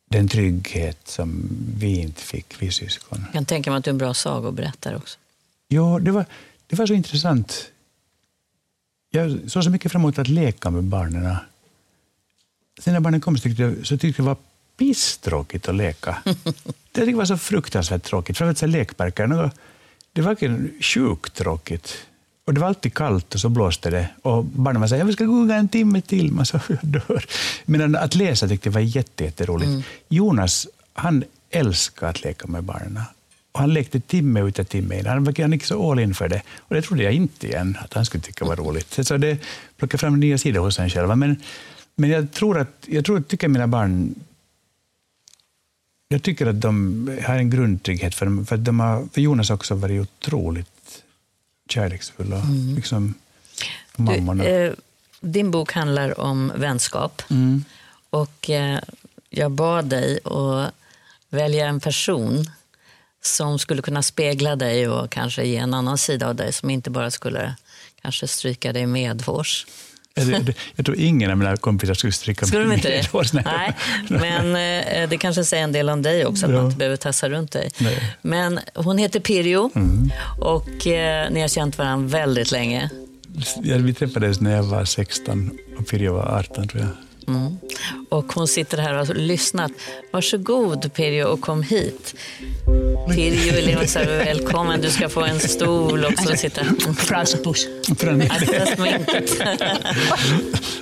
den 0.09 0.27
trygghet 0.27 1.07
som 1.07 1.49
vi 1.77 1.99
inte 1.99 2.21
fick, 2.21 2.61
vi 2.61 2.71
syskon. 2.71 3.21
Jag 3.25 3.33
kan 3.33 3.45
tänka 3.45 3.71
mig 3.71 3.77
att 3.77 3.83
du 3.83 3.89
är 3.89 3.93
en 3.93 3.97
bra 3.97 4.13
sagoberättare 4.13 4.95
också. 4.95 5.19
Ja, 5.67 5.99
det 6.01 6.11
var, 6.11 6.25
det 6.67 6.75
var 6.75 6.85
så 6.85 6.93
intressant. 6.93 7.71
Jag 9.09 9.51
såg 9.51 9.63
så 9.63 9.69
mycket 9.69 9.91
fram 9.91 10.01
emot 10.01 10.19
att 10.19 10.27
leka 10.27 10.69
med 10.69 10.83
barnen. 10.83 11.35
Sen 12.79 12.93
när 12.93 12.99
barnen 12.99 13.21
kom 13.21 13.37
så 13.37 13.43
tyckte 13.43 13.61
jag, 13.61 13.87
så 13.87 13.97
tyckte 13.97 14.21
jag 14.21 14.25
var 14.25 14.37
pisstråkigt 14.79 15.69
att 15.69 15.75
leka. 15.75 16.17
det 16.91 17.05
jag 17.05 17.17
var 17.17 17.25
så 17.25 17.37
fruktansvärt 17.37 18.03
tråkigt. 18.03 18.37
Framförallt 18.37 18.57
så 18.57 18.65
här 18.65 18.71
lekparker. 18.71 19.27
något- 19.27 19.53
Det 20.13 20.21
var 20.21 20.29
verkligen 20.29 20.71
sjukt 20.81 21.33
tråkigt. 21.35 21.93
Och 22.45 22.53
det 22.53 22.59
var 22.61 22.67
alltid 22.67 22.93
kallt 22.93 23.33
och 23.35 23.41
så 23.41 23.49
blåste 23.49 23.89
det. 23.89 24.07
Och 24.21 24.45
barnen 24.45 24.81
var 24.81 24.87
så 24.87 24.95
här, 24.95 25.03
vi 25.03 25.13
ska 25.13 25.25
gå 25.25 25.51
en 25.53 25.67
timme 25.69 26.01
till. 26.01 26.31
Man 26.31 26.45
så, 26.45 26.59
jag 26.67 26.77
dör. 26.81 27.25
Men 27.65 27.95
att 27.95 28.15
läsa 28.15 28.47
tyckte 28.47 28.67
jag 28.69 28.73
var 28.73 28.81
jätte, 28.81 29.23
jätteroligt. 29.23 29.87
Jonas, 30.09 30.67
han 30.93 31.23
älskar 31.49 32.07
att 32.09 32.23
leka 32.23 32.47
med 32.47 32.63
barnen. 32.63 33.01
Och 33.51 33.59
han 33.59 33.73
lekte 33.73 33.99
timme 33.99 34.41
ut 34.41 34.59
och 34.59 34.69
timme 34.69 34.99
in. 34.99 35.05
Han 35.05 35.23
var- 35.23 35.41
han 35.41 35.51
gick 35.51 35.65
så 35.65 35.91
all 35.91 35.99
in 35.99 36.13
för 36.15 36.27
det. 36.29 36.41
Och 36.57 36.75
det 36.75 36.81
trodde 36.81 37.03
jag 37.03 37.13
inte 37.13 37.47
igen, 37.47 37.77
att 37.81 37.93
han 37.93 38.05
skulle 38.05 38.23
tycka 38.23 38.45
var 38.45 38.55
roligt. 38.55 39.05
Så 39.05 39.17
det 39.17 39.37
plockade 39.77 39.97
fram 39.99 40.19
nya 40.19 40.37
sidor 40.37 40.61
hos 40.61 40.77
honom 40.77 40.89
själva. 40.89 41.15
Men, 41.15 41.35
men 41.95 42.09
jag 42.09 42.31
tror 42.31 42.57
att, 42.59 42.73
jag 42.85 43.05
tror, 43.05 43.21
tycker 43.21 43.47
mina 43.47 43.67
barn 43.67 44.15
jag 46.11 46.23
tycker 46.23 46.45
att 46.45 46.61
de 46.61 47.17
har 47.25 47.35
en 47.35 47.49
grundtrygghet, 47.49 48.15
för, 48.15 48.25
dem, 48.25 48.45
för, 48.45 48.57
de 48.57 48.79
har, 48.79 49.07
för 49.13 49.21
Jonas 49.21 49.49
har 49.49 49.55
också 49.55 49.75
varit 49.75 50.01
otroligt 50.01 51.03
kärleksfull. 51.69 52.33
Och 52.33 52.45
liksom, 52.75 53.13
mammorna. 53.95 54.43
Du, 54.43 54.49
eh, 54.49 54.73
din 55.19 55.51
bok 55.51 55.71
handlar 55.71 56.19
om 56.19 56.51
vänskap. 56.55 57.21
Och 58.09 58.49
eh, 58.49 58.79
jag 59.29 59.51
bad 59.51 59.85
dig 59.85 60.19
att 60.23 60.73
välja 61.29 61.67
en 61.67 61.79
person 61.79 62.45
som 63.21 63.59
skulle 63.59 63.81
kunna 63.81 64.03
spegla 64.03 64.55
dig 64.55 64.87
och 64.87 65.11
kanske 65.11 65.45
ge 65.45 65.57
en 65.57 65.73
annan 65.73 65.97
sida 65.97 66.27
av 66.27 66.35
dig 66.35 66.53
som 66.53 66.69
inte 66.69 66.89
bara 66.89 67.11
skulle 67.11 67.55
kanske 68.01 68.27
stryka 68.27 68.73
dig 68.73 68.85
medhårs. 68.85 69.67
Jag, 70.75 70.85
tror 70.85 70.97
ingen 70.99 71.31
av 71.31 71.37
mina 71.37 71.57
kompisar 71.57 71.93
skulle 71.93 72.13
stryka 72.13 72.45
Skulle 72.45 72.63
de 72.63 72.71
inte 72.73 72.89
det? 73.13 73.33
nej. 73.33 73.43
Nej, 74.09 74.19
men 74.19 74.45
eh, 75.03 75.09
det 75.09 75.17
kanske 75.17 75.43
säger 75.43 75.63
en 75.63 75.71
del 75.71 75.89
om 75.89 76.01
dig 76.01 76.25
också, 76.25 76.45
att 76.45 76.51
Ja. 76.51 76.57
man 76.57 76.65
inte 76.65 76.77
behöver 76.77 76.97
tassa 76.97 77.29
runt 77.29 77.51
dig. 77.51 77.69
Nej. 77.77 78.15
Men 78.21 78.59
hon 78.75 78.97
heter 78.97 79.19
Pirjo 79.19 79.69
och 80.39 80.87
eh, 80.87 81.31
ni 81.31 81.41
har 81.41 81.47
känt 81.47 81.77
varandra 81.77 82.17
väldigt 82.19 82.51
länge. 82.51 82.89
Ja, 83.63 83.77
vi 83.77 83.93
träffades 83.93 84.41
när 84.41 84.55
jag 84.55 84.63
var 84.63 84.85
16 84.85 85.51
och 85.79 85.87
Pirjo 85.87 86.13
var 86.13 86.39
18 86.39 86.67
tror 86.67 86.81
jag. 86.83 86.91
Och 88.09 88.33
hon 88.33 88.47
sitter 88.47 88.77
här 88.77 88.93
och 88.99 89.07
har 89.07 89.13
lyssnat. 89.13 89.71
Varsågod 90.11 90.93
Pirjo 90.93 91.27
och 91.27 91.41
kom 91.41 91.63
hit. 91.63 92.15
Pirjo 93.15 93.53
Eleonsa, 93.53 93.99
välkommen. 94.05 94.81
Du 94.81 94.89
ska 94.89 95.09
få 95.09 95.21
en 95.21 95.39
stol 95.39 96.05
och 96.05 96.13
så 96.19 96.35
sitta... 96.35 96.63
Franspuss. 96.97 97.67
Akta 98.29 98.65
sminket. 98.65 99.29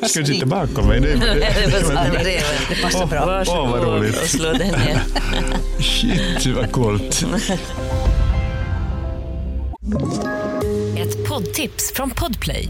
Ska 0.09 0.19
du 0.19 0.25
sitta 0.25 0.45
bakom 0.45 0.87
mig? 0.87 0.99
Det 0.99 1.11
är, 1.11 1.17
är 2.77 2.83
passar 2.83 3.05
bra. 3.05 3.25
Varsågod 3.25 3.59
Åh, 3.59 3.71
vad 3.71 3.83
roligt. 3.83 4.21
och 4.21 4.27
slå 4.29 4.53
dig 4.53 4.71
ner. 4.71 5.01
Shit, 5.79 6.55
vad 6.55 6.71
coolt. 6.71 7.25
Ett 10.97 11.27
poddtips 11.27 11.91
från 11.93 12.09
Podplay. 12.09 12.69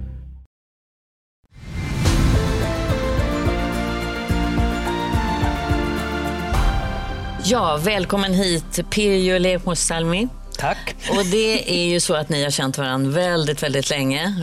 Ja, 7.43 7.77
välkommen 7.77 8.33
hit 8.33 8.89
Pirjo 8.89 9.39
Lekmosalmi. 9.39 10.27
Tack. 10.57 10.95
Och 11.09 11.25
det 11.25 11.73
är 11.73 11.85
ju 11.85 11.99
så 11.99 12.15
att 12.15 12.29
ni 12.29 12.43
har 12.43 12.51
känt 12.51 12.77
varandra 12.77 13.11
väldigt, 13.11 13.63
väldigt 13.63 13.89
länge. 13.89 14.35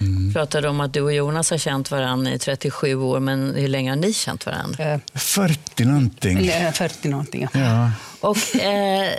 Mm. 0.00 0.32
pratade 0.32 0.68
om 0.68 0.80
att 0.80 0.92
du 0.92 1.00
och 1.00 1.12
Jonas 1.12 1.50
har 1.50 1.58
känt 1.58 1.90
varandra 1.90 2.32
i 2.32 2.38
37 2.38 2.94
år, 2.94 3.20
men 3.20 3.54
hur 3.54 3.68
länge 3.68 3.90
har 3.90 3.96
ni 3.96 4.12
känt 4.12 4.46
varandra? 4.46 4.84
Eh, 4.84 5.00
40 5.14 5.84
någonting. 5.84 6.38
Eller 6.38 6.72
40 6.72 7.08
någonting. 7.08 7.48
Ja. 7.52 7.60
Ja. 7.60 7.90
Och 8.20 8.56
eh, 8.60 9.10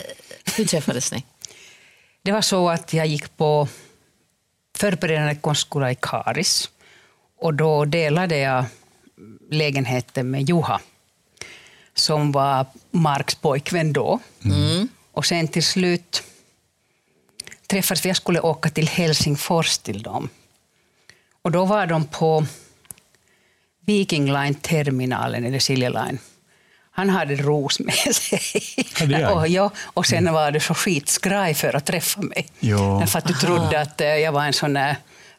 hur 0.57 0.65
träffades 0.65 1.11
ni? 1.11 1.23
Det 2.21 2.31
var 2.31 2.41
så 2.41 2.69
att 2.69 2.93
jag 2.93 3.07
gick 3.07 3.37
på 3.37 3.67
förberedande 4.77 5.35
konstskola 5.35 5.91
i 5.91 5.95
Karis. 6.01 6.69
Och 7.41 7.53
då 7.53 7.85
delade 7.85 8.37
jag 8.37 8.65
lägenheten 9.51 10.31
med 10.31 10.49
Juha, 10.49 10.79
som 11.99 12.31
var 12.31 12.65
Marks 12.91 13.35
pojkvän 13.35 13.93
då. 13.93 14.19
Och 15.11 15.25
sen 15.25 15.47
till 15.47 15.63
slut 15.63 16.23
träffades 17.67 18.05
vi. 18.05 18.09
Jag 18.09 18.17
skulle 18.17 18.39
åka 18.39 18.69
till 18.69 18.87
Helsingfors 18.87 19.77
till 19.77 20.03
dem. 20.03 20.29
Och 21.41 21.51
då 21.51 21.65
var 21.65 21.87
de 21.87 22.05
på 22.05 22.45
Viking 23.85 24.25
Line-terminalen, 24.31 25.45
eller 25.45 25.59
Silja 25.59 25.89
Line. 25.89 26.19
Han 26.91 27.09
hade 27.09 27.35
ros 27.35 27.79
med 27.79 27.93
sig. 28.15 28.41
Hade 28.93 29.27
och, 29.27 29.47
ja, 29.47 29.71
och 29.83 30.05
sen 30.05 30.33
var 30.33 30.51
det 30.51 30.59
så 30.59 30.73
skitskraj 30.73 31.53
för 31.53 31.75
att 31.75 31.85
träffa 31.85 32.21
mig. 32.21 32.47
Ja. 32.59 32.97
Därför 32.99 33.19
att 33.19 33.27
du 33.27 33.33
trodde 33.33 33.81
att 33.81 34.01
eh, 34.01 34.07
jag 34.07 34.31
var 34.31 34.45
en 34.45 34.53
sån 34.53 34.73
där 34.73 34.95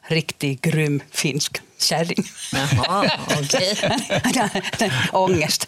riktig 0.07 0.61
grym 0.61 1.01
finsk 1.11 1.61
kärring. 1.79 2.23
Jaha, 2.51 3.11
okej. 3.41 3.77
Ångest. 5.11 5.67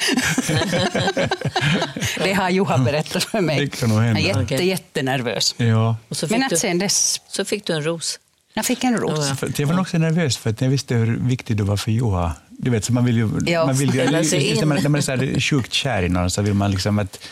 det 2.24 2.34
har 2.34 2.50
Juha 2.50 2.78
berättat 2.78 3.24
för 3.24 3.41
mig. 3.41 3.60
Det 3.60 3.67
kan 3.78 3.89
nog 3.89 4.00
hända. 4.02 4.19
Jag 4.19 4.30
är 4.36 4.41
jätte, 4.41 4.56
Okej. 4.56 4.67
jättenervös. 4.67 5.56
Ja. 5.58 5.98
Och 6.10 6.17
så 6.17 6.28
Men 6.30 6.43
att 6.43 6.50
du, 6.50 6.58
sen 6.58 6.80
dess, 6.80 7.22
så 7.28 7.46
fick 7.46 7.65
du 7.65 7.74
en 7.74 7.84
ros. 7.84 8.19
jag 8.54 8.65
fick 8.65 8.84
en 8.84 8.98
ros. 8.98 9.41
Jag 9.58 9.67
var 9.67 9.74
nog 9.74 9.82
också 9.82 9.98
nervös 9.98 10.38
för 10.38 10.50
att 10.50 10.62
jag 10.62 10.69
visste 10.69 10.96
hur 10.96 11.17
viktig 11.19 11.58
du 11.58 11.63
var 11.63 11.78
för 11.78 11.91
Joha. 11.91 12.34
Du 12.58 12.72
vet, 12.72 12.86
så 12.86 12.94
man 12.94 13.06
vill 13.06 13.18
ju... 13.18 13.30
Ja. 13.46 13.66
Man 13.66 13.76
vill 13.76 13.94
ju 13.96 14.06
när 14.06 14.66
man, 14.66 14.78
när 14.78 14.89
man 14.89 14.96
är 14.96 15.02
så 15.02 15.12
här 15.12 15.39
sjukt 15.39 15.74
kär 15.74 16.04
i 16.04 16.10
någon 16.10 16.32
så 16.32 16.42
vill 16.42 16.54
man 16.54 16.72
liksom 16.72 17.00
att 17.00 17.28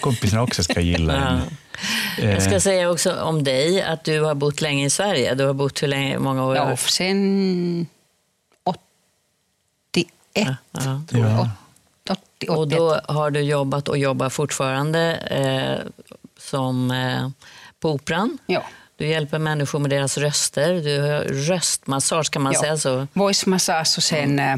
kompisarna 0.00 0.42
också 0.42 0.62
ska 0.64 0.80
gilla 0.80 1.16
en. 1.16 1.40
Jag 2.30 2.42
ska 2.42 2.52
Eh, 2.54 2.58
säga 2.58 2.90
också 2.90 3.20
om 3.20 3.44
dig 3.44 3.82
att 3.82 4.04
du 4.04 4.20
har 4.20 4.34
bott 4.34 4.60
länge 4.60 4.86
i 4.86 4.90
Sverige. 4.90 5.34
Du 5.34 5.44
har 5.46 5.54
bott 5.54 5.82
hur 5.82 5.88
länge, 5.88 6.18
många 6.18 6.44
år? 6.44 6.56
Ja, 6.56 6.76
sen 6.76 7.86
81. 8.64 10.08
Ja. 10.72 11.02
tror 11.10 11.26
jag. 11.26 11.30
Ja. 11.30 11.50
80, 12.10 12.48
Och 12.48 12.58
81. 12.58 12.78
då 12.78 13.00
har 13.08 13.30
du 13.30 13.40
jobbat 13.40 13.88
och 13.88 13.98
jobbar 13.98 14.28
fortfarande 14.28 15.14
eh, 15.14 15.86
som 16.38 16.90
eh, 16.90 17.28
på 17.80 17.90
Operan. 17.92 18.38
Ja. 18.46 18.62
Du 18.96 19.06
hjälper 19.06 19.38
människor 19.38 19.78
med 19.78 19.90
deras 19.90 20.18
röster. 20.18 20.74
Du 20.74 21.00
har 21.00 21.20
röstmassage 21.24 22.30
kan 22.30 22.42
man 22.42 22.52
Ja. 22.52 22.60
säga 22.60 22.78
så. 22.78 23.06
Voice 23.12 23.46
massage 23.46 23.94
och 23.96 24.02
sen 24.02 24.38
eh, 24.38 24.56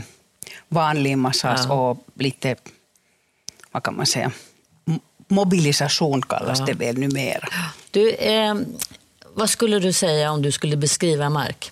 vanlig 0.68 1.18
massage 1.18 1.60
Ja. 1.68 1.74
och 1.74 2.04
lite, 2.14 2.56
vad 3.72 3.82
kan 3.82 3.96
man 3.96 4.06
säga, 4.06 4.32
mobilisation 5.28 6.22
kallas 6.22 6.58
Ja. 6.58 6.64
det 6.64 6.72
väl 6.72 6.98
numera. 6.98 7.48
Du, 7.90 8.10
eh, 8.10 8.54
vad 9.34 9.50
skulle 9.50 9.78
du 9.78 9.92
säga 9.92 10.30
om 10.32 10.42
du 10.42 10.52
skulle 10.52 10.76
beskriva 10.76 11.30
Mark? 11.30 11.70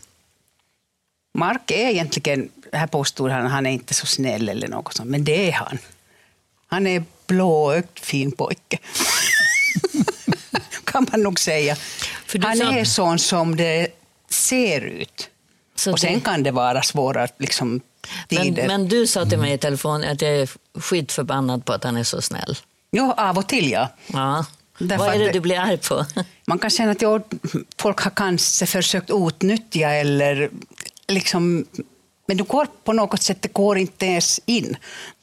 Mark 1.39 1.71
är 1.71 1.89
egentligen, 1.91 2.49
här 2.73 2.87
påstod 2.87 3.31
han, 3.31 3.47
han 3.47 3.67
är 3.67 3.71
inte 3.71 3.95
så 3.95 4.07
snäll 4.07 4.49
eller 4.49 4.69
något 4.69 4.95
sånt, 4.95 5.11
men 5.11 5.25
det 5.25 5.49
är 5.49 5.53
han. 5.53 5.79
Han 6.67 6.87
är 6.87 7.05
blåögd 7.27 7.99
fin 7.99 8.33
pojke. 8.33 8.79
kan 10.85 11.07
man 11.13 11.23
nog 11.23 11.41
säga. 11.41 11.77
Du 12.33 12.47
Han 12.47 12.57
sa- 12.57 12.73
är 12.73 12.85
sån 12.85 13.19
som 13.19 13.57
det 13.57 13.89
ser 14.31 14.81
ut. 14.81 15.29
Så 15.77 15.93
och 15.93 16.01
sen 16.01 16.15
det- 16.15 16.21
kan 16.21 16.43
det 16.43 16.51
vara 16.51 16.83
svåra 16.83 17.29
liksom, 17.39 17.81
men, 18.31 18.43
tider. 18.45 18.67
men 18.69 18.89
du 18.89 19.07
sa 19.07 19.27
till 19.27 19.39
mig 19.39 19.53
i 19.53 19.59
telefon 19.59 20.05
att 20.05 20.23
jag 20.23 20.31
är 20.37 20.49
skitförbannad 20.81 21.65
på 21.65 21.73
att 21.73 21.85
han 21.85 21.97
är 21.97 22.05
så 22.05 22.23
snäll. 22.23 22.57
Jo, 22.93 23.13
av 23.17 23.39
och 23.39 23.49
till 23.49 23.71
ja. 23.71 23.89
Ja. 24.07 24.47
Därför 24.79 25.05
Vad 25.05 25.15
är 25.15 25.19
det 25.19 25.33
du 25.33 25.41
blir 25.41 25.59
arg 25.59 25.79
på? 25.79 26.07
Man 26.47 26.59
kan 26.59 26.71
känna 26.71 26.93
att 26.93 27.03
ja, 27.03 27.21
folk 27.79 28.01
har 28.01 28.11
kanske 28.11 28.67
försökt 28.67 29.11
utnyttja 29.11 29.91
eller 29.91 30.51
liksom... 31.09 31.65
Men 32.27 32.37
det 32.37 32.43
går 32.49 32.67
på 32.85 32.93
något 32.93 33.23
sätt, 33.23 33.43
det 33.43 33.53
går 33.53 33.79
inte 33.79 34.07
ens 34.07 34.41
in 34.47 34.77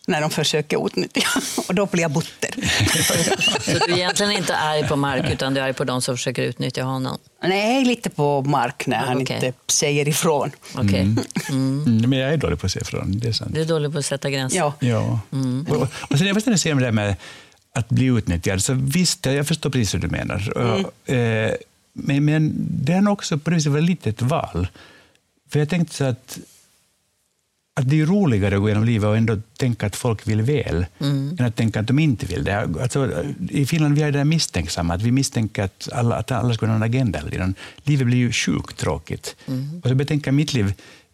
när 0.07 0.21
de 0.21 0.29
försöker 0.29 0.85
utnyttja. 0.87 1.21
Och 1.67 1.75
då 1.75 1.85
blir 1.85 2.01
jag 2.01 2.11
butter. 2.11 2.51
Så 3.79 3.85
du 3.85 3.93
är 3.93 3.97
egentligen 3.97 4.31
inte 4.31 4.55
arg 4.55 4.87
på 4.87 4.95
Mark 4.95 5.31
utan 5.31 5.53
du 5.53 5.59
är 5.59 5.65
arg 5.65 5.73
på 5.73 5.83
de 5.83 6.01
som 6.01 6.17
försöker 6.17 6.41
utnyttja 6.41 6.83
honom? 6.83 7.17
Nej, 7.43 7.85
lite 7.85 8.09
på 8.09 8.41
mark 8.41 8.87
när 8.87 8.97
han 8.97 9.21
Okej. 9.21 9.35
inte 9.35 9.53
säger 9.67 10.07
ifrån. 10.07 10.51
Okej. 10.75 11.15
mm, 11.49 12.09
men 12.09 12.19
jag 12.19 12.33
är 12.33 12.37
dålig 12.37 12.59
på 12.59 12.65
att 12.65 12.71
se 12.71 12.83
från, 12.83 13.19
det 13.19 13.27
är 13.27 13.31
sant. 13.31 13.53
Du 13.53 13.61
är 13.61 13.65
dålig 13.65 13.91
på 13.91 13.97
att 13.97 14.05
sätta 14.05 14.29
gränser. 14.29 14.57
Ja. 14.57 14.73
Ja. 14.79 15.19
Och, 15.69 15.87
och 16.09 16.17
sen 16.17 16.27
jag 16.27 16.59
säga 16.59 16.73
om 16.73 16.79
det 16.79 16.87
där 16.87 16.91
med 16.91 17.15
att 17.73 17.89
bli 17.89 18.05
utnyttjad, 18.05 18.63
så 18.63 18.73
visst, 18.73 19.25
jag 19.25 19.47
förstår 19.47 19.69
precis 19.69 19.93
vad 19.93 20.01
du 20.01 20.07
menar. 20.07 20.57
Och, 20.57 21.09
eh, 21.13 21.53
men, 21.93 22.25
men 22.25 22.53
det 22.57 22.93
har 22.93 23.01
nog 23.01 23.13
också 23.13 23.37
på 23.37 23.49
det 23.49 23.55
viset 23.55 23.83
lite 23.83 24.09
ett 24.09 24.21
val. 24.21 24.67
För 25.49 25.59
jag 25.59 25.69
tänkte 25.69 25.95
så 25.95 26.03
att, 26.03 26.39
att 27.73 27.89
det 27.89 28.01
är 28.01 28.05
roligare 28.05 28.55
att 28.55 28.61
gå 28.61 28.69
genom 28.69 28.83
livet 28.83 29.07
och 29.07 29.17
ändå 29.17 29.37
tänka 29.57 29.85
att 29.85 29.95
folk 29.95 30.27
vill 30.27 30.41
väl, 30.41 30.85
än 31.39 31.45
att 31.45 31.55
tänka 31.55 31.79
att 31.79 31.87
de 31.87 31.99
inte 31.99 32.25
vill 32.25 32.43
det. 32.43 32.59
Alltså, 32.81 33.23
I 33.49 33.65
Finland 33.65 33.95
vi 33.95 34.01
är 34.01 34.11
det 34.11 34.17
där 34.17 34.25
misstänksamma, 34.25 34.93
att 34.93 35.01
vi 35.01 35.11
misstänker 35.11 35.63
att 35.63 35.89
alla, 35.91 36.15
att 36.15 36.31
alla 36.31 36.53
ska 36.53 36.65
ha 36.65 36.75
en 36.75 36.83
agenda. 36.83 37.19
Livet 37.83 38.07
blir 38.07 38.17
ju 38.17 38.31
sjukt 38.31 38.77
tråkigt. 38.77 39.35
Och 39.83 39.89
så 39.89 39.95
betänker 39.95 40.31
mitt 40.31 40.53
liv, 40.53 40.73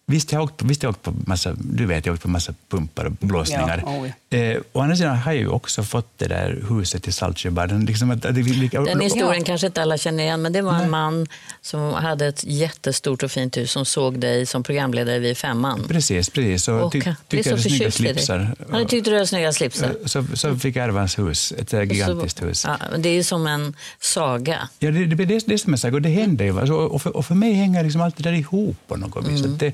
Visst, 0.10 0.32
jag 0.32 0.40
har 0.40 0.44
åkt, 0.44 0.62
visst, 0.62 0.84
jag 0.84 0.88
har 0.88 0.94
åkt 0.94 1.04
på 1.04 1.14
massa, 1.26 1.56
du 1.60 1.86
vet, 1.86 2.06
jag 2.06 2.12
har 2.12 2.16
åkt 2.16 2.24
på 2.24 2.30
massa 2.30 2.54
pumpar 2.70 3.06
och 3.06 3.12
blåsningar. 3.12 3.84
Ja, 4.30 4.38
eh, 4.38 4.58
å 4.74 4.82
andra 4.82 4.96
sidan 4.96 5.18
har 5.18 5.32
jag 5.32 5.42
ju 5.42 5.48
också 5.48 5.84
fått 5.84 6.08
det 6.18 6.28
där 6.28 6.64
huset 6.70 7.08
i 7.08 7.12
Saltsjöbaden. 7.12 7.86
Liksom 7.86 8.12
att, 8.12 8.26
att 8.26 8.36
det, 8.36 8.42
det, 8.42 8.68
Den 8.86 9.02
historien 9.02 9.44
kanske 9.44 9.68
inte 9.68 9.82
alla 9.82 9.98
känner 9.98 10.24
igen, 10.24 10.42
men 10.42 10.54
det 10.54 10.62
var 10.62 10.74
en 10.74 10.90
man 10.90 11.28
som 11.62 11.94
hade 11.94 12.28
ett 12.28 12.44
jättestort 12.44 13.24
och 13.24 13.32
fint 13.32 13.58
hus 13.58 13.72
som 13.72 13.86
såg 13.86 14.20
dig 14.20 14.46
som 14.46 14.64
programledare 14.64 15.20
vid 15.20 15.38
femman. 15.38 15.86
Precis, 15.88 16.30
precis. 16.30 16.68
Och, 16.68 16.82
Och 16.86 16.92
ty, 16.92 17.02
tyckte 17.28 17.44
så 17.44 17.50
jag 17.50 17.58
hade 17.58 17.70
snygga 17.70 17.92
slipsar. 17.92 18.56
Han 18.72 18.88
tyckte 18.88 19.10
du 19.10 19.16
hade 19.16 19.28
snygga 19.28 19.54
slipsar. 19.54 19.96
Så, 20.06 20.26
så 20.34 20.56
fick 20.56 20.76
jag 20.76 20.86
ärva 20.86 21.00
hans 21.00 21.20
hus, 21.20 21.54
ett 21.58 21.74
gigantiskt 21.74 22.40
Så- 22.40 22.46
hus. 22.46 22.66
Ja, 22.68 22.78
men 22.92 23.02
det 23.02 23.10
är 23.10 23.14
ju 23.14 23.24
som 23.24 23.48
en 23.48 23.76
saga. 24.00 24.70
Ja, 24.80 24.92
det, 24.92 25.06
det, 25.06 25.16
det, 25.26 25.26
det 25.48 25.54
är 25.54 25.58
som 25.58 25.74
jag 25.74 25.80
sa, 25.80 25.90
och 25.92 26.02
det 26.02 26.10
händer 26.10 26.46
ju. 26.46 26.60
Alltså, 26.60 26.74
och, 26.74 27.02
för, 27.02 27.18
och 27.18 27.26
för 27.26 27.36
mig 27.36 27.54
hänger 27.54 27.84
liksom 27.84 28.02
allt 28.02 28.18
det 28.18 28.24
där 28.24 28.34
ihop 28.34 28.78
på 28.88 28.96
något 28.96 29.28
vis. 29.28 29.46
Att 29.46 29.60
det, 29.60 29.74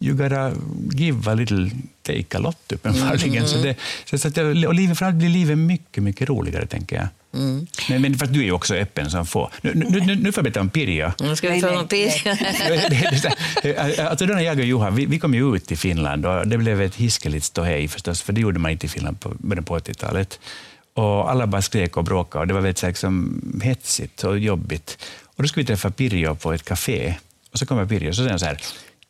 you 0.00 0.16
gotta 0.16 0.52
give 0.92 1.30
a 1.30 1.34
little, 1.34 1.70
take 2.02 2.36
a 2.36 2.40
lot, 2.40 2.72
uppenbarligen. 2.72 3.48
Så 3.48 3.58
det, 3.58 3.76
så, 4.04 4.18
så 4.18 4.28
att, 4.28 4.38
och 4.38 4.74
livet, 4.74 4.98
framförallt 4.98 5.16
blir 5.16 5.28
livet 5.28 5.58
mycket, 5.58 6.02
mycket 6.02 6.28
roligare, 6.28 6.66
tänker 6.66 6.96
jag. 6.96 7.08
Men, 7.88 8.02
men 8.02 8.14
för 8.18 8.24
att 8.26 8.32
du 8.32 8.40
är 8.40 8.44
ju 8.44 8.52
också 8.52 8.74
öppen 8.74 9.10
som 9.10 9.26
få. 9.26 9.50
Nu, 9.62 9.72
nu, 9.74 10.00
nu, 10.00 10.14
nu 10.16 10.32
får 10.32 10.38
jag 10.40 10.44
berätta 10.44 10.60
om 10.60 10.70
Pirjo. 10.70 11.10
Nu 11.20 11.36
ska 11.36 11.46
vi 11.48 11.52
Nej, 11.52 11.60
få 11.60 11.66
nej, 11.66 11.76
någon 11.76 11.88
pir. 11.88 12.10
Det- 12.68 12.88
det- 13.62 13.76
det- 13.96 13.98
alltså 14.08 14.26
då 14.26 14.34
när 14.34 14.40
jag 14.42 14.58
och 14.58 14.64
Johan, 14.64 14.94
vi, 14.94 15.06
vi 15.06 15.18
kom 15.18 15.34
ju 15.34 15.56
ut 15.56 15.66
till 15.66 15.78
Finland 15.78 16.26
och 16.26 16.48
det 16.48 16.58
blev 16.58 16.80
ett 16.82 16.94
hiskeligt 16.94 17.44
ståhej 17.44 17.88
förstås, 17.88 18.22
för 18.22 18.32
det 18.32 18.40
gjorde 18.40 18.58
man 18.58 18.70
inte 18.70 18.86
i 18.86 18.88
Finland 18.88 19.20
på, 19.20 19.32
början 19.38 19.64
på 19.64 19.78
80-talet. 19.78 20.40
Och 20.94 21.30
alla 21.30 21.46
bara 21.46 21.62
skrek 21.62 21.96
och 21.96 22.04
bråkade 22.04 22.40
och 22.40 22.46
det 22.48 22.54
var 22.54 22.60
väldigt 22.60 22.82
liksom, 22.82 23.40
hetsigt 23.64 24.24
och 24.24 24.38
jobbigt. 24.38 24.98
Och 25.24 25.42
då 25.42 25.48
skulle 25.48 25.62
vi 25.62 25.66
träffa 25.66 25.90
Pirjo 25.90 26.34
på 26.34 26.52
ett 26.52 26.64
café 26.64 27.14
och 27.52 27.58
så 27.58 27.66
kommer 27.66 27.86
Pirjo 27.86 28.08
och 28.08 28.14
så 28.14 28.18
säger 28.18 28.30
han 28.30 28.38
så 28.38 28.46
här 28.46 28.60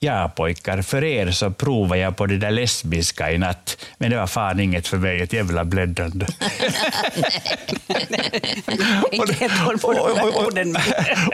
Ja 0.02 0.32
pojkar, 0.36 0.82
för 0.82 1.04
er 1.04 1.30
så 1.30 1.50
provar 1.50 1.96
jag 1.96 2.16
på 2.16 2.26
det 2.26 2.36
där 2.36 2.50
lesbiska 2.50 3.32
i 3.32 3.38
natt, 3.38 3.76
men 3.98 4.10
det 4.10 4.16
var 4.16 4.26
fan 4.26 4.60
inget 4.60 4.88
för 4.88 4.96
mig, 4.96 5.20
ett 5.20 5.32
jävla 5.32 5.64
bläddande. 5.64 6.26
Inte 9.12 9.32
helt 9.32 9.52
håll 9.52 9.78
på 9.78 9.92
de 9.92 10.14
där 10.14 10.46
orden. 10.46 10.72
men- 10.72 10.82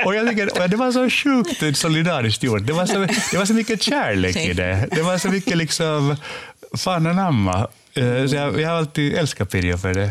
och 0.06 0.14
jag 0.14 0.28
tycker, 0.28 0.62
och 0.62 0.70
det 0.70 0.76
var 0.76 0.92
så 0.92 1.10
sjukt 1.10 1.78
solidariskt 1.78 2.42
gjort. 2.42 2.66
Det 2.66 2.72
var, 2.72 2.86
så, 2.86 2.98
det 3.32 3.38
var 3.38 3.44
så 3.44 3.54
mycket 3.54 3.82
kärlek 3.82 4.36
i 4.36 4.52
det. 4.52 4.88
Det 4.90 5.02
var 5.02 5.18
så 5.18 5.28
mycket 5.28 5.56
liksom, 5.56 6.16
fan 6.76 7.06
anamma. 7.06 7.68
Eh, 7.94 8.26
Så 8.26 8.36
jag, 8.36 8.60
jag 8.60 8.68
har 8.68 8.76
alltid 8.76 9.14
älskat 9.14 9.50
Pirjo 9.50 9.78
för 9.78 9.94
det. 9.94 10.10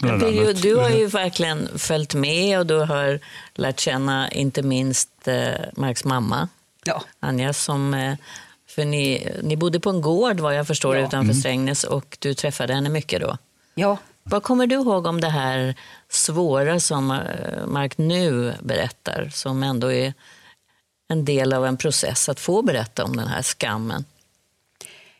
Pirjo, 0.00 0.52
du 0.52 0.76
har 0.76 0.90
ju 0.90 1.06
verkligen 1.06 1.68
följt 1.78 2.14
med 2.14 2.58
och 2.58 2.66
du 2.66 2.78
har 2.78 3.18
lärt 3.54 3.80
känna 3.80 4.30
inte 4.30 4.62
minst 4.62 5.08
eh, 5.24 5.48
Marks 5.76 6.04
mamma, 6.04 6.48
Ja. 6.86 7.02
Anja, 7.20 7.52
som... 7.52 7.94
Eh, 7.94 8.16
för 8.68 8.84
ni, 8.84 9.32
ni 9.42 9.56
bodde 9.56 9.80
på 9.80 9.90
en 9.90 10.00
gård 10.00 10.40
vad 10.40 10.54
jag 10.54 10.66
förstår 10.66 10.96
Ja. 10.96 11.06
utanför 11.06 11.34
Strängnäs 11.34 11.84
och 11.84 12.16
du 12.20 12.34
träffade 12.34 12.74
henne 12.74 12.88
mycket 12.88 13.20
då. 13.20 13.36
ja, 13.74 13.98
Vad 14.22 14.42
kommer 14.42 14.66
du 14.66 14.74
ihåg 14.74 15.06
om 15.06 15.20
det 15.20 15.28
här 15.28 15.74
svåra 16.08 16.80
som 16.80 17.10
eh, 17.10 17.66
Mark 17.66 17.98
nu 17.98 18.54
berättar, 18.62 19.28
som 19.32 19.62
ändå 19.62 19.92
är 19.92 20.14
en 21.08 21.24
del 21.24 21.52
av 21.52 21.66
en 21.66 21.76
process 21.76 22.28
att 22.28 22.40
få 22.40 22.62
berätta 22.62 23.04
om 23.04 23.16
den 23.16 23.28
här 23.28 23.42
skammen? 23.42 24.04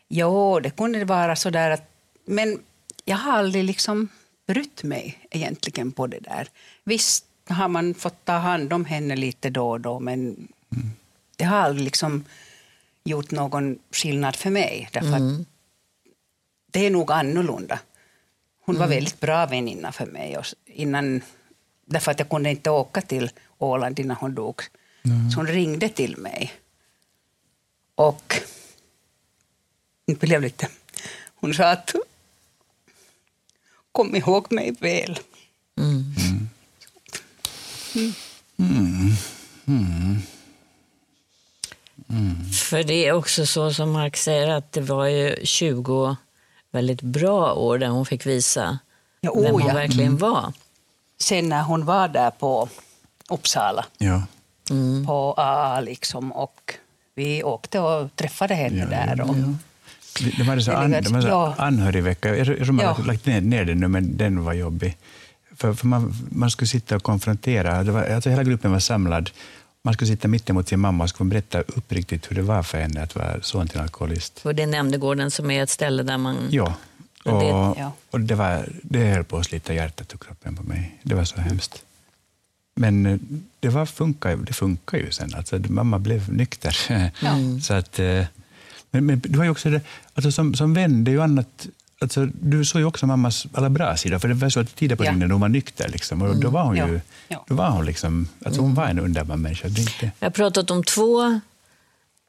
Jo, 0.09 0.59
det 0.59 0.69
kunde 0.69 1.05
vara 1.05 1.35
så 1.35 1.49
där 1.49 1.69
att... 1.71 1.89
Men 2.25 2.59
jag 3.05 3.17
har 3.17 3.31
aldrig 3.31 3.63
liksom 3.63 4.07
brytt 4.47 4.83
mig 4.83 5.27
egentligen 5.31 5.91
på 5.91 6.07
det 6.07 6.19
där. 6.19 6.47
Visst 6.83 7.25
har 7.49 7.67
man 7.67 7.93
fått 7.93 8.25
ta 8.25 8.33
hand 8.33 8.73
om 8.73 8.85
henne 8.85 9.15
lite 9.15 9.49
då 9.49 9.69
och 9.69 9.81
då, 9.81 9.99
men 9.99 10.47
det 11.37 11.45
har 11.45 11.57
aldrig 11.57 11.83
liksom 11.83 12.25
gjort 13.03 13.31
någon 13.31 13.79
skillnad 13.91 14.35
för 14.35 14.49
mig. 14.49 14.89
Därför 14.93 15.13
att 15.13 15.45
det 16.71 16.85
är 16.85 16.89
nog 16.89 17.11
annorlunda. 17.11 17.79
Hon 18.65 18.79
var 18.79 18.87
väldigt 18.87 19.19
bra 19.19 19.45
väninna 19.45 19.91
för 19.91 20.05
mig. 20.05 20.37
Och 20.37 20.45
innan, 20.65 21.21
därför 21.85 22.11
att 22.11 22.19
jag 22.19 22.29
kunde 22.29 22.49
inte 22.49 22.69
åka 22.69 23.01
till 23.01 23.31
Åland 23.57 23.99
innan 23.99 24.17
hon 24.17 24.35
dog. 24.35 24.61
Så 25.33 25.39
hon 25.39 25.47
ringde 25.47 25.89
till 25.89 26.17
mig. 26.17 26.53
Och 27.95 28.41
nu 30.05 30.15
blev 30.15 30.41
lite... 30.41 30.69
Hon 31.35 31.53
sa 31.53 31.71
att 31.71 31.95
kom 33.91 34.15
ihåg 34.15 34.51
mig 34.51 34.71
väl. 34.79 35.19
För 42.69 42.83
det 42.83 43.07
är 43.07 43.11
också 43.13 43.45
så 43.45 43.73
som 43.73 43.91
Mark 43.91 44.17
säger 44.17 44.47
att 44.49 44.71
det 44.71 44.81
var 44.81 45.05
ju 45.07 45.35
20 45.43 46.15
väldigt 46.71 47.01
bra 47.01 47.53
år 47.53 47.77
där 47.77 47.87
hon 47.87 48.05
fick 48.05 48.25
visa 48.25 48.79
Ja, 49.21 49.33
vem 49.35 49.45
oh 49.45 49.51
hon 49.51 49.67
ja. 49.67 49.73
verkligen 49.73 50.17
var. 50.17 50.53
Sen 51.21 51.49
när 51.49 51.61
hon 51.63 51.85
var 51.85 52.07
där 52.07 52.31
på 52.31 52.69
Uppsala, 53.29 53.85
Ja. 53.97 54.23
på 55.05 55.33
AA 55.37 55.81
liksom, 55.81 56.31
och 56.31 56.73
vi 57.15 57.43
åkte 57.43 57.79
och 57.79 58.15
träffade 58.15 58.53
henne 58.55 58.77
Ja, 58.79 58.85
där. 58.85 59.21
Och, 59.21 59.35
Det 60.23 60.37
det 60.37 60.43
var 60.43 60.59
så, 60.59 60.71
an, 60.71 60.91
det 60.91 61.09
var 61.09 61.21
så 61.21 61.27
ja. 61.27 61.55
anhörigvecka. 61.57 62.35
Jag 62.35 62.45
tror 62.45 62.57
jag 62.57 62.65
tror 62.65 62.73
man 62.75 62.85
Ja. 62.85 62.91
har 62.91 63.03
lagt 63.03 63.25
ner, 63.25 63.41
ner 63.41 63.65
den 63.65 63.79
nu, 63.79 63.87
men 63.87 64.17
den 64.17 64.43
var 64.43 64.53
jobbig. 64.53 64.97
För, 65.55 65.73
för 65.73 65.87
man, 65.87 66.13
man 66.31 66.51
skulle 66.51 66.67
sitta 66.67 66.95
och 66.95 67.03
konfrontera. 67.03 67.83
Det 67.83 67.91
var, 67.91 68.03
alltså 68.03 68.29
hela 68.29 68.43
gruppen 68.43 68.71
var 68.71 68.79
samlad. 68.79 69.29
Man 69.87 69.93
skulle 69.93 70.07
sitta 70.07 70.27
mitt 70.27 70.49
emot 70.49 70.67
sin 70.69 70.79
mamma 70.79 71.03
och 71.03 71.09
skulle 71.09 71.29
berätta 71.29 71.61
uppriktigt 71.61 72.31
hur 72.31 72.35
det 72.35 72.41
var 72.41 72.63
för 72.63 72.77
henne 72.77 73.01
att 73.03 73.15
vara 73.15 73.41
son 73.41 73.67
till 73.67 73.77
en 73.77 73.83
alkoholist. 73.83 74.39
För 74.39 74.53
det 74.53 74.63
är 74.63 74.67
Nämndegården 74.67 75.31
som 75.31 75.51
är 75.51 75.63
ett 75.63 75.69
ställe 75.69 76.03
där 76.03 76.17
man... 76.17 76.37
Ja. 76.51 76.73
Men 77.25 77.39
det- 77.39 77.45
Och, 77.53 77.77
ja. 77.79 77.91
och 78.11 78.19
det, 78.21 78.35
var, 78.35 78.69
det 78.81 78.99
höll 79.05 79.23
på 79.23 79.37
att 79.37 79.45
slita 79.45 79.73
hjärtat 79.73 80.13
ur 80.13 80.17
kroppen 80.17 80.55
på 80.55 80.63
mig. 80.63 80.99
Det 81.03 81.15
var 81.15 81.23
så 81.23 81.41
hemskt. 81.41 81.83
Men 82.75 83.05
eh, 83.05 83.17
det, 83.59 83.69
var 83.69 83.85
funkar, 83.85 84.29
ju- 84.29 84.43
det 84.43 84.53
funkar 84.53 84.97
ju 84.97 85.11
sen. 85.11 85.33
Alltså, 85.35 85.59
mamma 85.69 85.99
blev 85.99 86.33
nykter. 86.33 86.75
så 87.61 87.73
att, 87.73 87.99
eh, 87.99 88.25
men, 88.91 89.05
men 89.05 89.19
du 89.19 89.37
har 89.37 89.45
ju 89.45 89.51
också 89.51 89.69
det, 89.69 89.81
alltså 90.13 90.31
som, 90.31 90.53
som 90.55 90.73
vän, 90.73 91.03
det 91.03 91.11
är 91.11 91.13
ju 91.13 91.21
annat. 91.21 91.67
Alltså, 91.99 92.25
du 92.25 92.65
såg 92.65 92.81
ju 92.81 92.85
också 92.85 93.05
mammas 93.07 93.47
alla 93.53 93.69
bra 93.69 93.97
sidor. 93.97 94.19
För 94.19 94.27
det 94.27 94.33
var 94.33 94.49
så 94.49 94.59
att 94.59 94.75
tider 94.75 94.95
på 94.95 95.05
Ja. 95.05 95.11
dygnet 95.11 95.27
när 95.27 95.33
hon 95.33 95.41
var 95.41 95.49
nykter. 95.49 95.89
Liksom, 95.89 96.21
och 96.21 96.35
då 96.37 96.49
var 96.49 96.63
hon 96.63 96.75
ju... 96.75 96.93
Ja. 96.93 96.99
Ja. 97.27 97.45
Då 97.47 97.55
var 97.55 97.69
hon 97.69 97.85
liksom, 97.85 98.27
alltså 98.45 98.61
hon 98.61 98.73
var 98.73 98.85
en 98.87 98.99
underbar 98.99 99.35
människa. 99.35 99.67
Det 99.67 99.81
inte, 99.81 100.11
Jag 100.19 100.25
har 100.25 100.31
pratat 100.31 100.71
om 100.71 100.83
två 100.83 101.39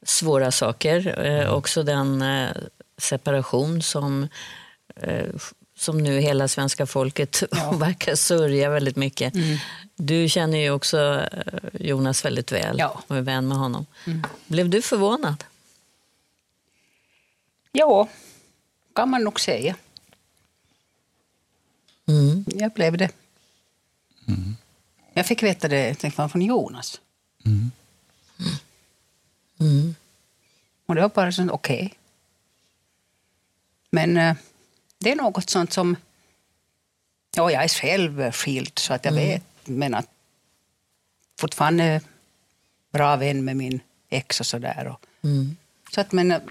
svåra 0.05 0.51
saker. 0.51 1.25
Eh, 1.25 1.53
också 1.53 1.83
den 1.83 2.21
eh, 2.21 2.49
separation 2.97 3.81
som, 3.81 4.27
eh, 4.95 5.25
som 5.77 5.97
nu 5.97 6.19
hela 6.19 6.47
svenska 6.47 6.85
folket 6.85 7.43
verkar 7.79 8.15
sörja 8.15 8.69
väldigt 8.69 8.95
mycket. 8.95 9.33
Du 9.95 10.29
känner 10.29 10.57
ju 10.57 10.71
också 10.71 10.97
eh, 11.31 11.87
Jonas 11.87 12.25
väldigt 12.25 12.51
väl 12.51 12.75
Ja. 12.79 13.03
och 13.07 13.17
är 13.17 13.21
vän 13.21 13.47
med 13.47 13.57
honom. 13.57 13.85
Blev 14.47 14.69
du 14.69 14.81
förvånad? 14.81 15.43
Ja, 17.71 18.07
kan 18.99 19.09
man 19.09 19.23
nog 19.23 19.39
säga. 19.39 19.75
Mm. 22.07 22.45
Jag 22.47 22.71
blev 22.71 22.97
det. 22.97 23.11
Jag 25.13 25.25
fick 25.25 25.43
veta 25.43 25.67
det 25.67 25.95
tänkte 25.95 26.21
man, 26.21 26.29
från 26.29 26.41
Jonas. 26.41 27.01
Och 30.85 30.95
det 30.95 31.01
var 31.01 31.09
bara 31.09 31.31
sånt, 31.31 31.51
okej. 31.51 31.93
Men 33.91 34.17
eh, 34.17 34.35
det 34.97 35.11
är 35.11 35.15
något 35.15 35.49
sånt 35.49 35.73
som... 35.73 35.95
Ja, 37.35 37.51
jag 37.51 37.63
är 37.63 37.67
själv 37.67 38.31
skild, 38.31 38.79
så 38.79 38.93
att 38.93 39.05
jag 39.05 39.13
vet. 39.13 39.43
Men 39.65 39.93
att 39.93 40.09
fortfarande 41.39 42.01
bra 42.91 43.15
vän 43.15 43.45
med 43.45 43.57
min 43.57 43.79
ex 44.09 44.39
och 44.39 44.45
sådär. 44.45 44.87
Och, 44.87 45.05
Så 45.91 46.01
att, 46.01 46.11
men 46.11 46.31
eh, 46.31 46.41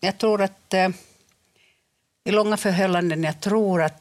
jag 0.00 0.18
tror 0.18 0.42
att 0.42 0.74
eh, 0.74 0.88
i 2.24 2.30
långa 2.30 2.56
förhållanden, 2.56 3.24
jag 3.24 3.40
tror 3.40 3.82
att 3.82 4.00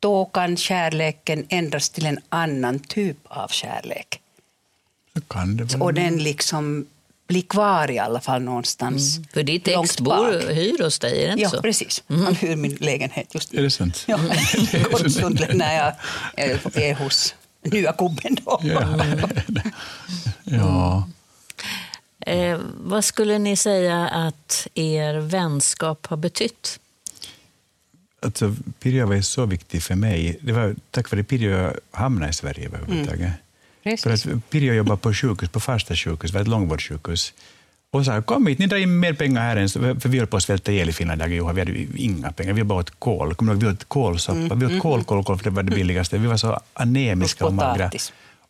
då 0.00 0.24
kan 0.24 0.56
kärleken 0.56 1.46
ändras 1.48 1.90
till 1.90 2.06
en 2.06 2.18
annan 2.28 2.78
typ 2.78 3.16
av 3.24 3.48
kärlek. 3.48 4.20
så 5.14 5.20
kan 5.20 5.56
det 5.56 5.64
vara. 5.74 5.82
Och 5.84 5.94
den 5.94 6.16
liksom 6.18 6.86
blir 7.26 7.42
kvar 7.42 7.90
i 7.90 7.98
alla 7.98 8.20
fall 8.20 8.42
någonstans. 8.42 9.20
För 9.32 9.42
ditt 9.42 9.68
ex 9.68 10.00
bor, 10.00 10.52
hyr 10.52 10.84
hos 10.84 10.98
dig, 10.98 11.22
är 11.22 11.26
det 11.26 11.32
inte 11.32 11.42
Ja, 11.42 11.50
så? 11.50 11.62
precis. 11.62 12.02
Han 12.08 12.34
hyr 12.34 12.56
min 12.56 12.74
lägenhet 12.80 13.34
just 13.34 13.52
Är 13.52 13.56
nu. 13.56 13.62
det 13.62 13.70
sant? 13.70 14.04
Ja, 14.06 14.18
en 14.72 14.84
kort 14.84 15.10
stund 15.10 15.46
när 15.54 15.74
jag 15.76 15.94
är- 16.36 16.78
är 16.78 16.94
hos 16.94 17.34
nya 17.62 17.92
gubben. 17.98 18.34
Då. 18.44 18.60
Ja. 20.44 21.08
Eh, 22.26 22.58
vad 22.76 23.04
skulle 23.04 23.38
ni 23.38 23.56
säga 23.56 24.08
att 24.08 24.66
er 24.74 25.14
vänskap 25.14 26.06
har 26.06 26.16
betytt? 26.16 26.78
Alltså, 28.22 28.54
Pirjo 28.80 29.06
var 29.06 29.20
så 29.20 29.46
viktig 29.46 29.82
för 29.82 29.94
mig. 29.94 30.38
Det 30.40 30.52
var 30.52 30.74
tack 30.90 31.10
vare 31.10 31.22
Pirjo 31.22 31.50
jag 31.50 31.72
hamnade 31.90 32.30
i 32.30 32.32
Sverige 32.32 32.66
överhuvudtaget. 32.66 33.32
Precis. 33.84 34.02
För 34.02 34.10
att 34.10 34.50
Pirjo 34.50 34.74
jobbade 34.74 35.00
på 35.00 35.14
sjukhus, 35.14 35.48
på 35.48 35.60
Farsta 35.60 35.94
sjukhus, 35.94 36.32
var 36.32 36.40
ett 36.40 36.48
långvårdssjukhus. 36.48 37.32
och 37.90 38.04
sa 38.04 38.22
kom 38.22 38.46
hit, 38.46 38.58
ni 38.58 38.66
drar 38.66 38.78
in 38.78 39.00
mer 39.00 39.12
pengar 39.12 39.40
här 39.40 39.56
än 39.56 39.68
för 40.00 40.08
vi 40.08 40.18
höll 40.18 40.26
på 40.26 40.36
att 40.36 40.42
svälta 40.42 40.72
ihjäl 40.72 40.88
i 40.88 40.92
Finland, 40.92 41.20
jag 41.20 41.46
och 41.46 41.56
vi 41.56 41.60
hade 41.60 41.72
ju 41.72 41.88
inga 41.96 42.32
pengar, 42.32 42.52
vi 42.52 42.64
bara 42.64 42.78
åt 42.78 42.90
kål. 42.98 43.34
Kommer 43.34 43.54
du 43.54 43.60
ihåg, 43.60 43.64
vi 43.64 43.76
åt 43.76 43.84
kålsoppa, 43.88 44.54
vi 44.54 44.66
åt 44.66 44.82
kål, 44.82 45.04
kål, 45.04 45.24
kål, 45.24 45.36
för 45.36 45.44
det 45.44 45.50
var 45.50 45.62
det 45.62 45.74
billigaste. 45.74 46.18
Vi 46.18 46.26
var 46.26 46.36
så 46.36 46.60
anemiska 46.74 47.44
och, 47.44 47.48
Och 47.48 47.54
magra. 47.54 47.90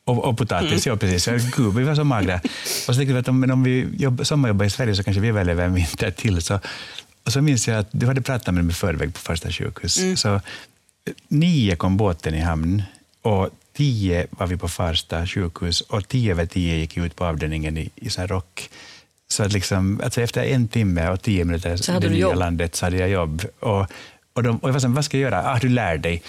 Och, 0.04 0.24
och 0.24 0.38
potatis, 0.38 0.86
ja 0.86 0.96
precis. 0.96 1.54
Gud, 1.56 1.74
vi 1.74 1.84
var 1.84 1.94
så 1.94 2.04
magra. 2.04 2.40
Och 2.88 2.94
så 2.94 2.94
tänkte 2.94 3.12
vi 3.12 3.18
att 3.18 3.28
om, 3.28 3.50
om 3.50 3.62
vi 3.62 3.88
jobb, 3.98 4.26
sommarjobbar 4.26 4.64
i 4.64 4.70
Sverige 4.70 4.94
så 4.94 5.02
kanske 5.02 5.20
vi 5.20 5.28
överlever 5.28 5.64
en 5.64 5.74
vinter 5.74 6.10
till. 6.10 6.42
Så, 6.42 6.60
och 7.24 7.32
så 7.32 7.40
minns 7.42 7.68
jag 7.68 7.78
att 7.78 7.88
du 7.90 8.06
hade 8.06 8.20
pratat 8.20 8.54
med 8.54 8.64
mig 8.64 8.72
i 8.72 8.74
förväg 8.74 9.14
på 9.14 9.20
första 9.20 9.50
sjukhus. 9.50 10.00
Så, 10.20 10.40
nio 11.28 11.76
kom 11.76 11.96
båten 11.96 12.34
i 12.34 12.40
hamn 12.40 12.82
och 13.22 13.48
tio 13.76 14.26
var 14.30 14.46
vi 14.46 14.56
på 14.56 14.68
Farsta 14.68 15.26
sjukhus 15.26 15.80
och 15.80 16.08
tio 16.08 16.30
över 16.30 16.46
tio 16.46 16.76
gick 16.76 16.96
ut 16.96 17.16
på 17.16 17.24
avdelningen 17.24 17.78
i, 17.78 17.90
i 17.96 18.10
sån 18.10 18.28
rock. 18.28 18.70
Så 19.28 19.42
att 19.42 19.52
liksom, 19.52 20.00
alltså 20.04 20.20
efter 20.20 20.42
en 20.44 20.68
timme 20.68 21.08
och 21.10 21.22
tio 21.22 21.44
minuter 21.44 21.76
Så 21.76 21.92
i 21.92 21.98
det 22.00 22.08
nya 22.08 22.18
jobb. 22.18 22.38
landet 22.38 22.74
så 22.74 22.86
hade 22.86 22.96
jag 22.96 23.08
jobb. 23.08 23.42
Och, 23.60 23.86
och, 24.32 24.42
de, 24.42 24.56
och 24.58 24.68
jag 24.68 24.72
var 24.72 24.80
så 24.80 24.88
vad 24.88 25.04
ska 25.04 25.16
jag 25.18 25.22
göra? 25.32 25.42
Ah, 25.52 25.58
du 25.58 25.68
lär 25.68 25.98
dig. 25.98 26.22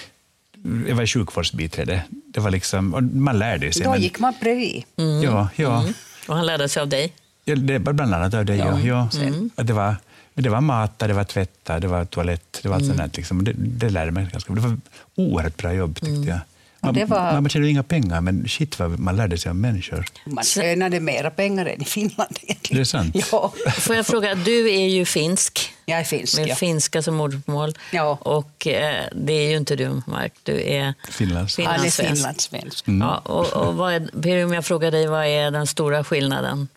Jag 0.88 0.96
var 0.96 1.06
sjukvårdsbiträde. 1.06 2.04
Det 2.10 2.39
var 2.39 2.52
liksom, 2.52 3.10
man 3.14 3.39
lärde 3.39 3.74
sig. 3.74 3.84
Då 3.84 3.89
men- 3.91 4.02
gick 4.02 4.20
man 4.20 4.34
bredvid. 4.41 4.84
Ja, 5.24 5.50
ja. 5.56 5.86
Och 6.28 6.36
han 6.36 6.46
lärde 6.46 6.70
sig 6.70 6.82
av 6.82 6.88
dig. 6.88 7.14
Ja, 7.46 7.56
det 7.56 7.80
var 7.80 7.94
bland 7.94 8.14
annat 8.14 8.34
av 8.34 8.46
det. 8.46 8.56
Ja. 8.56 8.80
Ja. 8.80 9.10
Mm. 9.22 9.50
Och 9.56 9.66
det, 9.66 9.74
var, 9.74 9.96
men 10.34 10.44
det 10.44 10.50
var 10.50 10.62
mata, 10.62 11.08
det 11.08 11.14
var 11.14 11.24
tvätta, 11.24 11.80
det 11.80 11.88
var 11.88 12.06
toalett, 12.06 12.60
det 12.62 12.70
var 12.70 12.76
allt 12.76 12.86
sånt 12.86 12.98
där. 12.98 13.10
Liksom. 13.14 13.44
Det, 13.44 13.54
det 13.58 13.90
lärde 13.90 14.12
mig 14.12 14.28
ganska 14.32 14.54
Det 14.54 14.62
var 14.62 14.78
oerhört 15.16 15.58
bra 15.58 15.74
jobb 15.74 15.96
tyckte 15.96 16.30
jag. 16.30 16.40
Man, 16.80 16.94
det 16.94 17.06
var- 17.06 17.34
man, 17.42 17.50
tjänade 17.50 17.68
ju 17.68 17.72
inga 17.72 17.84
pengar, 17.84 18.22
men 18.22 18.48
shit 18.48 18.80
vad 18.80 19.00
man 19.00 19.16
lärde 19.16 19.38
sig 19.38 19.52
om 19.52 19.62
människor. 19.62 20.06
Man 20.26 20.44
tjänade 20.44 21.00
mera 21.00 21.30
pengar 21.32 21.66
än 21.66 21.82
i 21.82 21.86
Finland 21.86 22.38
egentligen. 22.42 22.78
Det 22.78 22.82
är 22.82 22.86
sant. 22.86 23.16
Ja, 23.32 23.54
Får 23.80 23.96
jag 23.96 24.06
fråga, 24.08 24.36
du 24.36 24.70
är 24.72 24.88
ju 24.88 25.06
finsk, 25.06 25.74
jag 25.86 26.00
är 26.00 26.04
finsk. 26.04 26.38
med 26.40 26.48
Ja. 26.48 26.56
finska 26.56 27.02
som 27.02 27.16
modersmål. 27.16 27.74
Ja. 27.92 28.18
Och 28.22 28.68
eh, 28.68 29.04
det 29.16 29.34
är 29.34 29.50
ju 29.50 29.58
inte 29.58 29.76
du, 29.76 30.02
Mark. 30.08 30.34
Du 30.44 30.62
är 30.62 30.94
Finlands. 31.12 31.56
Fin- 31.56 31.66
Han 31.66 31.76
är 31.76 31.80
Finlandssvensk. 31.90 32.16
finlandssvensk. 32.16 32.86
Ja, 32.88 33.18
och, 33.18 33.54
och 33.68 33.76
vad 33.76 33.94
är, 33.94 34.46
om 34.46 34.54
jag 34.54 34.66
frågar 34.66 34.92
dig, 34.92 35.08
vad 35.08 35.26
är 35.26 35.52
den 35.52 35.68
stora 35.68 36.04
skillnaden? 36.04 36.68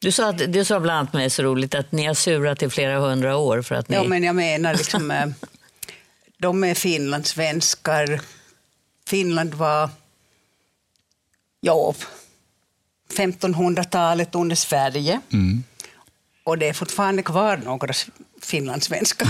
Du 0.00 0.12
sa, 0.12 0.28
att, 0.28 0.52
du 0.52 0.64
sa 0.64 0.80
bland 0.80 0.98
annat 0.98 1.12
mig 1.12 1.30
så 1.30 1.42
roligt 1.42 1.74
att 1.74 1.92
ni 1.92 2.06
har 2.06 2.14
surat 2.14 2.62
i 2.62 2.70
flera 2.70 2.98
hundra 2.98 3.36
år 3.36 3.62
för 3.62 3.74
att 3.74 3.88
ni... 3.88 3.96
Ja, 3.96 4.04
men 4.04 4.22
jag 4.22 4.36
menar 4.36 4.74
liksom, 4.74 5.10
eh, 5.10 5.26
de 6.38 6.64
är 6.64 6.74
finlandssvenskar. 6.74 8.20
Finland 9.08 9.54
var, 9.54 9.90
ja, 11.60 11.94
1500-talet 13.16 14.34
under 14.34 14.56
Sverige. 14.56 15.20
Mm. 15.32 15.64
Och 16.44 16.58
det 16.58 16.68
är 16.68 16.72
fortfarande 16.72 17.22
kvar 17.22 17.56
några 17.56 17.94
finlandssvenskar. 18.42 19.28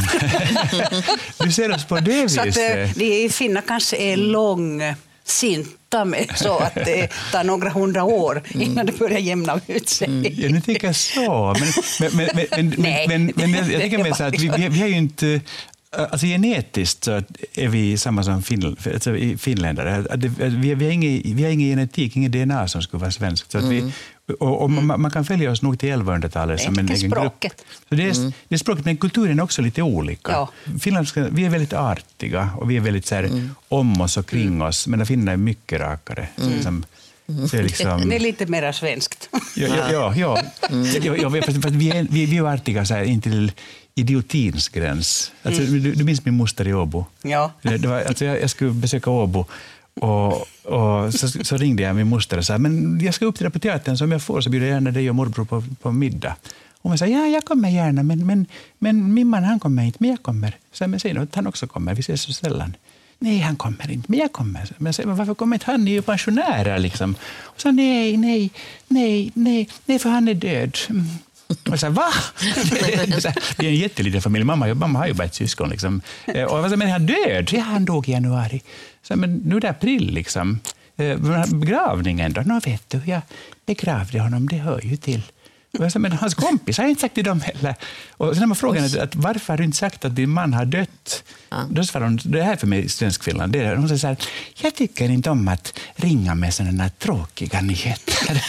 Du 1.45 1.53
ser 1.53 1.75
oss 1.75 1.85
på 1.85 2.01
det 2.01 2.29
så 2.29 2.41
att 2.41 2.47
eh, 2.47 2.53
viset. 2.53 2.97
de 2.97 3.29
finna 3.29 3.63
kanske 3.63 3.97
är 3.97 4.17
långsinta 4.17 5.78
med 6.05 6.27
så 6.37 6.59
att 6.59 6.75
det 6.75 7.11
tar 7.33 7.45
några 7.45 7.71
hundra 7.71 8.05
år 8.05 8.43
innan 8.51 8.87
det 8.87 8.99
börjar 8.99 9.19
jämna 9.19 9.61
ut 9.67 9.89
sig. 9.89 10.43
Ja, 10.43 10.49
nu 10.49 10.61
tänker 10.61 10.87
jag 10.87 10.97
så. 10.97 11.57
Men, 12.01 12.11
men, 12.17 12.29
men, 12.35 12.47
men, 12.51 12.69
men, 12.69 12.75
Nej. 12.79 13.09
men, 13.09 13.33
men 13.37 13.55
jag, 13.55 13.81
tänker 13.81 13.99
mig 13.99 14.15
så 14.15 14.25
att 14.25 14.35
vi, 14.35 14.49
vi, 14.57 14.69
vi 14.69 14.81
har 14.81 14.89
ju 14.89 14.97
inte... 14.97 15.41
Alltså 15.99 16.27
genetiskt 16.27 17.05
så 17.05 17.23
är 17.55 17.69
vi 17.69 17.99
samma 17.99 18.23
som 18.23 18.35
alltså 18.35 19.15
finländare. 19.39 20.05
Vi, 20.39 20.75
vi, 20.75 20.85
har 20.85 20.93
ingen, 20.93 21.37
vi 21.37 21.45
har 21.45 21.51
ingen 21.51 21.69
genetik, 21.69 22.17
ingen 22.17 22.31
DNA 22.31 22.69
som 22.69 22.83
skulle 22.83 23.01
vara 23.01 23.11
svenskt. 23.11 23.51
Så 23.53 23.59
att 23.59 23.65
vi, 23.65 23.93
och, 24.41 24.63
och 24.63 24.71
man, 24.71 25.01
man 25.01 25.11
kan 25.11 25.25
följa 25.25 25.51
oss 25.51 25.63
nog 25.63 25.79
till 25.79 25.89
1100-talet 25.89 26.61
som 26.61 26.79
en 26.79 26.87
Det 26.87 26.93
är 26.93 26.97
egen 26.97 27.11
grupp. 27.11 27.45
Så 27.89 27.95
det, 27.95 28.03
är, 28.03 28.33
det 28.49 28.55
är 28.55 28.59
språket, 28.59 28.85
men 28.85 28.97
kulturen 28.97 29.39
är 29.39 29.43
också 29.43 29.63
lite 29.63 29.83
olika. 29.83 30.33
Ja. 30.33 30.49
Vi 31.31 31.45
är 31.45 31.51
väldigt 31.51 31.73
artiga 31.73 32.51
och 32.57 32.71
vi 32.71 32.77
är 32.77 32.81
väldigt 32.81 33.07
så 33.07 33.15
här, 33.15 33.49
om 33.69 34.01
oss 34.01 34.17
och 34.17 34.27
kring 34.27 34.63
oss, 34.63 34.87
men 34.87 35.07
finnarna 35.07 35.33
är 35.33 35.37
mycket 35.37 35.81
rakare. 35.81 36.29
Så 36.37 36.51
liksom, 36.51 36.85
så 37.51 37.57
är 37.57 37.63
liksom, 37.63 38.09
Det 38.09 38.17
är 38.17 38.21
lite 38.21 38.47
mer 38.47 38.73
svenskt. 38.73 39.29
Ja, 39.33 39.67
ja, 39.67 39.93
ja, 39.93 40.15
ja. 40.17 40.43
ja, 40.71 41.17
ja, 41.17 41.17
ja 41.17 41.43
fast, 41.43 41.63
fast 41.63 41.75
vi, 41.75 41.91
är, 41.91 42.07
vi, 42.11 42.27
vi 42.27 42.37
är 42.37 42.43
artiga 42.43 42.85
så 42.85 42.95
här, 42.95 43.03
in 43.03 43.21
till 43.21 43.53
idiotins 43.99 44.69
gräns. 44.69 45.33
Alltså, 45.43 45.63
du, 45.63 45.93
du 45.93 46.05
minns 46.05 46.25
min 46.25 46.35
moster 46.35 46.69
i 46.69 46.75
Åbo? 46.75 47.07
Ja. 47.23 47.53
Det, 47.63 47.77
det 47.77 47.89
var, 47.89 48.01
alltså, 48.01 48.25
jag, 48.25 48.43
jag 48.43 48.51
skulle 48.51 48.71
besöka 48.71 49.11
Åbo 49.11 49.47
och, 50.01 50.33
och 50.65 51.15
så, 51.15 51.29
så 51.29 51.57
ringde 51.57 51.83
jag 51.83 51.97
min 51.97 52.09
moster 52.09 52.39
och 52.39 52.45
sa 52.45 52.59
men 52.59 53.01
jag 53.01 53.15
ska 53.15 53.25
uppträda 53.25 53.51
på 53.51 53.59
teatern, 53.59 53.97
så 53.97 54.05
om 54.05 54.13
jag 54.13 54.23
får 54.23 54.41
så 54.41 54.51
bjuder 54.51 54.67
jag 54.67 54.75
gärna 54.75 54.91
dig 54.91 55.11
och 55.11 55.17
morbror 55.17 55.45
på, 55.45 55.65
på 55.83 55.93
middag. 55.93 56.37
Och 56.83 56.91
hon 56.91 56.99
sa 56.99 57.07
ja, 57.07 57.27
jag 57.27 57.45
kommer 57.45 57.69
gärna, 57.69 58.03
men, 58.03 58.27
men, 58.27 58.47
men 58.79 59.15
min 59.15 59.27
man 59.27 59.45
han 59.45 59.61
kommer 59.61 59.83
inte, 59.83 59.99
men 60.01 60.11
jag 60.11 60.23
kommer. 60.23 60.57
Så 60.73 60.87
men 60.87 61.01
säg 61.01 61.19
att 61.19 61.35
han 61.35 61.47
också 61.47 61.67
kommer, 61.67 61.95
vi 61.95 62.01
ses 62.01 62.23
så 62.23 62.33
sällan. 62.33 62.77
Nej, 63.19 63.39
han 63.39 63.57
kommer 63.57 63.91
inte, 63.91 64.11
men 64.11 64.21
jag 64.21 64.33
kommer. 64.33 64.69
Men, 64.79 64.93
sa, 64.93 65.03
men 65.07 65.17
varför 65.17 65.35
kommer 65.35 65.57
inte 65.57 65.71
han? 65.71 65.85
Ni 65.85 65.91
är 65.91 65.95
ju 65.95 66.03
pensionärer. 66.03 66.79
Liksom. 66.79 67.15
Och 67.43 67.61
så 67.61 67.71
nej, 67.71 68.17
nej, 68.17 68.51
nej, 68.89 69.33
nej, 69.35 69.69
nej, 69.87 69.99
för 69.99 70.11
han 70.11 70.29
är 70.29 70.35
död. 70.35 70.79
Och 71.49 71.57
jag 71.65 71.81
sa, 71.81 71.91
va? 71.91 72.09
Vi 73.59 73.67
är 73.67 73.71
en 73.71 73.75
jätteliten 73.77 74.23
familj. 74.23 74.45
Mamma, 74.45 74.75
mamma 74.75 74.99
har 74.99 75.07
ju 75.07 75.13
bara 75.13 75.25
ett 75.25 75.35
syskon. 75.35 75.71
Liksom. 75.71 76.01
Eh, 76.27 76.43
Och 76.45 76.59
jag 76.59 76.71
sa, 76.71 76.77
men 76.77 76.89
är 76.89 76.93
han 76.93 77.07
död? 77.07 77.51
Ja, 77.53 77.61
han 77.61 77.85
dog 77.85 78.09
i 78.09 78.13
januari. 78.13 78.63
Så, 79.03 79.17
men 79.17 79.35
nu 79.35 79.57
är 79.57 79.61
det 79.61 79.71
april. 79.71 80.15
Liksom. 80.15 80.61
Eh, 80.97 81.19
Begravningen 81.55 82.33
då? 82.33 82.41
Nå, 82.41 82.61
vet 82.65 82.91
du, 82.91 83.01
jag 83.05 83.21
begravde 83.67 84.21
honom, 84.21 84.49
det 84.49 84.57
hör 84.57 84.81
ju 84.85 84.97
till. 84.97 85.23
Och 85.73 85.85
jag 85.85 85.93
sa, 85.93 85.99
men 85.99 86.13
hans 86.13 86.35
kompis 86.35 86.79
har 86.79 86.85
jag 86.85 86.91
inte 86.91 87.01
sagt 87.01 87.15
till 87.15 87.25
dem 87.25 87.41
heller. 87.41 87.75
Och 88.17 88.33
sen 88.33 88.41
när 88.41 88.47
man 88.47 88.57
frågar 88.57 89.03
att 89.03 89.17
varför 89.17 89.53
har 89.53 89.59
du 89.59 89.65
inte 89.65 89.77
sagt 89.77 90.05
att 90.05 90.17
din 90.17 90.31
man 90.31 90.55
har 90.55 90.65
dött? 90.65 91.25
Då 91.71 91.85
svarar 91.85 92.05
hon, 92.05 92.21
det 92.25 92.43
här 92.43 92.53
är 92.53 92.57
för 92.57 92.67
mig 92.67 92.85
i 92.85 92.89
Svenskfinland, 92.89 93.53
det 93.53 93.59
är, 93.59 93.77
hon 93.77 93.89
säger 93.89 93.99
så 93.99 94.07
här, 94.07 94.17
jag 94.55 94.75
tycker 94.75 95.11
inte 95.11 95.31
om 95.31 95.49
att 95.49 95.79
ringa 95.97 96.35
med 96.35 96.55
sådana 96.55 96.89
tråkiga 96.89 97.61
nyheter. 97.61 98.15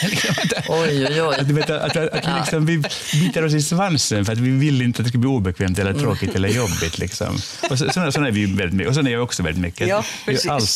Oj, 0.70 1.08
oj, 1.08 1.22
oj. 1.22 1.36
Att, 1.40 1.48
vet, 1.48 1.70
att, 1.70 1.98
att, 1.98 2.14
att 2.14 2.28
vi, 2.28 2.40
liksom, 2.40 2.66
vi 2.66 2.84
biter 3.14 3.46
oss 3.46 3.54
i 3.54 3.62
svansen 3.62 4.26
för 4.26 4.34
att 4.34 4.40
vi 4.40 4.50
vill 4.50 4.82
inte 4.82 5.02
att 5.02 5.06
det 5.06 5.10
ska 5.10 5.18
bli 5.18 5.30
obekvämt 5.30 5.80
eller 5.80 5.94
tråkigt 5.94 6.36
eller 6.36 6.50
jobbigt. 6.50 6.98
Liksom. 6.98 7.36
Och 7.70 7.80
så, 7.80 7.90
såna, 7.90 8.12
såna 8.12 8.28
är 8.28 8.32
vi 8.32 8.46
väldigt 8.46 8.74
mycket. 8.74 8.90
Och 8.90 8.96
såna 8.96 9.10
är 9.10 9.14
jag 9.14 9.24
också 9.24 9.44
väldigt 9.44 9.62
mycket. 9.62 9.88
Ja, 9.88 10.04
precis. 10.26 10.50
allt 10.50 10.70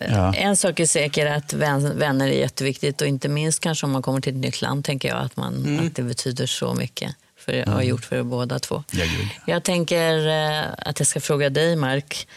Ja. 0.00 0.34
En 0.34 0.56
sak 0.56 0.80
är 0.80 0.86
säker, 0.86 1.26
att 1.26 1.52
vän, 1.52 1.98
vänner 1.98 2.26
är 2.28 2.32
jätteviktigt 2.32 3.00
och 3.00 3.06
inte 3.06 3.28
minst 3.28 3.60
kanske 3.60 3.86
om 3.86 3.92
man 3.92 4.02
kommer 4.02 4.20
till 4.20 4.34
ett 4.34 4.40
nytt 4.40 4.62
land, 4.62 4.84
tänker 4.84 5.08
jag, 5.08 5.18
att, 5.18 5.36
man, 5.36 5.80
att 5.86 5.94
det 5.94 6.02
betyder 6.02 6.46
så 6.46 6.74
mycket. 6.74 7.16
För 7.36 7.52
det 7.52 7.70
har 7.70 7.82
gjort 7.82 8.04
för 8.04 8.22
båda 8.22 8.58
två. 8.58 8.84
Ja. 8.90 9.04
Jag 9.46 9.62
tänker 9.62 10.28
eh, 10.28 10.64
att 10.78 11.00
jag 11.00 11.06
ska 11.06 11.20
fråga 11.20 11.50
dig, 11.50 11.76
Mark. 11.76 12.28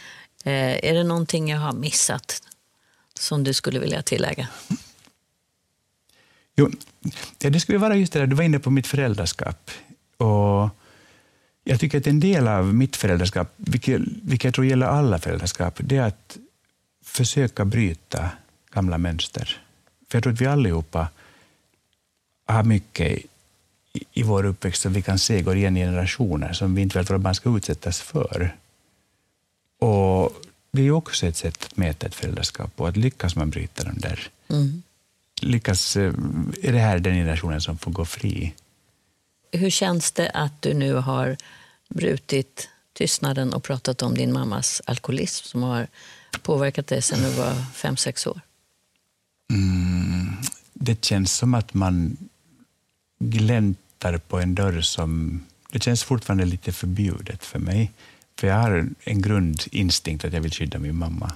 Eh, 0.43 0.85
är 0.85 0.93
det 0.93 1.03
någonting 1.03 1.49
jag 1.49 1.59
har 1.59 1.73
missat 1.73 2.41
som 3.19 3.43
du 3.43 3.53
skulle 3.53 3.79
vilja 3.79 4.01
tillägga? 4.01 4.47
Jo, 6.55 6.71
det 7.37 7.59
skulle 7.59 7.77
vara 7.77 7.95
just 7.95 8.13
det 8.13 8.19
där, 8.19 8.27
du 8.27 8.35
var 8.35 8.43
inne 8.43 8.59
på 8.59 8.69
mitt 8.69 8.87
föräldraskap. 8.87 9.71
Och 10.17 10.69
jag 11.63 11.79
tycker 11.79 11.97
att 11.97 12.07
en 12.07 12.19
del 12.19 12.47
av 12.47 12.73
mitt 12.73 12.95
föräldraskap, 12.95 13.53
vilket, 13.57 14.01
vilket 14.01 14.43
jag 14.43 14.53
tror 14.53 14.65
gäller 14.65 14.85
alla 14.85 15.19
föräldraskap, 15.19 15.79
det 15.79 15.97
är 15.97 16.01
att 16.01 16.37
försöka 17.09 17.65
bryta 17.65 18.31
gamla 18.71 18.97
mönster. 18.97 19.61
För 20.09 20.17
jag 20.17 20.23
tror 20.23 20.33
att 20.33 20.41
vi 20.41 20.45
allihopa 20.45 21.07
har 22.45 22.63
mycket 22.63 23.07
i, 23.93 24.03
i 24.13 24.23
vår 24.23 24.45
uppväxt 24.45 24.81
som 24.81 24.93
vi 24.93 25.01
kan 25.01 25.19
se 25.19 25.41
går 25.41 25.55
igen 25.55 25.77
i 25.77 25.79
generationer 25.79 26.53
som 26.53 26.75
vi 26.75 26.81
inte 26.81 26.97
vill 26.97 27.01
att 27.01 27.09
våra 27.09 27.19
barn 27.19 27.35
ska 27.35 27.57
utsättas 27.57 28.01
för. 28.01 28.55
Och 29.79 30.31
det 30.71 30.81
är 30.81 30.91
också 30.91 31.27
ett 31.27 31.37
sätt 31.37 31.65
att 31.65 31.77
mäta 31.77 32.07
ett 32.07 32.15
föräldraskap 32.15 32.75
på, 32.75 32.87
att 32.87 32.97
lyckas 32.97 33.35
man 33.35 33.49
bryta 33.49 33.83
de 33.83 33.99
där 33.99 34.29
lyckas, 35.41 35.95
eh, 35.97 36.13
är 36.61 36.71
det 36.71 36.79
här 36.79 36.99
den 36.99 37.13
generationen 37.13 37.61
som 37.61 37.77
får 37.77 37.91
gå 37.91 38.05
fri? 38.05 38.53
Hur 39.51 39.69
känns 39.69 40.11
det 40.11 40.29
att 40.29 40.61
du 40.61 40.73
nu 40.73 40.93
har 40.93 41.37
brutit 41.89 42.69
tystnaden 42.93 43.53
och 43.53 43.63
pratat 43.63 44.01
om 44.01 44.15
din 44.15 44.33
mammas 44.33 44.81
alkoholism 44.85 45.45
som 45.45 45.63
har 45.63 45.87
påverkat 46.41 46.87
dig 46.87 47.01
sedan 47.01 47.19
du 47.19 47.29
var 47.29 47.53
fem 47.73 47.97
sex 47.97 48.27
år? 48.27 48.41
Det 50.73 51.05
känns 51.05 51.33
som 51.33 51.53
att 51.53 51.73
man 51.73 52.17
gläntar 53.19 54.17
på 54.17 54.39
en 54.39 54.55
dörr 54.55 54.81
som... 54.81 55.41
Det 55.71 55.83
känns 55.83 56.03
fortfarande 56.03 56.45
lite 56.45 56.71
förbjudet 56.71 57.45
för 57.45 57.59
mig. 57.59 57.91
För 58.39 58.47
jag 58.47 58.55
har 58.55 58.89
en 59.03 59.21
grundinstinkt 59.21 60.25
att 60.25 60.33
jag 60.33 60.41
vill 60.41 60.51
skydda 60.51 60.79
min 60.79 60.95
mamma. 60.95 61.31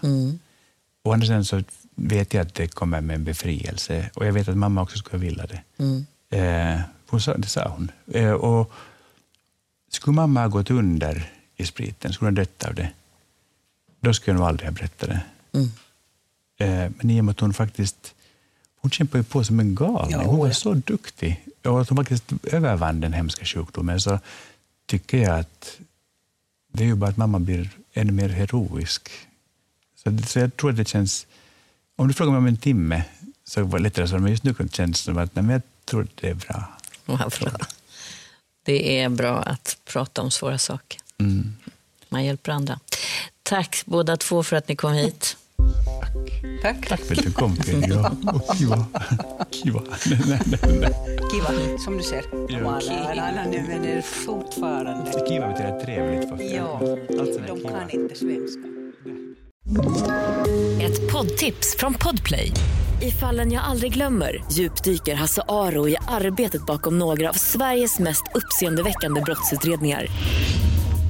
Å 1.04 1.14
andra 1.14 1.28
sidan 1.28 1.46
så 1.46 1.64
vet 1.96 2.34
jag 2.34 2.48
att 2.48 2.54
det 2.54 2.68
kommer 2.68 3.02
med 3.02 3.16
en 3.16 3.24
befrielse 3.24 4.10
och 4.14 4.26
jag 4.26 4.34
vet 4.34 4.48
att 4.48 4.58
mamma 4.58 4.82
också 4.82 4.98
skulle 4.98 5.22
vilja 5.22 5.46
det. 5.46 5.64
Eh, 6.38 6.82
hon 7.08 7.22
sa, 7.22 7.38
det 7.38 7.48
sa 7.48 7.68
hon. 7.68 7.92
Eh, 8.08 8.32
och 8.32 8.72
skulle 9.90 10.16
mamma 10.16 10.42
ha 10.42 10.48
gått 10.48 10.72
under 10.72 11.32
i 11.56 11.66
spriten, 11.66 12.14
skulle 12.14 12.28
hon 12.28 12.38
ha 12.38 12.44
dött 12.44 12.64
av 12.64 12.76
det, 12.76 12.90
då 14.04 14.14
skulle 14.14 14.34
jag 14.34 14.40
nog 14.40 14.48
aldrig 14.48 14.70
ha 14.70 14.74
berättat 14.74 15.10
det. 15.10 15.22
Eh, 16.66 16.92
men 16.98 17.10
i 17.10 17.22
och 17.22 17.26
med 17.26 17.32
att 17.32 17.40
hon 17.40 17.54
faktiskt 17.54 18.14
hon 18.76 18.92
kämpade 18.92 19.20
ju 19.20 19.24
på 19.24 19.44
som 19.44 19.60
en 19.60 19.76
galning. 19.76 20.28
Hon 20.28 20.40
var 20.40 20.52
så 20.52 20.74
duktig. 20.74 21.46
och 21.64 21.82
att 21.82 21.90
hon 21.90 21.98
faktiskt 21.98 22.34
övervann 22.44 23.02
den 23.02 23.14
hemska 23.14 23.46
sjukdomen 23.46 24.02
så 24.02 24.20
tycker 24.86 25.18
jag 25.18 25.40
att 25.40 25.78
det 26.74 26.84
är 26.84 26.88
ju 26.88 26.96
bara 26.96 27.10
att 27.10 27.18
mamma 27.18 27.40
blir 27.40 27.70
ännu 27.94 28.12
mer 28.12 28.30
heroisk. 28.30 29.10
Så, 29.96 30.18
så 30.28 30.40
jag 30.40 30.58
tror 30.58 30.70
att 30.70 30.78
det 30.78 30.88
känns... 30.88 31.28
Om 31.96 32.08
du 32.08 32.14
frågar 32.14 32.32
mig 32.32 32.38
om 32.38 32.48
en 32.48 32.58
timme 32.58 33.04
så 33.46 33.64
var 33.64 33.80
det 33.80 33.84
lättare 33.84 34.08
så, 34.08 34.18
men 34.18 34.32
just 34.32 34.44
nu 34.44 34.56
känns 34.72 35.06
det 35.06 35.06
som 35.06 35.18
att 35.18 35.36
nej, 35.36 35.46
jag 35.52 35.62
tror 35.86 36.04
att 36.04 36.18
det 36.18 36.30
är 36.30 36.34
bra. 36.34 36.78
Vad 37.06 37.34
bra. 37.40 37.52
Det 38.64 39.00
är 39.00 39.10
bra 39.10 39.42
att 39.42 39.78
prata 39.86 40.22
om 40.22 40.32
svåra 40.32 40.58
saker. 40.58 41.00
Mm. 41.18 41.54
Man 42.10 42.26
hjälper 42.26 42.52
andra. 42.52 42.80
Tack 43.44 43.82
båda 43.86 44.18
två 44.18 44.44
för 44.44 44.56
att 44.56 44.68
ni 44.68 44.76
kom 44.76 44.94
hit. 44.94 45.38
Tack. 46.62 46.88
Tack 46.90 47.00
för 47.02 47.16
att 47.18 47.24
du 47.24 47.32
kom, 47.32 47.56
Kiva. 47.56 48.12
Kiva. 48.58 48.86
Kiva. 49.52 49.82
Nej, 50.06 50.20
nej, 50.28 50.40
nej, 50.46 50.80
nej. 50.80 51.20
Kiva, 51.32 51.78
som 51.78 51.98
du 51.98 52.04
ser. 52.04 52.24
Ja. 52.50 52.80
Alla 53.10 53.46
nu 53.52 53.64
men 53.68 53.82
det 53.82 53.92
är 53.92 54.02
fortfarande. 54.02 55.12
Kiva 55.28 55.48
betyder 55.48 55.80
trevligt 55.86 56.30
för 56.30 56.56
Ja, 56.56 56.80
Alltså, 57.20 57.40
de 57.48 57.58
Kiva. 57.58 57.70
kan 57.70 57.90
inte 57.90 58.16
svenska. 58.16 58.62
Ett 60.82 61.12
poddtips 61.12 61.76
från 61.78 61.94
Podplay. 61.94 62.52
I 63.02 63.12
fallen 63.12 63.52
jag 63.52 63.64
aldrig 63.64 63.94
glömmer 63.94 64.44
djupdyker 64.52 65.16
Hasse 65.16 65.42
Aro 65.48 65.88
i 65.90 65.96
arbetet 66.08 66.66
bakom 66.66 67.00
några 67.00 67.30
av 67.30 67.34
Sveriges 67.34 68.00
mest 68.00 68.24
uppseendeväckande 68.34 69.22
brottsutredningar. 69.22 70.08